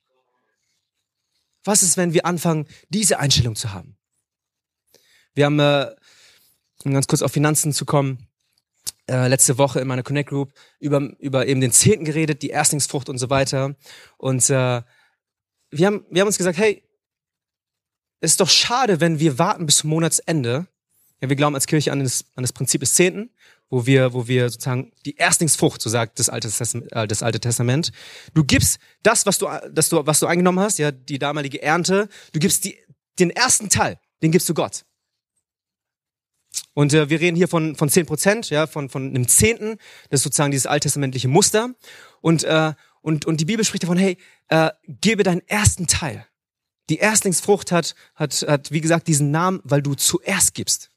Was 1.65 1.83
ist, 1.83 1.97
wenn 1.97 2.13
wir 2.13 2.27
anfangen, 2.27 2.67
diese 2.89 3.19
Einstellung 3.19 3.55
zu 3.55 3.73
haben? 3.73 3.97
Wir 5.35 5.47
haben, 5.47 5.61
äh, 5.61 5.95
um 6.85 6.93
ganz 6.93 7.07
kurz 7.07 7.23
auf 7.23 7.33
Finanzen 7.33 7.73
zu 7.73 7.85
kommen, 7.85 8.27
äh, 9.09 9.29
letzte 9.29 9.59
Woche 9.59 9.81
in 9.81 9.89
meiner 9.89 10.03
Connect 10.03 10.31
Group 10.31 10.53
über, 10.81 11.01
über 11.19 11.47
eben 11.47 11.61
den 11.61 11.73
Zehnten 11.73 12.05
geredet, 12.05 12.43
die 12.43 12.51
Erstlingsfrucht 12.51 13.09
und 13.09 13.19
so 13.19 13.31
weiter. 13.31 13.77
Und 14.17 14.49
äh, 14.51 14.83
wir, 15.71 15.87
haben, 15.87 16.05
wir 16.11 16.21
haben 16.21 16.27
uns 16.27 16.39
gesagt, 16.39 16.59
hey, 16.59 16.83
es 18.23 18.33
ist 18.33 18.41
doch 18.41 18.49
schade, 18.49 19.01
wenn 19.01 19.19
wir 19.21 19.39
warten 19.39 19.67
bis 19.67 19.79
zum 19.79 19.91
Monatsende. 19.91 20.67
Ja, 21.21 21.29
wir 21.29 21.37
glauben 21.37 21.55
als 21.55 21.67
Kirche 21.67 21.93
an 21.93 22.01
das, 22.01 22.25
an 22.35 22.43
das 22.43 22.53
Prinzip 22.53 22.81
des 22.81 22.95
Zehnten 22.95 23.31
wo 23.73 23.87
wir, 23.87 24.13
wo 24.13 24.29
wir 24.29 24.51
sozusagen 24.51 24.93
die 25.07 25.17
Erstlingsfrucht, 25.17 25.81
so 25.81 25.89
sagt 25.89 26.19
das 26.19 26.29
Alte, 26.29 26.51
Testament, 26.51 26.93
äh, 26.93 27.09
das 27.09 27.23
Alte 27.23 27.41
Testament. 27.41 27.91
Du 28.35 28.45
gibst 28.45 28.79
das, 29.03 29.25
was 29.25 29.39
du, 29.39 29.49
das 29.73 29.89
du, 29.89 30.07
was 30.07 30.21
du 30.21 30.27
eingenommen 30.27 30.61
hast, 30.61 30.79
ja, 30.79 30.93
die 30.93 31.19
damalige 31.19 31.63
Ernte. 31.63 32.11
Du 32.33 32.39
gibst 32.39 32.67
die, 32.67 32.77
den 33.19 33.31
ersten 33.31 33.71
Teil, 33.71 33.99
den 34.23 34.31
gibst 34.31 34.47
du 34.51 34.53
Gott. 34.53 34.85
Und 36.75 36.93
äh, 36.93 37.09
wir 37.09 37.19
reden 37.19 37.35
hier 37.35 37.49
von 37.49 37.75
von 37.75 37.89
zehn 37.89 38.05
Prozent, 38.05 38.51
ja, 38.51 38.67
von 38.67 38.91
von 38.91 39.09
einem 39.09 39.27
Zehnten. 39.27 39.79
Das 40.11 40.21
ist 40.21 40.25
sozusagen 40.25 40.51
dieses 40.51 40.67
alttestamentliche 40.67 41.29
Muster. 41.29 41.71
Und 42.21 42.45
äh, 42.45 42.75
und, 43.01 43.25
und 43.25 43.41
die 43.41 43.47
Bibel 43.47 43.65
spricht 43.65 43.85
davon, 43.85 43.97
hey, 43.97 44.19
äh, 44.49 44.71
gebe 44.87 45.23
deinen 45.23 45.43
ersten 45.49 45.87
Teil. 45.87 46.27
Die 46.93 46.99
Erstlingsfrucht 46.99 47.73
hat, 47.73 47.95
hat, 48.15 48.45
hat, 48.47 48.71
wie 48.71 48.83
gesagt, 48.83 49.09
diesen 49.09 49.31
Namen, 49.31 49.61
weil 49.65 49.81
du 49.81 49.95
zuerst 49.95 50.53
gibst. 50.53 50.91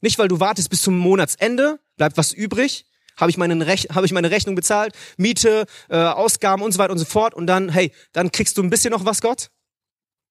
Nicht, 0.00 0.18
weil 0.18 0.28
du 0.28 0.40
wartest 0.40 0.70
bis 0.70 0.80
zum 0.80 0.96
Monatsende, 0.96 1.78
bleibt 1.98 2.16
was 2.16 2.32
übrig, 2.32 2.86
habe 3.18 3.30
ich, 3.30 3.36
meine 3.36 3.66
hab 3.66 4.02
ich 4.02 4.12
meine 4.12 4.30
Rechnung 4.30 4.54
bezahlt, 4.54 4.94
Miete, 5.18 5.66
äh, 5.90 5.98
Ausgaben 5.98 6.62
und 6.62 6.72
so 6.72 6.78
weiter 6.78 6.92
und 6.92 6.98
so 6.98 7.04
fort 7.04 7.34
und 7.34 7.46
dann, 7.46 7.68
hey, 7.68 7.92
dann 8.14 8.32
kriegst 8.32 8.56
du 8.56 8.62
ein 8.62 8.70
bisschen 8.70 8.92
noch 8.92 9.04
was, 9.04 9.20
Gott? 9.20 9.50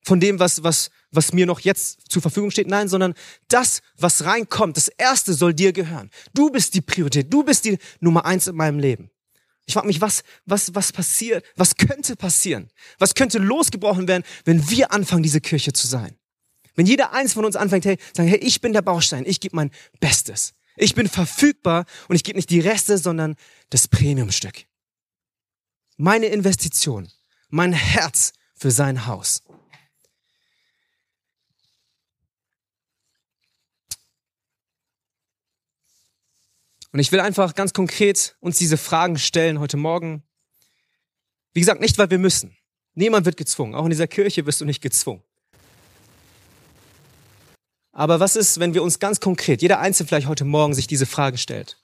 Von 0.01 0.19
dem, 0.19 0.39
was, 0.39 0.63
was, 0.63 0.89
was 1.11 1.33
mir 1.33 1.45
noch 1.45 1.59
jetzt 1.59 2.11
zur 2.11 2.23
Verfügung 2.23 2.49
steht. 2.49 2.67
Nein, 2.67 2.87
sondern 2.87 3.13
das, 3.47 3.83
was 3.95 4.25
reinkommt, 4.25 4.75
das 4.75 4.87
Erste 4.87 5.35
soll 5.35 5.53
dir 5.53 5.71
gehören. 5.71 6.09
Du 6.33 6.49
bist 6.49 6.73
die 6.73 6.81
Priorität, 6.81 7.31
du 7.31 7.43
bist 7.43 7.63
die 7.63 7.77
Nummer 7.99 8.25
eins 8.25 8.47
in 8.47 8.55
meinem 8.55 8.79
Leben. 8.79 9.11
Ich 9.69 9.73
frage 9.73 9.85
mich, 9.85 10.01
was, 10.01 10.23
was, 10.47 10.73
was 10.73 10.91
passiert, 10.91 11.45
was 11.55 11.75
könnte 11.75 12.15
passieren? 12.15 12.71
Was 12.97 13.13
könnte 13.13 13.37
losgebrochen 13.37 14.07
werden, 14.07 14.23
wenn 14.43 14.67
wir 14.71 14.91
anfangen, 14.91 15.21
diese 15.21 15.41
Kirche 15.41 15.73
zu 15.73 15.85
sein? 15.85 16.17
Wenn 16.73 16.87
jeder 16.87 17.13
eins 17.13 17.33
von 17.33 17.45
uns 17.45 17.55
anfängt, 17.55 17.85
hey, 17.85 17.99
sagen, 18.17 18.27
hey, 18.27 18.39
ich 18.39 18.61
bin 18.61 18.73
der 18.73 18.81
Baustein, 18.81 19.25
ich 19.27 19.39
gebe 19.39 19.55
mein 19.55 19.69
Bestes. 19.99 20.55
Ich 20.75 20.95
bin 20.95 21.07
verfügbar 21.07 21.85
und 22.07 22.15
ich 22.15 22.23
gebe 22.23 22.39
nicht 22.39 22.49
die 22.49 22.61
Reste, 22.61 22.97
sondern 22.97 23.35
das 23.69 23.87
Premiumstück. 23.87 24.65
Meine 25.97 26.25
Investition, 26.25 27.07
mein 27.49 27.73
Herz 27.73 28.33
für 28.55 28.71
sein 28.71 29.05
Haus. 29.05 29.43
Und 36.91 36.99
ich 36.99 37.11
will 37.11 37.19
einfach 37.19 37.53
ganz 37.55 37.73
konkret 37.73 38.35
uns 38.39 38.57
diese 38.57 38.77
Fragen 38.77 39.17
stellen 39.17 39.59
heute 39.59 39.77
Morgen. 39.77 40.23
Wie 41.53 41.59
gesagt, 41.59 41.81
nicht, 41.81 41.97
weil 41.97 42.09
wir 42.09 42.17
müssen. 42.17 42.57
Niemand 42.95 43.25
wird 43.25 43.37
gezwungen. 43.37 43.75
Auch 43.75 43.83
in 43.83 43.91
dieser 43.91 44.07
Kirche 44.07 44.45
wirst 44.45 44.61
du 44.61 44.65
nicht 44.65 44.81
gezwungen. 44.81 45.23
Aber 47.91 48.19
was 48.19 48.35
ist, 48.35 48.59
wenn 48.59 48.73
wir 48.73 48.81
uns 48.81 48.99
ganz 48.99 49.19
konkret, 49.19 49.61
jeder 49.61 49.79
Einzelne 49.79 50.07
vielleicht 50.07 50.27
heute 50.27 50.45
Morgen 50.45 50.73
sich 50.73 50.87
diese 50.87 51.05
Frage 51.05 51.37
stellt? 51.37 51.77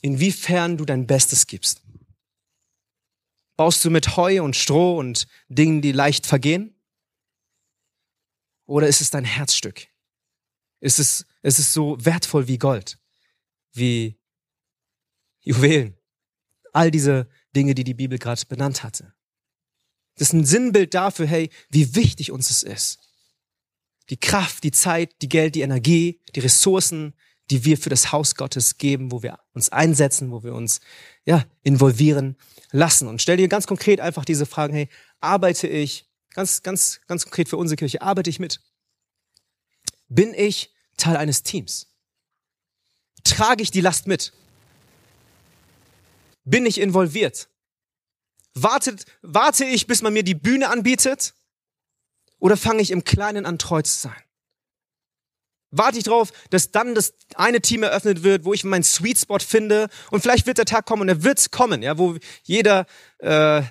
Inwiefern 0.00 0.76
du 0.76 0.84
dein 0.84 1.06
Bestes 1.06 1.46
gibst? 1.46 1.82
Baust 3.56 3.84
du 3.84 3.90
mit 3.90 4.16
Heu 4.16 4.42
und 4.42 4.54
Stroh 4.54 4.98
und 4.98 5.26
Dingen, 5.48 5.82
die 5.82 5.92
leicht 5.92 6.26
vergehen? 6.26 6.74
Oder 8.66 8.86
ist 8.86 9.00
es 9.00 9.10
dein 9.10 9.24
Herzstück? 9.24 9.88
Ist 10.80 10.98
es, 10.98 11.26
ist 11.42 11.58
es 11.58 11.72
so 11.72 11.96
wertvoll 12.04 12.48
wie 12.48 12.58
Gold? 12.58 12.98
Wie 13.76 14.18
Juwelen. 15.40 15.96
All 16.72 16.90
diese 16.90 17.28
Dinge, 17.54 17.74
die 17.74 17.84
die 17.84 17.94
Bibel 17.94 18.18
gerade 18.18 18.42
benannt 18.46 18.82
hatte. 18.82 19.14
Das 20.16 20.28
ist 20.28 20.32
ein 20.32 20.44
Sinnbild 20.44 20.94
dafür, 20.94 21.26
hey, 21.26 21.50
wie 21.70 21.94
wichtig 21.94 22.32
uns 22.32 22.50
es 22.50 22.62
ist. 22.62 22.98
Die 24.10 24.16
Kraft, 24.16 24.64
die 24.64 24.72
Zeit, 24.72 25.20
die 25.22 25.28
Geld, 25.28 25.54
die 25.54 25.60
Energie, 25.62 26.20
die 26.34 26.40
Ressourcen, 26.40 27.14
die 27.50 27.64
wir 27.64 27.78
für 27.78 27.90
das 27.90 28.12
Haus 28.12 28.34
Gottes 28.34 28.78
geben, 28.78 29.12
wo 29.12 29.22
wir 29.22 29.38
uns 29.52 29.68
einsetzen, 29.68 30.30
wo 30.32 30.42
wir 30.42 30.54
uns 30.54 30.80
ja, 31.24 31.44
involvieren 31.62 32.36
lassen. 32.72 33.08
Und 33.08 33.22
stell 33.22 33.36
dir 33.36 33.48
ganz 33.48 33.66
konkret 33.66 34.00
einfach 34.00 34.24
diese 34.24 34.46
Fragen, 34.46 34.74
hey, 34.74 34.88
arbeite 35.20 35.68
ich, 35.68 36.06
ganz, 36.34 36.62
ganz, 36.62 37.00
ganz 37.06 37.24
konkret 37.24 37.48
für 37.48 37.56
unsere 37.56 37.76
Kirche, 37.76 38.02
arbeite 38.02 38.30
ich 38.30 38.40
mit? 38.40 38.60
Bin 40.08 40.34
ich 40.34 40.72
Teil 40.96 41.16
eines 41.16 41.42
Teams? 41.42 41.95
Trage 43.28 43.62
ich 43.62 43.70
die 43.70 43.80
Last 43.80 44.06
mit? 44.06 44.32
Bin 46.44 46.66
ich 46.66 46.80
involviert? 46.80 47.48
Wartet, 48.54 49.04
warte 49.22 49.64
ich, 49.64 49.86
bis 49.86 50.02
man 50.02 50.12
mir 50.12 50.22
die 50.22 50.34
Bühne 50.34 50.68
anbietet? 50.68 51.34
Oder 52.38 52.56
fange 52.56 52.82
ich 52.82 52.90
im 52.90 53.04
Kleinen 53.04 53.44
an, 53.46 53.58
treu 53.58 53.82
zu 53.82 53.98
sein? 53.98 54.22
Warte 55.70 55.98
ich 55.98 56.04
darauf, 56.04 56.32
dass 56.50 56.70
dann 56.70 56.94
das 56.94 57.12
eine 57.34 57.60
Team 57.60 57.82
eröffnet 57.82 58.22
wird, 58.22 58.44
wo 58.44 58.54
ich 58.54 58.64
meinen 58.64 58.84
Sweet 58.84 59.18
Spot 59.18 59.38
finde 59.40 59.88
und 60.10 60.20
vielleicht 60.20 60.46
wird 60.46 60.58
der 60.58 60.64
Tag 60.64 60.86
kommen 60.86 61.02
und 61.02 61.08
er 61.08 61.22
wird 61.22 61.50
kommen, 61.50 61.82
ja, 61.82 61.98
wo 61.98 62.16
jeder, 62.44 62.86
äh, 63.18 63.62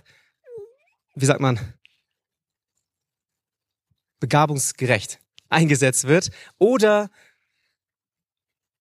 wie 1.16 1.26
sagt 1.26 1.40
man, 1.40 1.60
begabungsgerecht 4.20 5.20
eingesetzt 5.50 6.08
wird. 6.08 6.32
Oder 6.58 7.10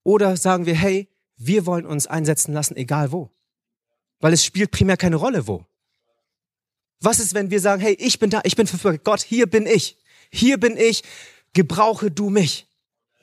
oder 0.05 0.37
sagen 0.37 0.67
wir, 0.67 0.75
hey, 0.75 1.09
wir 1.37 1.67
wollen 1.67 1.87
uns 1.87 2.07
einsetzen 2.07 2.53
lassen, 2.53 2.77
egal 2.77 3.11
wo. 3.11 3.31
Weil 4.21 4.33
es 4.33 4.45
spielt 4.45 4.71
primär 4.71 4.97
keine 4.97 5.17
Rolle, 5.17 5.49
wo. 5.49 5.67
Was 7.01 7.19
ist, 7.19 7.35
wenn 7.35 7.51
wir 7.51 7.61
sagen, 7.61 7.83
hey, 7.83 7.95
ich 7.99 8.19
bin 8.19 8.31
da, 8.31 8.41
ich 8.45 8.57
bin 8.57 8.67
verfügbar. 8.67 8.99
Gott, 8.99 9.23
hier 9.23 9.47
bin 9.47 9.67
ich. 9.67 9.97
Hier 10.31 10.59
bin 10.59 10.77
ich. 10.77 11.03
Gebrauche 11.53 12.11
du 12.11 12.31
mich. 12.31 12.67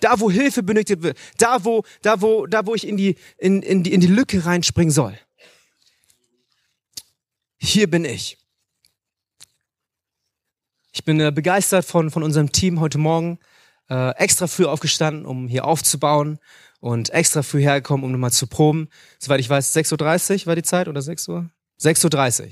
Da, 0.01 0.19
wo 0.19 0.29
Hilfe 0.29 0.63
benötigt 0.63 1.03
wird. 1.03 1.17
Da, 1.37 1.63
wo, 1.63 1.83
da, 2.01 2.21
wo, 2.21 2.45
da, 2.47 2.65
wo 2.65 2.75
ich 2.75 2.87
in 2.87 2.97
die, 2.97 3.15
in, 3.37 3.61
in 3.61 3.83
die, 3.83 3.93
in 3.93 4.01
die 4.01 4.07
Lücke 4.07 4.45
reinspringen 4.45 4.91
soll. 4.91 5.17
Hier 7.57 7.89
bin 7.89 8.05
ich. 8.05 8.37
Ich 10.91 11.05
bin 11.05 11.19
äh, 11.19 11.31
begeistert 11.31 11.85
von, 11.85 12.11
von 12.11 12.23
unserem 12.23 12.51
Team 12.51 12.79
heute 12.79 12.97
Morgen. 12.97 13.39
Äh, 13.89 14.15
extra 14.17 14.47
früh 14.47 14.65
aufgestanden, 14.65 15.25
um 15.25 15.47
hier 15.47 15.65
aufzubauen 15.65 16.39
und 16.81 17.11
extra 17.11 17.43
früh 17.43 17.61
hergekommen, 17.61 18.03
um 18.03 18.11
nochmal 18.11 18.31
zu 18.31 18.47
proben. 18.47 18.89
Soweit 19.19 19.39
ich 19.39 19.49
weiß, 19.49 19.73
6.30 19.73 20.41
Uhr 20.41 20.47
war 20.47 20.55
die 20.55 20.63
Zeit 20.63 20.89
oder 20.89 21.01
6 21.01 21.27
Uhr? 21.29 21.49
6.30 21.79 22.41
Uhr. 22.41 22.49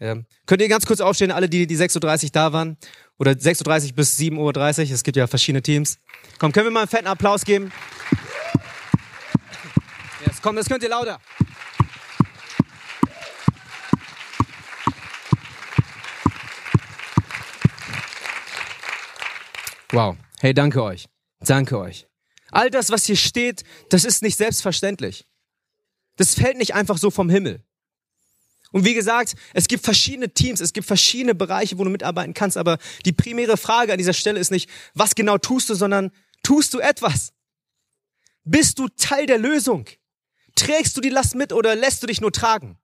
Ja. 0.00 0.16
Könnt 0.46 0.60
ihr 0.60 0.68
ganz 0.68 0.84
kurz 0.84 1.00
aufstehen, 1.00 1.30
alle, 1.30 1.48
die, 1.48 1.66
die 1.66 1.76
6.30 1.76 2.24
Uhr 2.24 2.30
da 2.32 2.52
waren? 2.52 2.76
Oder 3.18 3.32
6.30 3.32 3.86
Uhr 3.86 3.92
bis 3.94 4.18
7.30 4.18 4.88
Uhr, 4.88 4.94
es 4.94 5.02
gibt 5.02 5.16
ja 5.16 5.26
verschiedene 5.26 5.62
Teams. 5.62 5.98
Komm, 6.38 6.52
können 6.52 6.66
wir 6.66 6.70
mal 6.70 6.80
einen 6.80 6.88
fetten 6.88 7.06
Applaus 7.06 7.44
geben? 7.44 7.72
Yes, 10.26 10.40
komm, 10.42 10.56
das 10.56 10.68
könnt 10.68 10.82
ihr 10.82 10.90
lauter. 10.90 11.18
Wow. 19.90 20.16
Hey, 20.40 20.52
danke 20.52 20.82
euch. 20.82 21.06
Danke 21.40 21.78
euch. 21.78 22.06
All 22.50 22.70
das, 22.70 22.90
was 22.90 23.04
hier 23.04 23.16
steht, 23.16 23.62
das 23.90 24.04
ist 24.04 24.22
nicht 24.22 24.36
selbstverständlich. 24.36 25.26
Das 26.16 26.34
fällt 26.34 26.56
nicht 26.56 26.74
einfach 26.74 26.98
so 26.98 27.10
vom 27.10 27.30
Himmel. 27.30 27.62
Und 28.70 28.84
wie 28.84 28.94
gesagt, 28.94 29.34
es 29.54 29.68
gibt 29.68 29.84
verschiedene 29.84 30.32
Teams, 30.32 30.60
es 30.60 30.72
gibt 30.72 30.86
verschiedene 30.86 31.34
Bereiche, 31.34 31.78
wo 31.78 31.84
du 31.84 31.90
mitarbeiten 31.90 32.34
kannst, 32.34 32.56
aber 32.56 32.78
die 33.06 33.12
primäre 33.12 33.56
Frage 33.56 33.92
an 33.92 33.98
dieser 33.98 34.12
Stelle 34.12 34.38
ist 34.38 34.50
nicht, 34.50 34.68
was 34.94 35.14
genau 35.14 35.38
tust 35.38 35.70
du, 35.70 35.74
sondern 35.74 36.10
tust 36.42 36.74
du 36.74 36.78
etwas? 36.78 37.32
Bist 38.44 38.78
du 38.78 38.88
Teil 38.88 39.26
der 39.26 39.38
Lösung? 39.38 39.86
Trägst 40.54 40.96
du 40.96 41.00
die 41.00 41.08
Last 41.08 41.34
mit 41.34 41.52
oder 41.52 41.76
lässt 41.76 42.02
du 42.02 42.06
dich 42.06 42.20
nur 42.20 42.32
tragen? 42.32 42.78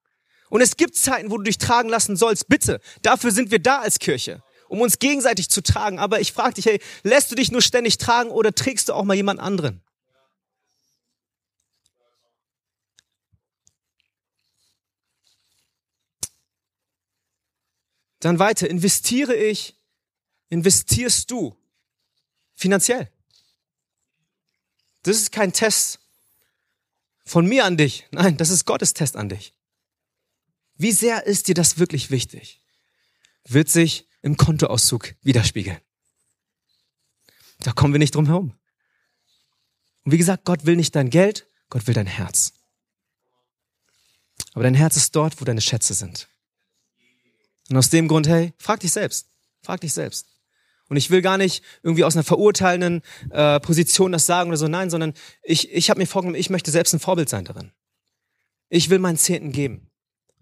Und 0.48 0.60
es 0.60 0.76
gibt 0.76 0.94
Zeiten, 0.94 1.30
wo 1.30 1.36
du 1.36 1.42
dich 1.42 1.58
tragen 1.58 1.88
lassen 1.88 2.16
sollst. 2.16 2.48
Bitte, 2.48 2.80
dafür 3.02 3.30
sind 3.30 3.50
wir 3.50 3.58
da 3.58 3.80
als 3.80 3.98
Kirche 3.98 4.42
um 4.74 4.80
uns 4.80 4.98
gegenseitig 4.98 5.48
zu 5.48 5.62
tragen. 5.62 5.98
Aber 5.98 6.20
ich 6.20 6.32
frage 6.32 6.54
dich, 6.54 6.66
hey, 6.66 6.80
lässt 7.04 7.30
du 7.30 7.36
dich 7.36 7.50
nur 7.52 7.62
ständig 7.62 7.96
tragen 7.96 8.30
oder 8.30 8.54
trägst 8.54 8.88
du 8.88 8.92
auch 8.92 9.04
mal 9.04 9.14
jemand 9.14 9.40
anderen? 9.40 9.80
Dann 18.18 18.38
weiter, 18.38 18.68
investiere 18.68 19.34
ich, 19.34 19.76
investierst 20.48 21.30
du 21.30 21.56
finanziell? 22.54 23.10
Das 25.02 25.16
ist 25.18 25.30
kein 25.30 25.52
Test 25.52 26.00
von 27.24 27.46
mir 27.46 27.64
an 27.64 27.76
dich. 27.76 28.06
Nein, 28.10 28.36
das 28.38 28.50
ist 28.50 28.64
Gottes 28.64 28.94
Test 28.94 29.16
an 29.16 29.28
dich. 29.28 29.52
Wie 30.76 30.92
sehr 30.92 31.26
ist 31.26 31.46
dir 31.46 31.54
das 31.54 31.78
wirklich 31.78 32.10
wichtig? 32.10 32.60
Wird 33.46 33.68
sich 33.68 34.08
im 34.24 34.38
Kontoauszug 34.38 35.14
widerspiegeln. 35.22 35.78
Da 37.60 37.72
kommen 37.72 37.92
wir 37.92 37.98
nicht 37.98 38.14
drum 38.14 38.26
herum. 38.26 38.54
Und 40.04 40.12
wie 40.12 40.18
gesagt, 40.18 40.46
Gott 40.46 40.64
will 40.64 40.76
nicht 40.76 40.96
dein 40.96 41.10
Geld, 41.10 41.46
Gott 41.68 41.86
will 41.86 41.94
dein 41.94 42.06
Herz. 42.06 42.54
Aber 44.54 44.64
dein 44.64 44.74
Herz 44.74 44.96
ist 44.96 45.14
dort, 45.14 45.40
wo 45.40 45.44
deine 45.44 45.60
Schätze 45.60 45.92
sind. 45.92 46.28
Und 47.68 47.76
aus 47.76 47.90
dem 47.90 48.08
Grund, 48.08 48.26
hey, 48.26 48.54
frag 48.56 48.80
dich 48.80 48.92
selbst. 48.92 49.28
Frag 49.62 49.82
dich 49.82 49.92
selbst. 49.92 50.26
Und 50.88 50.96
ich 50.96 51.10
will 51.10 51.20
gar 51.20 51.36
nicht 51.36 51.62
irgendwie 51.82 52.04
aus 52.04 52.16
einer 52.16 52.24
verurteilenden 52.24 53.02
äh, 53.30 53.60
Position 53.60 54.12
das 54.12 54.24
sagen 54.24 54.48
oder 54.48 54.56
so, 54.56 54.68
nein, 54.68 54.88
sondern 54.88 55.12
ich, 55.42 55.70
ich 55.70 55.90
habe 55.90 56.00
mir 56.00 56.06
vorgenommen, 56.06 56.40
ich 56.40 56.50
möchte 56.50 56.70
selbst 56.70 56.94
ein 56.94 57.00
Vorbild 57.00 57.28
sein 57.28 57.44
darin. 57.44 57.72
Ich 58.70 58.88
will 58.88 58.98
meinen 58.98 59.18
Zehnten 59.18 59.52
geben. 59.52 59.90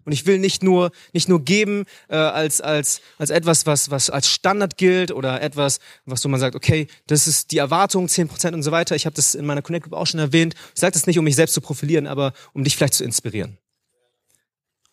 Und 0.05 0.11
ich 0.11 0.25
will 0.25 0.39
nicht 0.39 0.63
nur 0.63 0.91
nicht 1.13 1.29
nur 1.29 1.43
geben 1.43 1.85
äh, 2.09 2.15
als 2.15 2.61
als 2.61 3.01
als 3.17 3.29
etwas, 3.29 3.65
was 3.65 3.91
was 3.91 4.09
als 4.09 4.27
Standard 4.27 4.77
gilt 4.77 5.11
oder 5.11 5.41
etwas, 5.41 5.79
was 6.05 6.21
so 6.21 6.29
man 6.29 6.39
sagt, 6.39 6.55
okay, 6.55 6.87
das 7.07 7.27
ist 7.27 7.51
die 7.51 7.57
Erwartung, 7.57 8.07
zehn 8.07 8.27
Prozent 8.27 8.55
und 8.55 8.63
so 8.63 8.71
weiter. 8.71 8.95
Ich 8.95 9.05
habe 9.05 9.15
das 9.15 9.35
in 9.35 9.45
meiner 9.45 9.61
Connect 9.61 9.83
Group 9.83 9.93
auch 9.93 10.07
schon 10.07 10.19
erwähnt. 10.19 10.55
Ich 10.73 10.81
sage 10.81 10.93
das 10.93 11.07
nicht, 11.07 11.19
um 11.19 11.25
mich 11.25 11.35
selbst 11.35 11.53
zu 11.53 11.61
profilieren, 11.61 12.07
aber 12.07 12.33
um 12.53 12.63
dich 12.63 12.75
vielleicht 12.75 12.93
zu 12.93 13.03
inspirieren. 13.03 13.57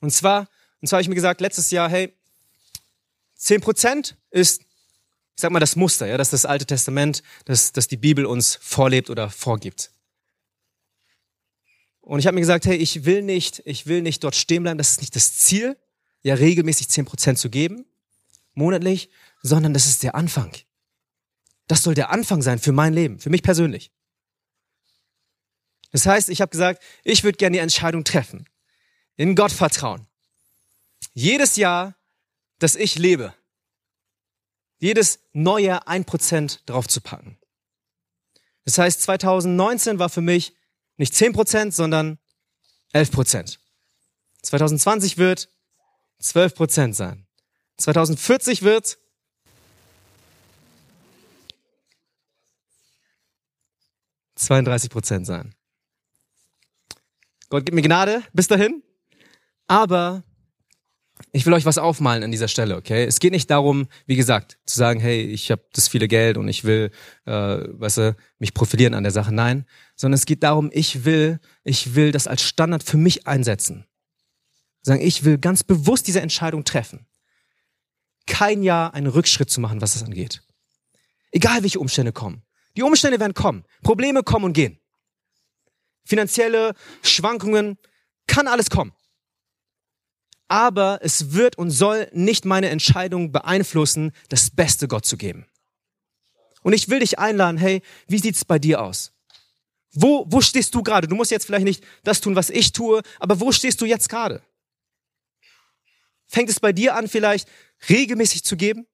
Und 0.00 0.12
zwar 0.12 0.48
Und 0.80 0.88
zwar 0.88 0.96
habe 0.96 1.02
ich 1.02 1.08
mir 1.08 1.14
gesagt, 1.14 1.40
letztes 1.40 1.70
Jahr, 1.70 1.88
hey, 1.90 2.12
10% 3.38 4.14
ist, 4.30 4.62
ich 4.62 4.66
sag 5.36 5.50
mal, 5.50 5.60
das 5.60 5.76
Muster, 5.76 6.06
ja, 6.06 6.16
das 6.16 6.28
ist 6.28 6.44
das 6.44 6.46
Alte 6.46 6.66
Testament, 6.66 7.22
das, 7.44 7.72
das 7.72 7.88
die 7.88 7.96
Bibel 7.96 8.26
uns 8.26 8.58
vorlebt 8.60 9.10
oder 9.10 9.30
vorgibt. 9.30 9.90
Und 12.10 12.18
ich 12.18 12.26
habe 12.26 12.34
mir 12.34 12.40
gesagt, 12.40 12.66
hey, 12.66 12.74
ich 12.74 13.04
will 13.04 13.22
nicht, 13.22 13.62
ich 13.66 13.86
will 13.86 14.02
nicht 14.02 14.24
dort 14.24 14.34
stehen 14.34 14.64
bleiben, 14.64 14.78
das 14.78 14.90
ist 14.90 15.00
nicht 15.00 15.14
das 15.14 15.36
Ziel, 15.36 15.76
ja, 16.24 16.34
regelmäßig 16.34 16.88
10% 16.88 17.36
zu 17.36 17.50
geben, 17.50 17.86
monatlich, 18.52 19.10
sondern 19.42 19.74
das 19.74 19.86
ist 19.86 20.02
der 20.02 20.16
Anfang. 20.16 20.52
Das 21.68 21.84
soll 21.84 21.94
der 21.94 22.10
Anfang 22.10 22.42
sein 22.42 22.58
für 22.58 22.72
mein 22.72 22.94
Leben, 22.94 23.20
für 23.20 23.30
mich 23.30 23.44
persönlich. 23.44 23.92
Das 25.92 26.04
heißt, 26.04 26.30
ich 26.30 26.40
habe 26.40 26.50
gesagt, 26.50 26.82
ich 27.04 27.22
würde 27.22 27.38
gerne 27.38 27.54
die 27.54 27.60
Entscheidung 27.60 28.02
treffen, 28.02 28.44
in 29.14 29.36
Gott 29.36 29.52
vertrauen. 29.52 30.08
Jedes 31.14 31.54
Jahr, 31.54 31.94
das 32.58 32.74
ich 32.74 32.98
lebe, 32.98 33.34
jedes 34.80 35.20
neue 35.32 35.86
1% 35.86 36.58
drauf 36.66 36.88
zu 36.88 37.02
packen. 37.02 37.38
Das 38.64 38.78
heißt, 38.78 39.00
2019 39.02 40.00
war 40.00 40.08
für 40.08 40.22
mich 40.22 40.56
nicht 41.00 41.14
10%, 41.14 41.72
sondern 41.72 42.18
11%. 42.92 43.56
2020 44.42 45.16
wird 45.16 45.48
12% 46.20 46.92
sein. 46.92 47.26
2040 47.78 48.60
wird 48.60 48.98
32 54.34 54.90
Prozent 54.90 55.26
sein. 55.26 55.54
Gott 57.48 57.64
gibt 57.64 57.74
mir 57.74 57.82
Gnade 57.82 58.22
bis 58.34 58.48
dahin. 58.48 58.82
Aber 59.68 60.22
ich 61.32 61.46
will 61.46 61.52
euch 61.52 61.64
was 61.64 61.78
aufmalen 61.78 62.22
an 62.22 62.30
dieser 62.30 62.48
Stelle, 62.48 62.76
okay? 62.76 63.04
Es 63.04 63.20
geht 63.20 63.32
nicht 63.32 63.50
darum, 63.50 63.88
wie 64.06 64.16
gesagt, 64.16 64.58
zu 64.66 64.76
sagen, 64.76 65.00
hey, 65.00 65.22
ich 65.22 65.50
habe 65.50 65.62
das 65.72 65.88
viele 65.88 66.08
Geld 66.08 66.36
und 66.36 66.48
ich 66.48 66.64
will, 66.64 66.90
äh, 67.26 67.32
weißt 67.32 67.98
du, 67.98 68.16
mich 68.38 68.54
profilieren 68.54 68.94
an 68.94 69.02
der 69.02 69.12
Sache. 69.12 69.32
Nein, 69.32 69.66
sondern 69.96 70.16
es 70.18 70.26
geht 70.26 70.42
darum, 70.42 70.70
ich 70.72 71.04
will, 71.04 71.40
ich 71.62 71.94
will 71.94 72.12
das 72.12 72.26
als 72.26 72.42
Standard 72.42 72.82
für 72.82 72.96
mich 72.96 73.26
einsetzen. 73.26 73.86
Sagen, 74.82 75.00
ich 75.00 75.24
will 75.24 75.38
ganz 75.38 75.62
bewusst 75.62 76.06
diese 76.06 76.20
Entscheidung 76.20 76.64
treffen. 76.64 77.06
Kein 78.26 78.62
Jahr 78.62 78.94
einen 78.94 79.08
Rückschritt 79.08 79.50
zu 79.50 79.60
machen, 79.60 79.80
was 79.80 79.92
das 79.92 80.02
angeht. 80.02 80.42
Egal 81.32 81.62
welche 81.62 81.80
Umstände 81.80 82.12
kommen. 82.12 82.42
Die 82.76 82.82
Umstände 82.82 83.20
werden 83.20 83.34
kommen. 83.34 83.64
Probleme 83.82 84.22
kommen 84.22 84.46
und 84.46 84.52
gehen. 84.52 84.78
Finanzielle 86.04 86.74
Schwankungen, 87.02 87.78
kann 88.26 88.46
alles 88.46 88.70
kommen. 88.70 88.92
Aber 90.50 90.98
es 91.00 91.32
wird 91.32 91.56
und 91.58 91.70
soll 91.70 92.08
nicht 92.12 92.44
meine 92.44 92.70
Entscheidung 92.70 93.30
beeinflussen, 93.30 94.10
das 94.30 94.50
Beste 94.50 94.88
Gott 94.88 95.06
zu 95.06 95.16
geben. 95.16 95.46
Und 96.64 96.72
ich 96.72 96.88
will 96.88 96.98
dich 96.98 97.20
einladen, 97.20 97.56
hey, 97.56 97.82
wie 98.08 98.18
sieht's 98.18 98.44
bei 98.44 98.58
dir 98.58 98.82
aus? 98.82 99.12
Wo, 99.92 100.24
wo 100.28 100.40
stehst 100.40 100.74
du 100.74 100.82
gerade? 100.82 101.06
Du 101.06 101.14
musst 101.14 101.30
jetzt 101.30 101.46
vielleicht 101.46 101.64
nicht 101.64 101.84
das 102.02 102.20
tun, 102.20 102.34
was 102.34 102.50
ich 102.50 102.72
tue, 102.72 103.00
aber 103.20 103.38
wo 103.38 103.52
stehst 103.52 103.80
du 103.80 103.84
jetzt 103.84 104.08
gerade? 104.08 104.42
Fängt 106.26 106.50
es 106.50 106.58
bei 106.58 106.72
dir 106.72 106.96
an, 106.96 107.06
vielleicht 107.06 107.48
regelmäßig 107.88 108.42
zu 108.42 108.56
geben? 108.56 108.88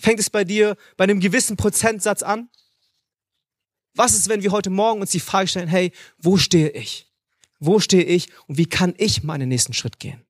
Fängt 0.00 0.18
es 0.18 0.30
bei 0.30 0.42
dir 0.42 0.76
bei 0.96 1.04
einem 1.04 1.20
gewissen 1.20 1.56
Prozentsatz 1.56 2.24
an? 2.24 2.50
Was 3.94 4.14
ist, 4.14 4.28
wenn 4.28 4.42
wir 4.42 4.50
heute 4.50 4.70
Morgen 4.70 5.00
uns 5.00 5.12
die 5.12 5.20
Frage 5.20 5.46
stellen, 5.46 5.68
hey, 5.68 5.92
wo 6.18 6.38
stehe 6.38 6.70
ich? 6.70 7.08
Wo 7.60 7.78
stehe 7.78 8.02
ich 8.02 8.30
und 8.48 8.58
wie 8.58 8.66
kann 8.66 8.94
ich 8.98 9.22
meinen 9.22 9.48
nächsten 9.48 9.74
Schritt 9.74 10.00
gehen? 10.00 10.26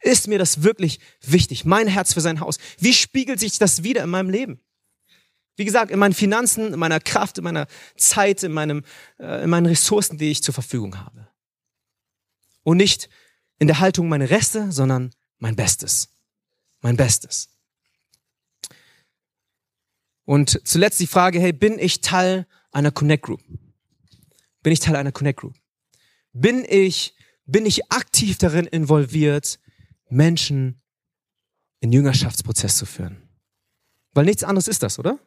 Ist 0.00 0.28
mir 0.28 0.38
das 0.38 0.62
wirklich 0.62 1.00
wichtig? 1.22 1.64
Mein 1.64 1.88
Herz 1.88 2.14
für 2.14 2.20
sein 2.20 2.40
Haus. 2.40 2.58
Wie 2.78 2.92
spiegelt 2.92 3.40
sich 3.40 3.58
das 3.58 3.82
wieder 3.82 4.04
in 4.04 4.10
meinem 4.10 4.30
Leben? 4.30 4.60
Wie 5.56 5.64
gesagt, 5.64 5.90
in 5.90 5.98
meinen 5.98 6.14
Finanzen, 6.14 6.72
in 6.72 6.78
meiner 6.78 7.00
Kraft, 7.00 7.38
in 7.38 7.44
meiner 7.44 7.66
Zeit, 7.96 8.44
in, 8.44 8.52
meinem, 8.52 8.84
äh, 9.18 9.42
in 9.42 9.50
meinen 9.50 9.66
Ressourcen, 9.66 10.16
die 10.16 10.30
ich 10.30 10.42
zur 10.42 10.54
Verfügung 10.54 10.98
habe. 10.98 11.28
Und 12.62 12.76
nicht 12.76 13.08
in 13.58 13.66
der 13.66 13.80
Haltung 13.80 14.08
meine 14.08 14.30
Reste, 14.30 14.70
sondern 14.70 15.10
mein 15.38 15.56
Bestes. 15.56 16.10
Mein 16.80 16.96
Bestes. 16.96 17.48
Und 20.24 20.60
zuletzt 20.64 21.00
die 21.00 21.06
Frage, 21.06 21.40
hey, 21.40 21.52
bin 21.52 21.78
ich 21.78 22.02
Teil 22.02 22.46
einer 22.70 22.92
Connect 22.92 23.24
Group? 23.24 23.42
Bin 24.62 24.72
ich 24.72 24.78
Teil 24.78 24.94
einer 24.94 25.10
Connect 25.10 25.40
Group? 25.40 25.54
Bin 26.32 26.64
ich, 26.68 27.16
bin 27.46 27.66
ich 27.66 27.90
aktiv 27.90 28.38
darin 28.38 28.66
involviert, 28.66 29.58
Menschen 30.10 30.80
in 31.80 31.92
Jüngerschaftsprozess 31.92 32.76
zu 32.76 32.86
führen? 32.86 33.16
Weil 34.12 34.24
nichts 34.24 34.44
anderes 34.44 34.68
ist 34.68 34.82
das, 34.82 34.98
oder? 34.98 35.18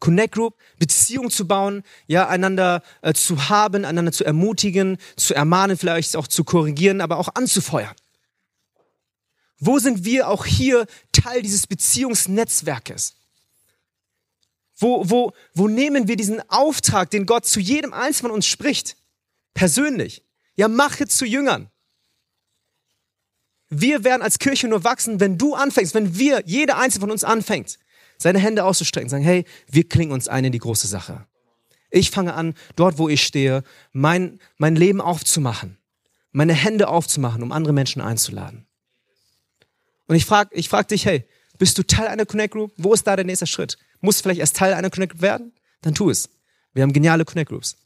Connect 0.00 0.34
Group, 0.34 0.56
Beziehung 0.78 1.30
zu 1.30 1.46
bauen, 1.48 1.82
ja, 2.06 2.28
einander 2.28 2.82
äh, 3.02 3.14
zu 3.14 3.48
haben, 3.48 3.84
einander 3.84 4.12
zu 4.12 4.24
ermutigen, 4.24 4.98
zu 5.16 5.34
ermahnen, 5.34 5.76
vielleicht 5.76 6.16
auch 6.16 6.28
zu 6.28 6.44
korrigieren, 6.44 7.00
aber 7.00 7.16
auch 7.16 7.34
anzufeuern. 7.34 7.94
Wo 9.58 9.78
sind 9.78 10.04
wir 10.04 10.28
auch 10.28 10.46
hier 10.46 10.86
Teil 11.10 11.42
dieses 11.42 11.66
Beziehungsnetzwerkes? 11.66 13.14
Wo, 14.76 15.02
wo, 15.10 15.32
wo 15.54 15.66
nehmen 15.66 16.06
wir 16.06 16.14
diesen 16.14 16.48
Auftrag, 16.48 17.10
den 17.10 17.26
Gott 17.26 17.44
zu 17.44 17.58
jedem 17.58 17.92
Einzelnen 17.92 18.30
von 18.30 18.30
uns 18.30 18.46
spricht? 18.46 18.96
Persönlich. 19.54 20.22
Ja, 20.54 20.68
mache 20.68 21.08
zu 21.08 21.24
Jüngern. 21.24 21.68
Wir 23.70 24.04
werden 24.04 24.22
als 24.22 24.38
Kirche 24.38 24.68
nur 24.68 24.84
wachsen, 24.84 25.20
wenn 25.20 25.36
du 25.38 25.54
anfängst, 25.54 25.94
wenn 25.94 26.18
wir, 26.18 26.42
jeder 26.46 26.78
Einzelne 26.78 27.02
von 27.02 27.10
uns 27.10 27.24
anfängt, 27.24 27.78
seine 28.16 28.38
Hände 28.38 28.64
auszustrecken, 28.64 29.08
sagen, 29.08 29.24
hey, 29.24 29.44
wir 29.70 29.88
klingen 29.88 30.12
uns 30.12 30.28
ein 30.28 30.44
in 30.44 30.52
die 30.52 30.58
große 30.58 30.86
Sache. 30.86 31.26
Ich 31.90 32.10
fange 32.10 32.34
an, 32.34 32.54
dort, 32.76 32.98
wo 32.98 33.08
ich 33.08 33.22
stehe, 33.22 33.62
mein, 33.92 34.40
mein 34.56 34.76
Leben 34.76 35.00
aufzumachen, 35.00 35.78
meine 36.32 36.54
Hände 36.54 36.88
aufzumachen, 36.88 37.42
um 37.42 37.52
andere 37.52 37.72
Menschen 37.72 38.02
einzuladen. 38.02 38.66
Und 40.06 40.16
ich 40.16 40.24
frage 40.24 40.50
ich 40.54 40.68
frag 40.68 40.88
dich, 40.88 41.06
hey, 41.06 41.24
bist 41.58 41.76
du 41.78 41.82
Teil 41.82 42.08
einer 42.08 42.26
Connect 42.26 42.54
Group? 42.54 42.72
Wo 42.76 42.94
ist 42.94 43.06
da 43.06 43.16
der 43.16 43.24
nächste 43.24 43.46
Schritt? 43.46 43.78
Musst 44.00 44.20
du 44.20 44.22
vielleicht 44.22 44.40
erst 44.40 44.56
Teil 44.56 44.74
einer 44.74 44.90
Connect 44.90 45.12
Group 45.12 45.22
werden? 45.22 45.52
Dann 45.82 45.94
tu 45.94 46.10
es. 46.10 46.30
Wir 46.72 46.82
haben 46.82 46.92
geniale 46.92 47.24
Connect 47.24 47.50
Groups. 47.50 47.76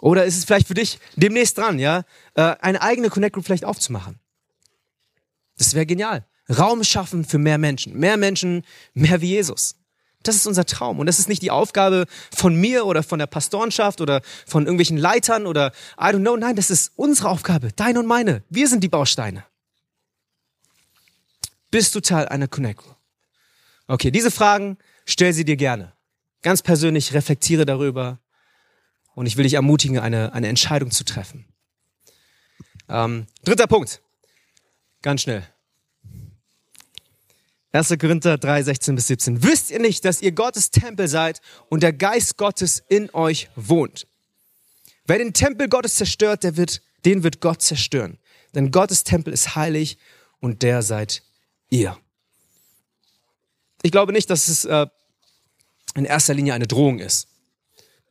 Oder 0.00 0.24
ist 0.24 0.38
es 0.38 0.44
vielleicht 0.44 0.66
für 0.66 0.74
dich 0.74 0.98
demnächst 1.16 1.58
dran, 1.58 1.78
ja, 1.78 2.04
äh, 2.34 2.54
eine 2.60 2.82
eigene 2.82 3.10
Connect 3.10 3.34
Group 3.34 3.44
vielleicht 3.44 3.64
aufzumachen? 3.64 4.18
Das 5.58 5.74
wäre 5.74 5.86
genial. 5.86 6.26
Raum 6.48 6.82
schaffen 6.84 7.24
für 7.24 7.38
mehr 7.38 7.58
Menschen. 7.58 7.96
Mehr 7.98 8.16
Menschen, 8.16 8.64
mehr 8.94 9.20
wie 9.20 9.28
Jesus. 9.28 9.76
Das 10.22 10.36
ist 10.36 10.46
unser 10.46 10.66
Traum. 10.66 10.98
Und 10.98 11.06
das 11.06 11.18
ist 11.18 11.28
nicht 11.28 11.42
die 11.42 11.50
Aufgabe 11.50 12.06
von 12.34 12.54
mir 12.54 12.86
oder 12.86 13.02
von 13.02 13.18
der 13.18 13.26
Pastorenschaft 13.26 14.00
oder 14.00 14.20
von 14.46 14.64
irgendwelchen 14.64 14.98
Leitern 14.98 15.46
oder 15.46 15.72
I 15.98 16.06
don't 16.06 16.20
know. 16.20 16.36
Nein, 16.36 16.56
das 16.56 16.70
ist 16.70 16.92
unsere 16.96 17.28
Aufgabe. 17.28 17.72
Deine 17.72 18.00
und 18.00 18.06
meine. 18.06 18.42
Wir 18.50 18.68
sind 18.68 18.82
die 18.82 18.88
Bausteine. 18.88 19.44
Bist 21.70 21.94
du 21.94 22.00
Teil 22.00 22.26
einer 22.28 22.48
Connect 22.48 22.80
Group? 22.80 22.96
Okay, 23.86 24.10
diese 24.10 24.30
Fragen 24.30 24.76
stell 25.04 25.32
sie 25.32 25.44
dir 25.44 25.56
gerne. 25.56 25.92
Ganz 26.42 26.62
persönlich 26.62 27.14
reflektiere 27.14 27.64
darüber. 27.64 28.18
Und 29.20 29.26
ich 29.26 29.36
will 29.36 29.42
dich 29.42 29.52
ermutigen, 29.52 29.98
eine, 29.98 30.32
eine 30.32 30.48
Entscheidung 30.48 30.90
zu 30.90 31.04
treffen. 31.04 31.44
Ähm, 32.88 33.26
dritter 33.44 33.66
Punkt. 33.66 34.00
Ganz 35.02 35.20
schnell. 35.20 35.46
1. 37.72 37.98
Korinther 37.98 38.38
3, 38.38 38.62
16 38.62 38.94
bis 38.94 39.08
17. 39.08 39.42
Wisst 39.42 39.70
ihr 39.72 39.78
nicht, 39.78 40.06
dass 40.06 40.22
ihr 40.22 40.32
Gottes 40.32 40.70
Tempel 40.70 41.06
seid 41.06 41.42
und 41.68 41.82
der 41.82 41.92
Geist 41.92 42.38
Gottes 42.38 42.82
in 42.88 43.10
euch 43.10 43.50
wohnt? 43.56 44.06
Wer 45.04 45.18
den 45.18 45.34
Tempel 45.34 45.68
Gottes 45.68 45.96
zerstört, 45.96 46.42
der 46.42 46.56
wird, 46.56 46.80
den 47.04 47.22
wird 47.22 47.42
Gott 47.42 47.60
zerstören. 47.60 48.16
Denn 48.54 48.70
Gottes 48.70 49.04
Tempel 49.04 49.34
ist 49.34 49.54
heilig 49.54 49.98
und 50.40 50.62
der 50.62 50.80
seid 50.80 51.22
ihr. 51.68 51.94
Ich 53.82 53.92
glaube 53.92 54.14
nicht, 54.14 54.30
dass 54.30 54.48
es 54.48 54.64
äh, 54.64 54.86
in 55.94 56.06
erster 56.06 56.32
Linie 56.32 56.54
eine 56.54 56.66
Drohung 56.66 57.00
ist. 57.00 57.29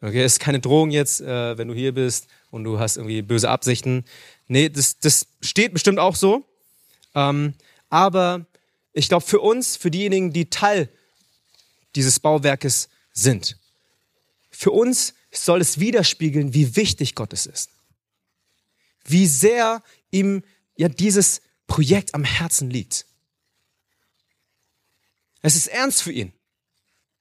Okay, 0.01 0.23
es 0.23 0.33
ist 0.33 0.39
keine 0.39 0.59
Drohung 0.59 0.91
jetzt, 0.91 1.19
äh, 1.19 1.57
wenn 1.57 1.67
du 1.67 1.73
hier 1.73 1.93
bist 1.93 2.27
und 2.51 2.63
du 2.63 2.79
hast 2.79 2.95
irgendwie 2.95 3.21
böse 3.21 3.49
Absichten. 3.49 4.05
Nee, 4.47 4.69
das, 4.69 4.97
das 4.99 5.27
steht 5.41 5.73
bestimmt 5.73 5.99
auch 5.99 6.15
so. 6.15 6.45
Ähm, 7.15 7.53
aber 7.89 8.45
ich 8.93 9.09
glaube, 9.09 9.25
für 9.25 9.39
uns, 9.39 9.75
für 9.75 9.91
diejenigen, 9.91 10.31
die 10.31 10.49
Teil 10.49 10.89
dieses 11.95 12.19
Bauwerkes 12.19 12.89
sind, 13.11 13.57
für 14.51 14.71
uns 14.71 15.13
soll 15.31 15.59
es 15.59 15.79
widerspiegeln, 15.79 16.53
wie 16.53 16.75
wichtig 16.75 17.15
Gottes 17.15 17.45
ist. 17.45 17.69
Wie 19.05 19.27
sehr 19.27 19.83
ihm 20.11 20.43
ja 20.75 20.87
dieses 20.87 21.41
Projekt 21.67 22.15
am 22.15 22.23
Herzen 22.23 22.69
liegt. 22.69 23.05
Es 25.41 25.55
ist 25.55 25.67
ernst 25.67 26.01
für 26.03 26.11
ihn. 26.11 26.33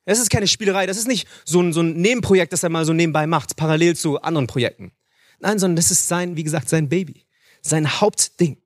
Es 0.08 0.18
ist 0.18 0.30
keine 0.30 0.48
Spielerei. 0.48 0.86
Das 0.86 0.96
ist 0.96 1.06
nicht 1.06 1.28
so 1.44 1.60
ein, 1.60 1.74
so 1.74 1.82
ein 1.82 1.92
Nebenprojekt, 1.92 2.54
das 2.54 2.62
er 2.62 2.70
mal 2.70 2.86
so 2.86 2.94
nebenbei 2.94 3.26
macht, 3.26 3.56
parallel 3.56 3.94
zu 3.94 4.22
anderen 4.22 4.46
Projekten. 4.46 4.90
Nein, 5.38 5.58
sondern 5.58 5.76
das 5.76 5.90
ist 5.90 6.08
sein, 6.08 6.34
wie 6.34 6.44
gesagt, 6.44 6.70
sein 6.70 6.88
Baby. 6.88 7.26
Sein 7.60 8.00
Hauptding. 8.00 8.56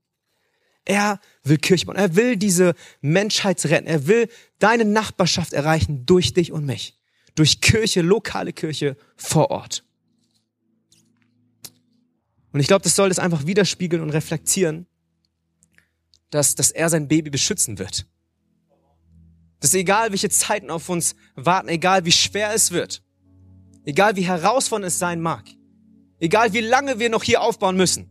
Er 0.84 1.18
will 1.42 1.58
Kirche 1.58 1.86
bauen. 1.86 1.96
Er 1.96 2.14
will 2.14 2.36
diese 2.36 2.74
Menschheit 3.00 3.64
retten. 3.64 3.88
Er 3.88 4.06
will 4.06 4.28
deine 4.60 4.84
Nachbarschaft 4.84 5.52
erreichen 5.52 6.06
durch 6.06 6.32
dich 6.32 6.52
und 6.52 6.64
mich. 6.64 6.96
Durch 7.34 7.60
Kirche, 7.60 8.02
lokale 8.02 8.52
Kirche 8.52 8.96
vor 9.16 9.50
Ort. 9.50 9.82
Und 12.52 12.60
ich 12.60 12.68
glaube, 12.68 12.84
das 12.84 12.94
soll 12.94 13.08
das 13.08 13.18
einfach 13.18 13.46
widerspiegeln 13.46 14.00
und 14.00 14.10
reflektieren, 14.10 14.86
dass, 16.30 16.54
dass 16.54 16.70
er 16.70 16.88
sein 16.88 17.08
Baby 17.08 17.30
beschützen 17.30 17.80
wird. 17.80 18.06
Dass 19.62 19.74
egal, 19.74 20.10
welche 20.10 20.28
Zeiten 20.28 20.70
auf 20.70 20.88
uns 20.88 21.14
warten, 21.36 21.68
egal 21.68 22.04
wie 22.04 22.12
schwer 22.12 22.52
es 22.52 22.72
wird, 22.72 23.02
egal 23.84 24.16
wie 24.16 24.26
herausfordernd 24.26 24.88
es 24.88 24.98
sein 24.98 25.20
mag, 25.20 25.44
egal 26.18 26.52
wie 26.52 26.60
lange 26.60 26.98
wir 26.98 27.08
noch 27.08 27.22
hier 27.22 27.40
aufbauen 27.40 27.76
müssen, 27.76 28.10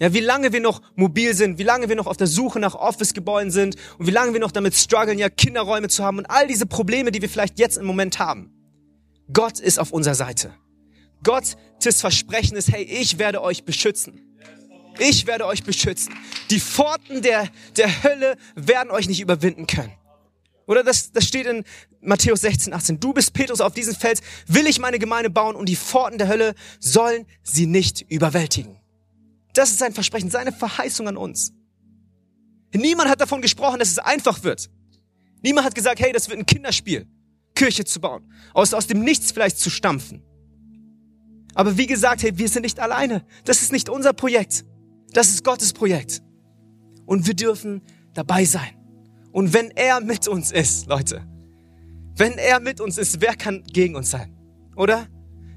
ja, 0.00 0.12
wie 0.12 0.20
lange 0.20 0.52
wir 0.52 0.60
noch 0.60 0.80
mobil 0.96 1.34
sind, 1.34 1.58
wie 1.58 1.62
lange 1.64 1.88
wir 1.88 1.96
noch 1.96 2.06
auf 2.06 2.16
der 2.16 2.26
Suche 2.26 2.58
nach 2.58 2.74
Office-Gebäuden 2.74 3.50
sind 3.50 3.76
und 3.98 4.06
wie 4.06 4.10
lange 4.10 4.32
wir 4.32 4.40
noch 4.40 4.50
damit 4.52 4.74
strugglen, 4.74 5.18
ja, 5.18 5.28
Kinderräume 5.28 5.88
zu 5.88 6.02
haben 6.02 6.18
und 6.18 6.26
all 6.30 6.48
diese 6.48 6.66
Probleme, 6.66 7.12
die 7.12 7.20
wir 7.20 7.28
vielleicht 7.28 7.58
jetzt 7.58 7.76
im 7.76 7.84
Moment 7.84 8.18
haben. 8.18 8.52
Gott 9.32 9.60
ist 9.60 9.78
auf 9.78 9.92
unserer 9.92 10.14
Seite. 10.14 10.54
Gottes 11.22 12.00
Versprechen 12.00 12.56
ist, 12.56 12.72
hey, 12.72 12.82
ich 12.82 13.18
werde 13.18 13.42
euch 13.42 13.64
beschützen. 13.64 14.33
Ich 14.98 15.26
werde 15.26 15.46
euch 15.46 15.64
beschützen. 15.64 16.14
Die 16.50 16.60
Pforten 16.60 17.22
der, 17.22 17.48
der 17.76 18.02
Hölle 18.02 18.36
werden 18.54 18.90
euch 18.90 19.08
nicht 19.08 19.20
überwinden 19.20 19.66
können. 19.66 19.92
Oder 20.66 20.82
das, 20.82 21.12
das 21.12 21.26
steht 21.26 21.46
in 21.46 21.64
Matthäus 22.00 22.40
16, 22.40 22.72
18. 22.72 23.00
Du 23.00 23.12
bist 23.12 23.32
Petrus, 23.32 23.60
auf 23.60 23.74
diesem 23.74 23.94
Fels 23.94 24.22
will 24.46 24.66
ich 24.66 24.78
meine 24.78 24.98
Gemeinde 24.98 25.30
bauen 25.30 25.56
und 25.56 25.68
die 25.68 25.76
Pforten 25.76 26.18
der 26.18 26.28
Hölle 26.28 26.54
sollen 26.78 27.26
sie 27.42 27.66
nicht 27.66 28.02
überwältigen. 28.10 28.78
Das 29.52 29.70
ist 29.70 29.78
sein 29.78 29.92
Versprechen, 29.92 30.30
seine 30.30 30.52
Verheißung 30.52 31.08
an 31.08 31.16
uns. 31.16 31.52
Niemand 32.72 33.08
hat 33.08 33.20
davon 33.20 33.40
gesprochen, 33.40 33.78
dass 33.78 33.90
es 33.90 33.98
einfach 33.98 34.42
wird. 34.42 34.70
Niemand 35.42 35.66
hat 35.66 35.74
gesagt, 35.74 36.00
hey, 36.00 36.12
das 36.12 36.28
wird 36.28 36.38
ein 36.38 36.46
Kinderspiel, 36.46 37.06
Kirche 37.54 37.84
zu 37.84 38.00
bauen, 38.00 38.32
aus, 38.52 38.74
aus 38.74 38.86
dem 38.86 39.00
Nichts 39.00 39.30
vielleicht 39.30 39.58
zu 39.58 39.70
stampfen. 39.70 40.22
Aber 41.54 41.76
wie 41.76 41.86
gesagt, 41.86 42.22
hey, 42.22 42.36
wir 42.36 42.48
sind 42.48 42.62
nicht 42.62 42.80
alleine. 42.80 43.24
Das 43.44 43.62
ist 43.62 43.70
nicht 43.70 43.88
unser 43.88 44.12
Projekt. 44.12 44.64
Das 45.14 45.28
ist 45.28 45.44
Gottes 45.44 45.72
Projekt. 45.72 46.22
Und 47.06 47.26
wir 47.26 47.34
dürfen 47.34 47.80
dabei 48.12 48.44
sein. 48.44 48.68
Und 49.32 49.52
wenn 49.54 49.70
er 49.70 50.00
mit 50.00 50.28
uns 50.28 50.52
ist, 50.52 50.86
Leute, 50.86 51.26
wenn 52.16 52.32
er 52.32 52.60
mit 52.60 52.80
uns 52.80 52.98
ist, 52.98 53.20
wer 53.20 53.34
kann 53.34 53.62
gegen 53.64 53.96
uns 53.96 54.10
sein? 54.10 54.36
Oder? 54.76 55.06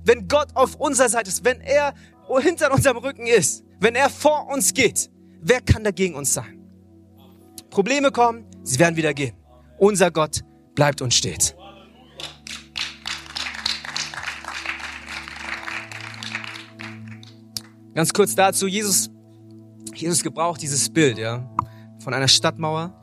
Wenn 0.05 0.27
Gott 0.27 0.55
auf 0.55 0.75
unserer 0.75 1.09
Seite 1.09 1.29
ist, 1.29 1.43
wenn 1.43 1.59
er 1.61 1.93
hinter 2.39 2.71
unserem 2.71 2.97
Rücken 2.97 3.25
ist, 3.27 3.63
wenn 3.79 3.95
er 3.95 4.09
vor 4.09 4.47
uns 4.47 4.73
geht, 4.73 5.09
wer 5.41 5.61
kann 5.61 5.83
dagegen 5.83 6.15
uns 6.15 6.33
sein? 6.33 6.59
Probleme 7.69 8.11
kommen, 8.11 8.45
sie 8.63 8.79
werden 8.79 8.95
wieder 8.95 9.13
gehen. 9.13 9.35
Unser 9.79 10.11
Gott 10.11 10.41
bleibt 10.75 11.01
und 11.01 11.13
steht. 11.13 11.55
Ganz 17.93 18.13
kurz 18.13 18.35
dazu, 18.35 18.67
Jesus, 18.67 19.09
Jesus 20.01 20.23
gebraucht 20.23 20.61
dieses 20.61 20.89
Bild, 20.89 21.17
ja, 21.17 21.49
von 21.99 22.13
einer 22.13 22.27
Stadtmauer, 22.27 22.93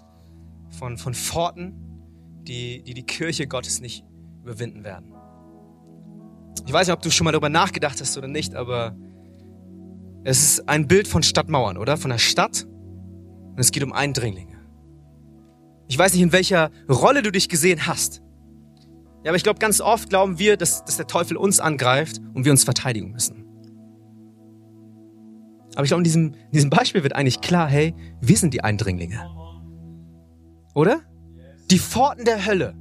von, 0.79 0.99
von 0.99 1.15
Pforten, 1.15 1.75
die, 2.43 2.83
die 2.83 2.95
die 2.95 3.05
Kirche 3.05 3.47
Gottes 3.47 3.81
nicht 3.81 4.05
überwinden 4.43 4.85
werden. 4.85 5.13
Ich 6.67 6.73
weiß 6.73 6.87
nicht, 6.87 6.97
ob 6.97 7.03
du 7.03 7.11
schon 7.11 7.25
mal 7.25 7.33
darüber 7.33 7.49
nachgedacht 7.49 8.01
hast 8.01 8.17
oder 8.17 8.29
nicht, 8.29 8.55
aber 8.55 8.97
es 10.25 10.43
ist 10.43 10.69
ein 10.69 10.89
Bild 10.89 11.07
von 11.07 11.23
Stadtmauern, 11.23 11.77
oder? 11.77 11.97
Von 11.97 12.11
der 12.11 12.19
Stadt. 12.19 12.65
Und 12.65 13.61
es 13.61 13.71
geht 13.71 13.83
um 13.83 13.93
Eindringlinge. 13.93 14.59
Ich 15.87 15.99
weiß 15.99 16.15
nicht, 16.15 16.23
in 16.23 16.33
welcher 16.33 16.71
Rolle 16.89 17.23
du 17.23 17.31
dich 17.31 17.49
gesehen 17.49 17.87
hast. 17.87 18.23
Ja, 19.23 19.31
aber 19.31 19.37
ich 19.37 19.43
glaube, 19.43 19.59
ganz 19.59 19.81
oft 19.81 20.09
glauben 20.09 20.39
wir, 20.39 20.57
dass, 20.57 20.85
dass 20.85 20.97
der 20.97 21.07
Teufel 21.07 21.37
uns 21.37 21.61
angreift 21.61 22.21
und 22.33 22.45
wir 22.45 22.53
uns 22.53 22.65
verteidigen 22.65 23.11
müssen. 23.11 23.44
Aber 25.75 25.85
ich 25.85 25.89
glaube, 25.89 26.01
in 26.01 26.05
diesem, 26.05 26.35
in 26.35 26.53
diesem 26.53 26.71
Beispiel 26.71 27.03
wird 27.03 27.15
eigentlich 27.15 27.41
klar, 27.41 27.69
hey, 27.69 27.95
wir 28.21 28.37
sind 28.37 28.55
die 28.55 28.63
Eindringlinge. 28.63 29.29
Oder? 30.75 31.03
Die 31.71 31.79
Pforten 31.79 32.25
der 32.25 32.47
Hölle 32.47 32.75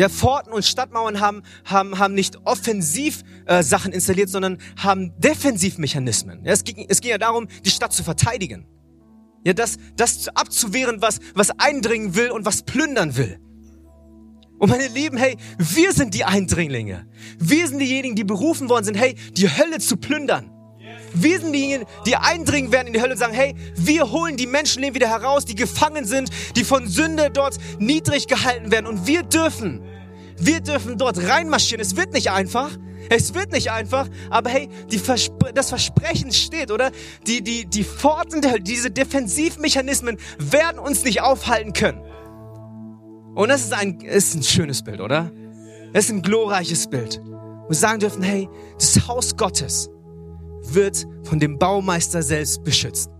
ja, 0.00 0.08
Pforten 0.08 0.52
und 0.52 0.64
Stadtmauern 0.64 1.20
haben, 1.20 1.42
haben, 1.66 1.98
haben 1.98 2.14
nicht 2.14 2.38
offensiv 2.46 3.22
äh, 3.44 3.62
Sachen 3.62 3.92
installiert, 3.92 4.30
sondern 4.30 4.56
haben 4.78 5.12
Defensivmechanismen. 5.18 6.42
Ja, 6.42 6.52
es, 6.52 6.64
ging, 6.64 6.86
es 6.88 7.02
ging 7.02 7.10
ja 7.10 7.18
darum, 7.18 7.48
die 7.66 7.70
Stadt 7.70 7.92
zu 7.92 8.02
verteidigen. 8.02 8.66
Ja, 9.44 9.52
das, 9.52 9.76
das 9.96 10.28
abzuwehren, 10.28 11.02
was, 11.02 11.18
was 11.34 11.50
eindringen 11.58 12.14
will 12.14 12.30
und 12.30 12.46
was 12.46 12.62
plündern 12.62 13.18
will. 13.18 13.40
Und 14.58 14.70
meine 14.70 14.88
Lieben, 14.88 15.18
hey, 15.18 15.36
wir 15.58 15.92
sind 15.92 16.14
die 16.14 16.24
Eindringlinge. 16.24 17.06
Wir 17.38 17.68
sind 17.68 17.78
diejenigen, 17.78 18.16
die 18.16 18.24
berufen 18.24 18.70
worden 18.70 18.84
sind, 18.84 18.94
hey, 18.94 19.16
die 19.32 19.50
Hölle 19.50 19.80
zu 19.80 19.98
plündern. 19.98 20.50
Wir 21.12 21.40
sind 21.40 21.52
diejenigen, 21.52 21.86
die 22.06 22.16
eindringen 22.16 22.72
werden 22.72 22.88
in 22.88 22.92
die 22.92 23.00
Hölle 23.00 23.12
und 23.12 23.18
sagen, 23.18 23.34
hey, 23.34 23.54
wir 23.76 24.10
holen 24.10 24.36
die 24.36 24.46
Menschenleben 24.46 24.94
wieder 24.94 25.08
heraus, 25.08 25.44
die 25.44 25.54
gefangen 25.54 26.04
sind, 26.04 26.30
die 26.56 26.64
von 26.64 26.86
Sünde 26.86 27.30
dort 27.30 27.56
niedrig 27.78 28.26
gehalten 28.26 28.70
werden. 28.70 28.86
Und 28.86 29.06
wir 29.06 29.22
dürfen 29.22 29.82
wir 30.40 30.60
dürfen 30.60 30.96
dort 30.96 31.18
reinmarschieren. 31.18 31.84
Es 31.84 31.96
wird 31.96 32.12
nicht 32.12 32.30
einfach. 32.30 32.70
Es 33.08 33.34
wird 33.34 33.52
nicht 33.52 33.70
einfach, 33.70 34.08
aber 34.28 34.50
hey, 34.50 34.68
die 34.90 34.98
Verspr 34.98 35.52
das 35.52 35.70
Versprechen 35.70 36.32
steht, 36.32 36.70
oder? 36.70 36.92
Die, 37.26 37.42
die, 37.42 37.64
die 37.66 37.82
Pforten, 37.82 38.40
diese 38.62 38.90
Defensivmechanismen 38.90 40.16
werden 40.38 40.78
uns 40.78 41.02
nicht 41.02 41.20
aufhalten 41.20 41.72
können. 41.72 42.00
Und 43.34 43.48
das 43.48 43.62
ist 43.62 43.72
ein, 43.72 44.00
ist 44.00 44.34
ein 44.34 44.42
schönes 44.42 44.82
Bild, 44.82 45.00
oder? 45.00 45.32
Das 45.92 46.04
ist 46.04 46.10
ein 46.10 46.22
glorreiches 46.22 46.88
Bild. 46.88 47.20
Wir 47.68 47.74
sagen 47.74 47.98
dürfen, 47.98 48.22
hey, 48.22 48.48
das 48.78 49.08
Haus 49.08 49.36
Gottes 49.36 49.90
wird 50.62 51.06
von 51.24 51.38
dem 51.38 51.58
Baumeister 51.58 52.22
selbst 52.22 52.62
beschützt. 52.64 53.10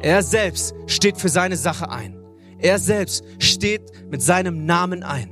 Er 0.00 0.22
selbst 0.22 0.74
steht 0.86 1.16
für 1.16 1.28
seine 1.28 1.56
Sache 1.56 1.90
ein. 1.90 2.18
Er 2.58 2.78
selbst 2.78 3.24
steht 3.38 3.82
mit 4.10 4.22
seinem 4.22 4.66
Namen 4.66 5.02
ein. 5.02 5.30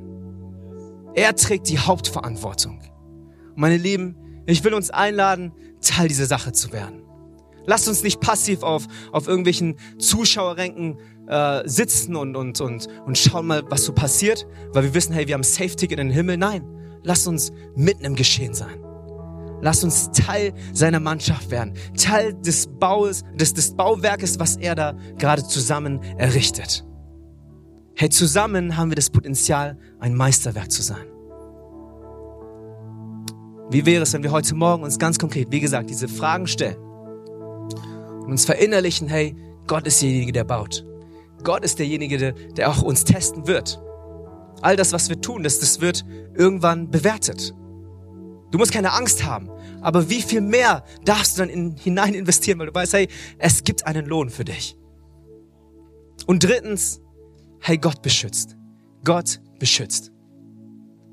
Er 1.14 1.34
trägt 1.34 1.68
die 1.68 1.78
Hauptverantwortung. 1.78 2.80
Meine 3.57 3.76
Lieben, 3.76 4.16
ich 4.46 4.64
will 4.64 4.74
uns 4.74 4.90
einladen, 4.90 5.53
Teil 5.80 6.09
dieser 6.09 6.26
Sache 6.26 6.53
zu 6.53 6.72
werden. 6.72 7.03
Lasst 7.66 7.88
uns 7.88 8.03
nicht 8.03 8.20
passiv 8.20 8.62
auf, 8.62 8.86
auf 9.12 9.28
irgendwelchen 9.28 9.76
Zuschauerränken 9.98 10.98
äh, 11.28 11.62
sitzen 11.68 12.16
und, 12.16 12.36
und, 12.36 12.61
und, 12.61 12.88
und 13.07 13.18
schauen 13.18 13.46
mal, 13.46 13.62
was 13.68 13.84
so 13.84 13.92
passiert, 13.92 14.46
weil 14.72 14.84
wir 14.84 14.94
wissen, 14.94 15.12
hey, 15.12 15.26
wir 15.26 15.34
haben 15.34 15.42
Safe-Ticket 15.42 15.98
in 15.98 16.09
den 16.09 16.14
Himmel. 16.14 16.36
Nein, 16.36 16.64
lasst 17.03 17.28
uns 17.28 17.53
mitten 17.76 18.05
im 18.05 18.14
Geschehen 18.16 18.55
sein. 18.55 18.89
Lasst 19.62 19.84
uns 19.84 20.11
Teil 20.11 20.54
seiner 20.72 21.00
Mannschaft 21.00 21.50
werden, 21.50 21.74
Teil 21.96 22.34
des 22.34 22.66
Baues, 22.66 23.24
des, 23.34 23.54
des 23.54 23.74
Bauwerkes, 23.74 24.38
was 24.38 24.56
er 24.56 24.74
da 24.74 24.94
gerade 25.18 25.44
zusammen 25.44 26.00
errichtet. 26.16 26.84
Hey, 27.94 28.08
zusammen 28.08 28.76
haben 28.76 28.90
wir 28.90 28.96
das 28.96 29.11
Potenzial, 29.11 29.76
ein 29.98 30.14
Meisterwerk 30.14 30.70
zu 30.70 30.82
sein. 30.82 31.04
Wie 33.70 33.84
wäre 33.86 34.02
es, 34.02 34.12
wenn 34.14 34.22
wir 34.22 34.32
heute 34.32 34.54
Morgen 34.54 34.82
uns 34.82 34.98
ganz 34.98 35.18
konkret, 35.18 35.48
wie 35.50 35.61
gesagt, 35.61 35.90
diese 35.90 36.08
Fragen 36.08 36.46
stellen 36.46 36.78
und 36.78 38.30
uns 38.30 38.44
verinnerlichen, 38.44 39.08
hey, 39.08 39.36
Gott 39.66 39.86
ist 39.86 40.00
derjenige, 40.02 40.32
der 40.32 40.44
baut. 40.44 40.84
Gott 41.44 41.64
ist 41.64 41.78
derjenige, 41.78 42.18
der, 42.18 42.32
der 42.32 42.70
auch 42.70 42.82
uns 42.82 43.04
testen 43.04 43.46
wird. 43.46 43.80
All 44.62 44.76
das, 44.76 44.92
was 44.92 45.08
wir 45.08 45.20
tun, 45.20 45.42
das, 45.42 45.58
das 45.61 45.80
wird 45.80 46.04
irgendwann 46.34 46.90
bewertet. 46.90 47.54
Du 48.51 48.59
musst 48.59 48.72
keine 48.72 48.92
Angst 48.92 49.24
haben. 49.24 49.48
Aber 49.80 50.11
wie 50.11 50.22
viel 50.22 50.40
mehr 50.40 50.84
darfst 51.05 51.36
du 51.36 51.42
dann 51.42 51.51
in, 51.51 51.76
hinein 51.76 52.14
investieren, 52.14 52.59
weil 52.59 52.66
du 52.66 52.74
weißt, 52.74 52.92
hey, 52.92 53.09
es 53.38 53.64
gibt 53.64 53.86
einen 53.86 54.07
Lohn 54.07 54.30
für 54.30 54.44
dich. 54.44 54.76
Und 56.26 56.44
drittens, 56.44 57.01
hey, 57.61 57.78
Gott 57.78 58.03
beschützt. 58.03 58.57
Gott 59.05 59.40
beschützt. 59.59 60.12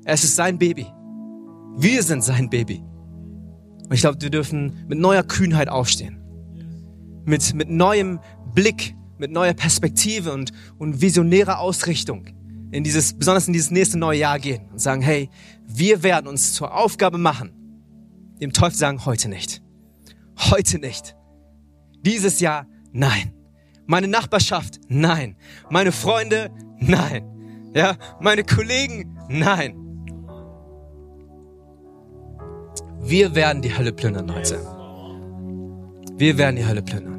Es 0.04 0.24
ist 0.24 0.36
sein 0.36 0.58
Baby. 0.58 0.86
Wir 1.76 2.02
sind 2.02 2.22
sein 2.22 2.50
Baby. 2.50 2.82
Und 3.88 3.94
ich 3.94 4.00
glaube, 4.00 4.20
wir 4.20 4.30
dürfen 4.30 4.84
mit 4.88 4.98
neuer 4.98 5.22
Kühnheit 5.22 5.68
aufstehen. 5.68 6.22
Mit, 7.24 7.54
mit 7.54 7.70
neuem 7.70 8.20
Blick, 8.54 8.94
mit 9.18 9.30
neuer 9.30 9.54
Perspektive 9.54 10.32
und, 10.32 10.52
und 10.78 11.00
visionärer 11.00 11.58
Ausrichtung 11.58 12.26
in 12.70 12.84
dieses, 12.84 13.14
besonders 13.14 13.46
in 13.46 13.52
dieses 13.52 13.70
nächste 13.70 13.98
neue 13.98 14.18
Jahr 14.18 14.38
gehen 14.38 14.68
und 14.70 14.80
sagen, 14.80 15.00
hey, 15.00 15.30
wir 15.70 16.02
werden 16.02 16.26
uns 16.26 16.54
zur 16.54 16.74
Aufgabe 16.74 17.18
machen, 17.18 17.52
dem 18.40 18.52
Teufel 18.52 18.76
sagen, 18.76 19.04
heute 19.04 19.28
nicht. 19.28 19.62
Heute 20.50 20.78
nicht. 20.78 21.14
Dieses 22.00 22.40
Jahr, 22.40 22.66
nein. 22.90 23.34
Meine 23.86 24.08
Nachbarschaft? 24.08 24.80
Nein. 24.88 25.36
Meine 25.68 25.92
Freunde? 25.92 26.50
Nein. 26.78 27.70
Ja, 27.74 27.96
meine 28.20 28.44
Kollegen? 28.44 29.18
Nein. 29.28 29.76
Wir 33.00 33.34
werden 33.34 33.62
die 33.62 33.76
Hölle 33.76 33.92
plündern, 33.92 34.26
Leute. 34.28 34.58
Wir 36.16 36.38
werden 36.38 36.56
die 36.56 36.66
Hölle 36.66 36.82
plündern. 36.82 37.17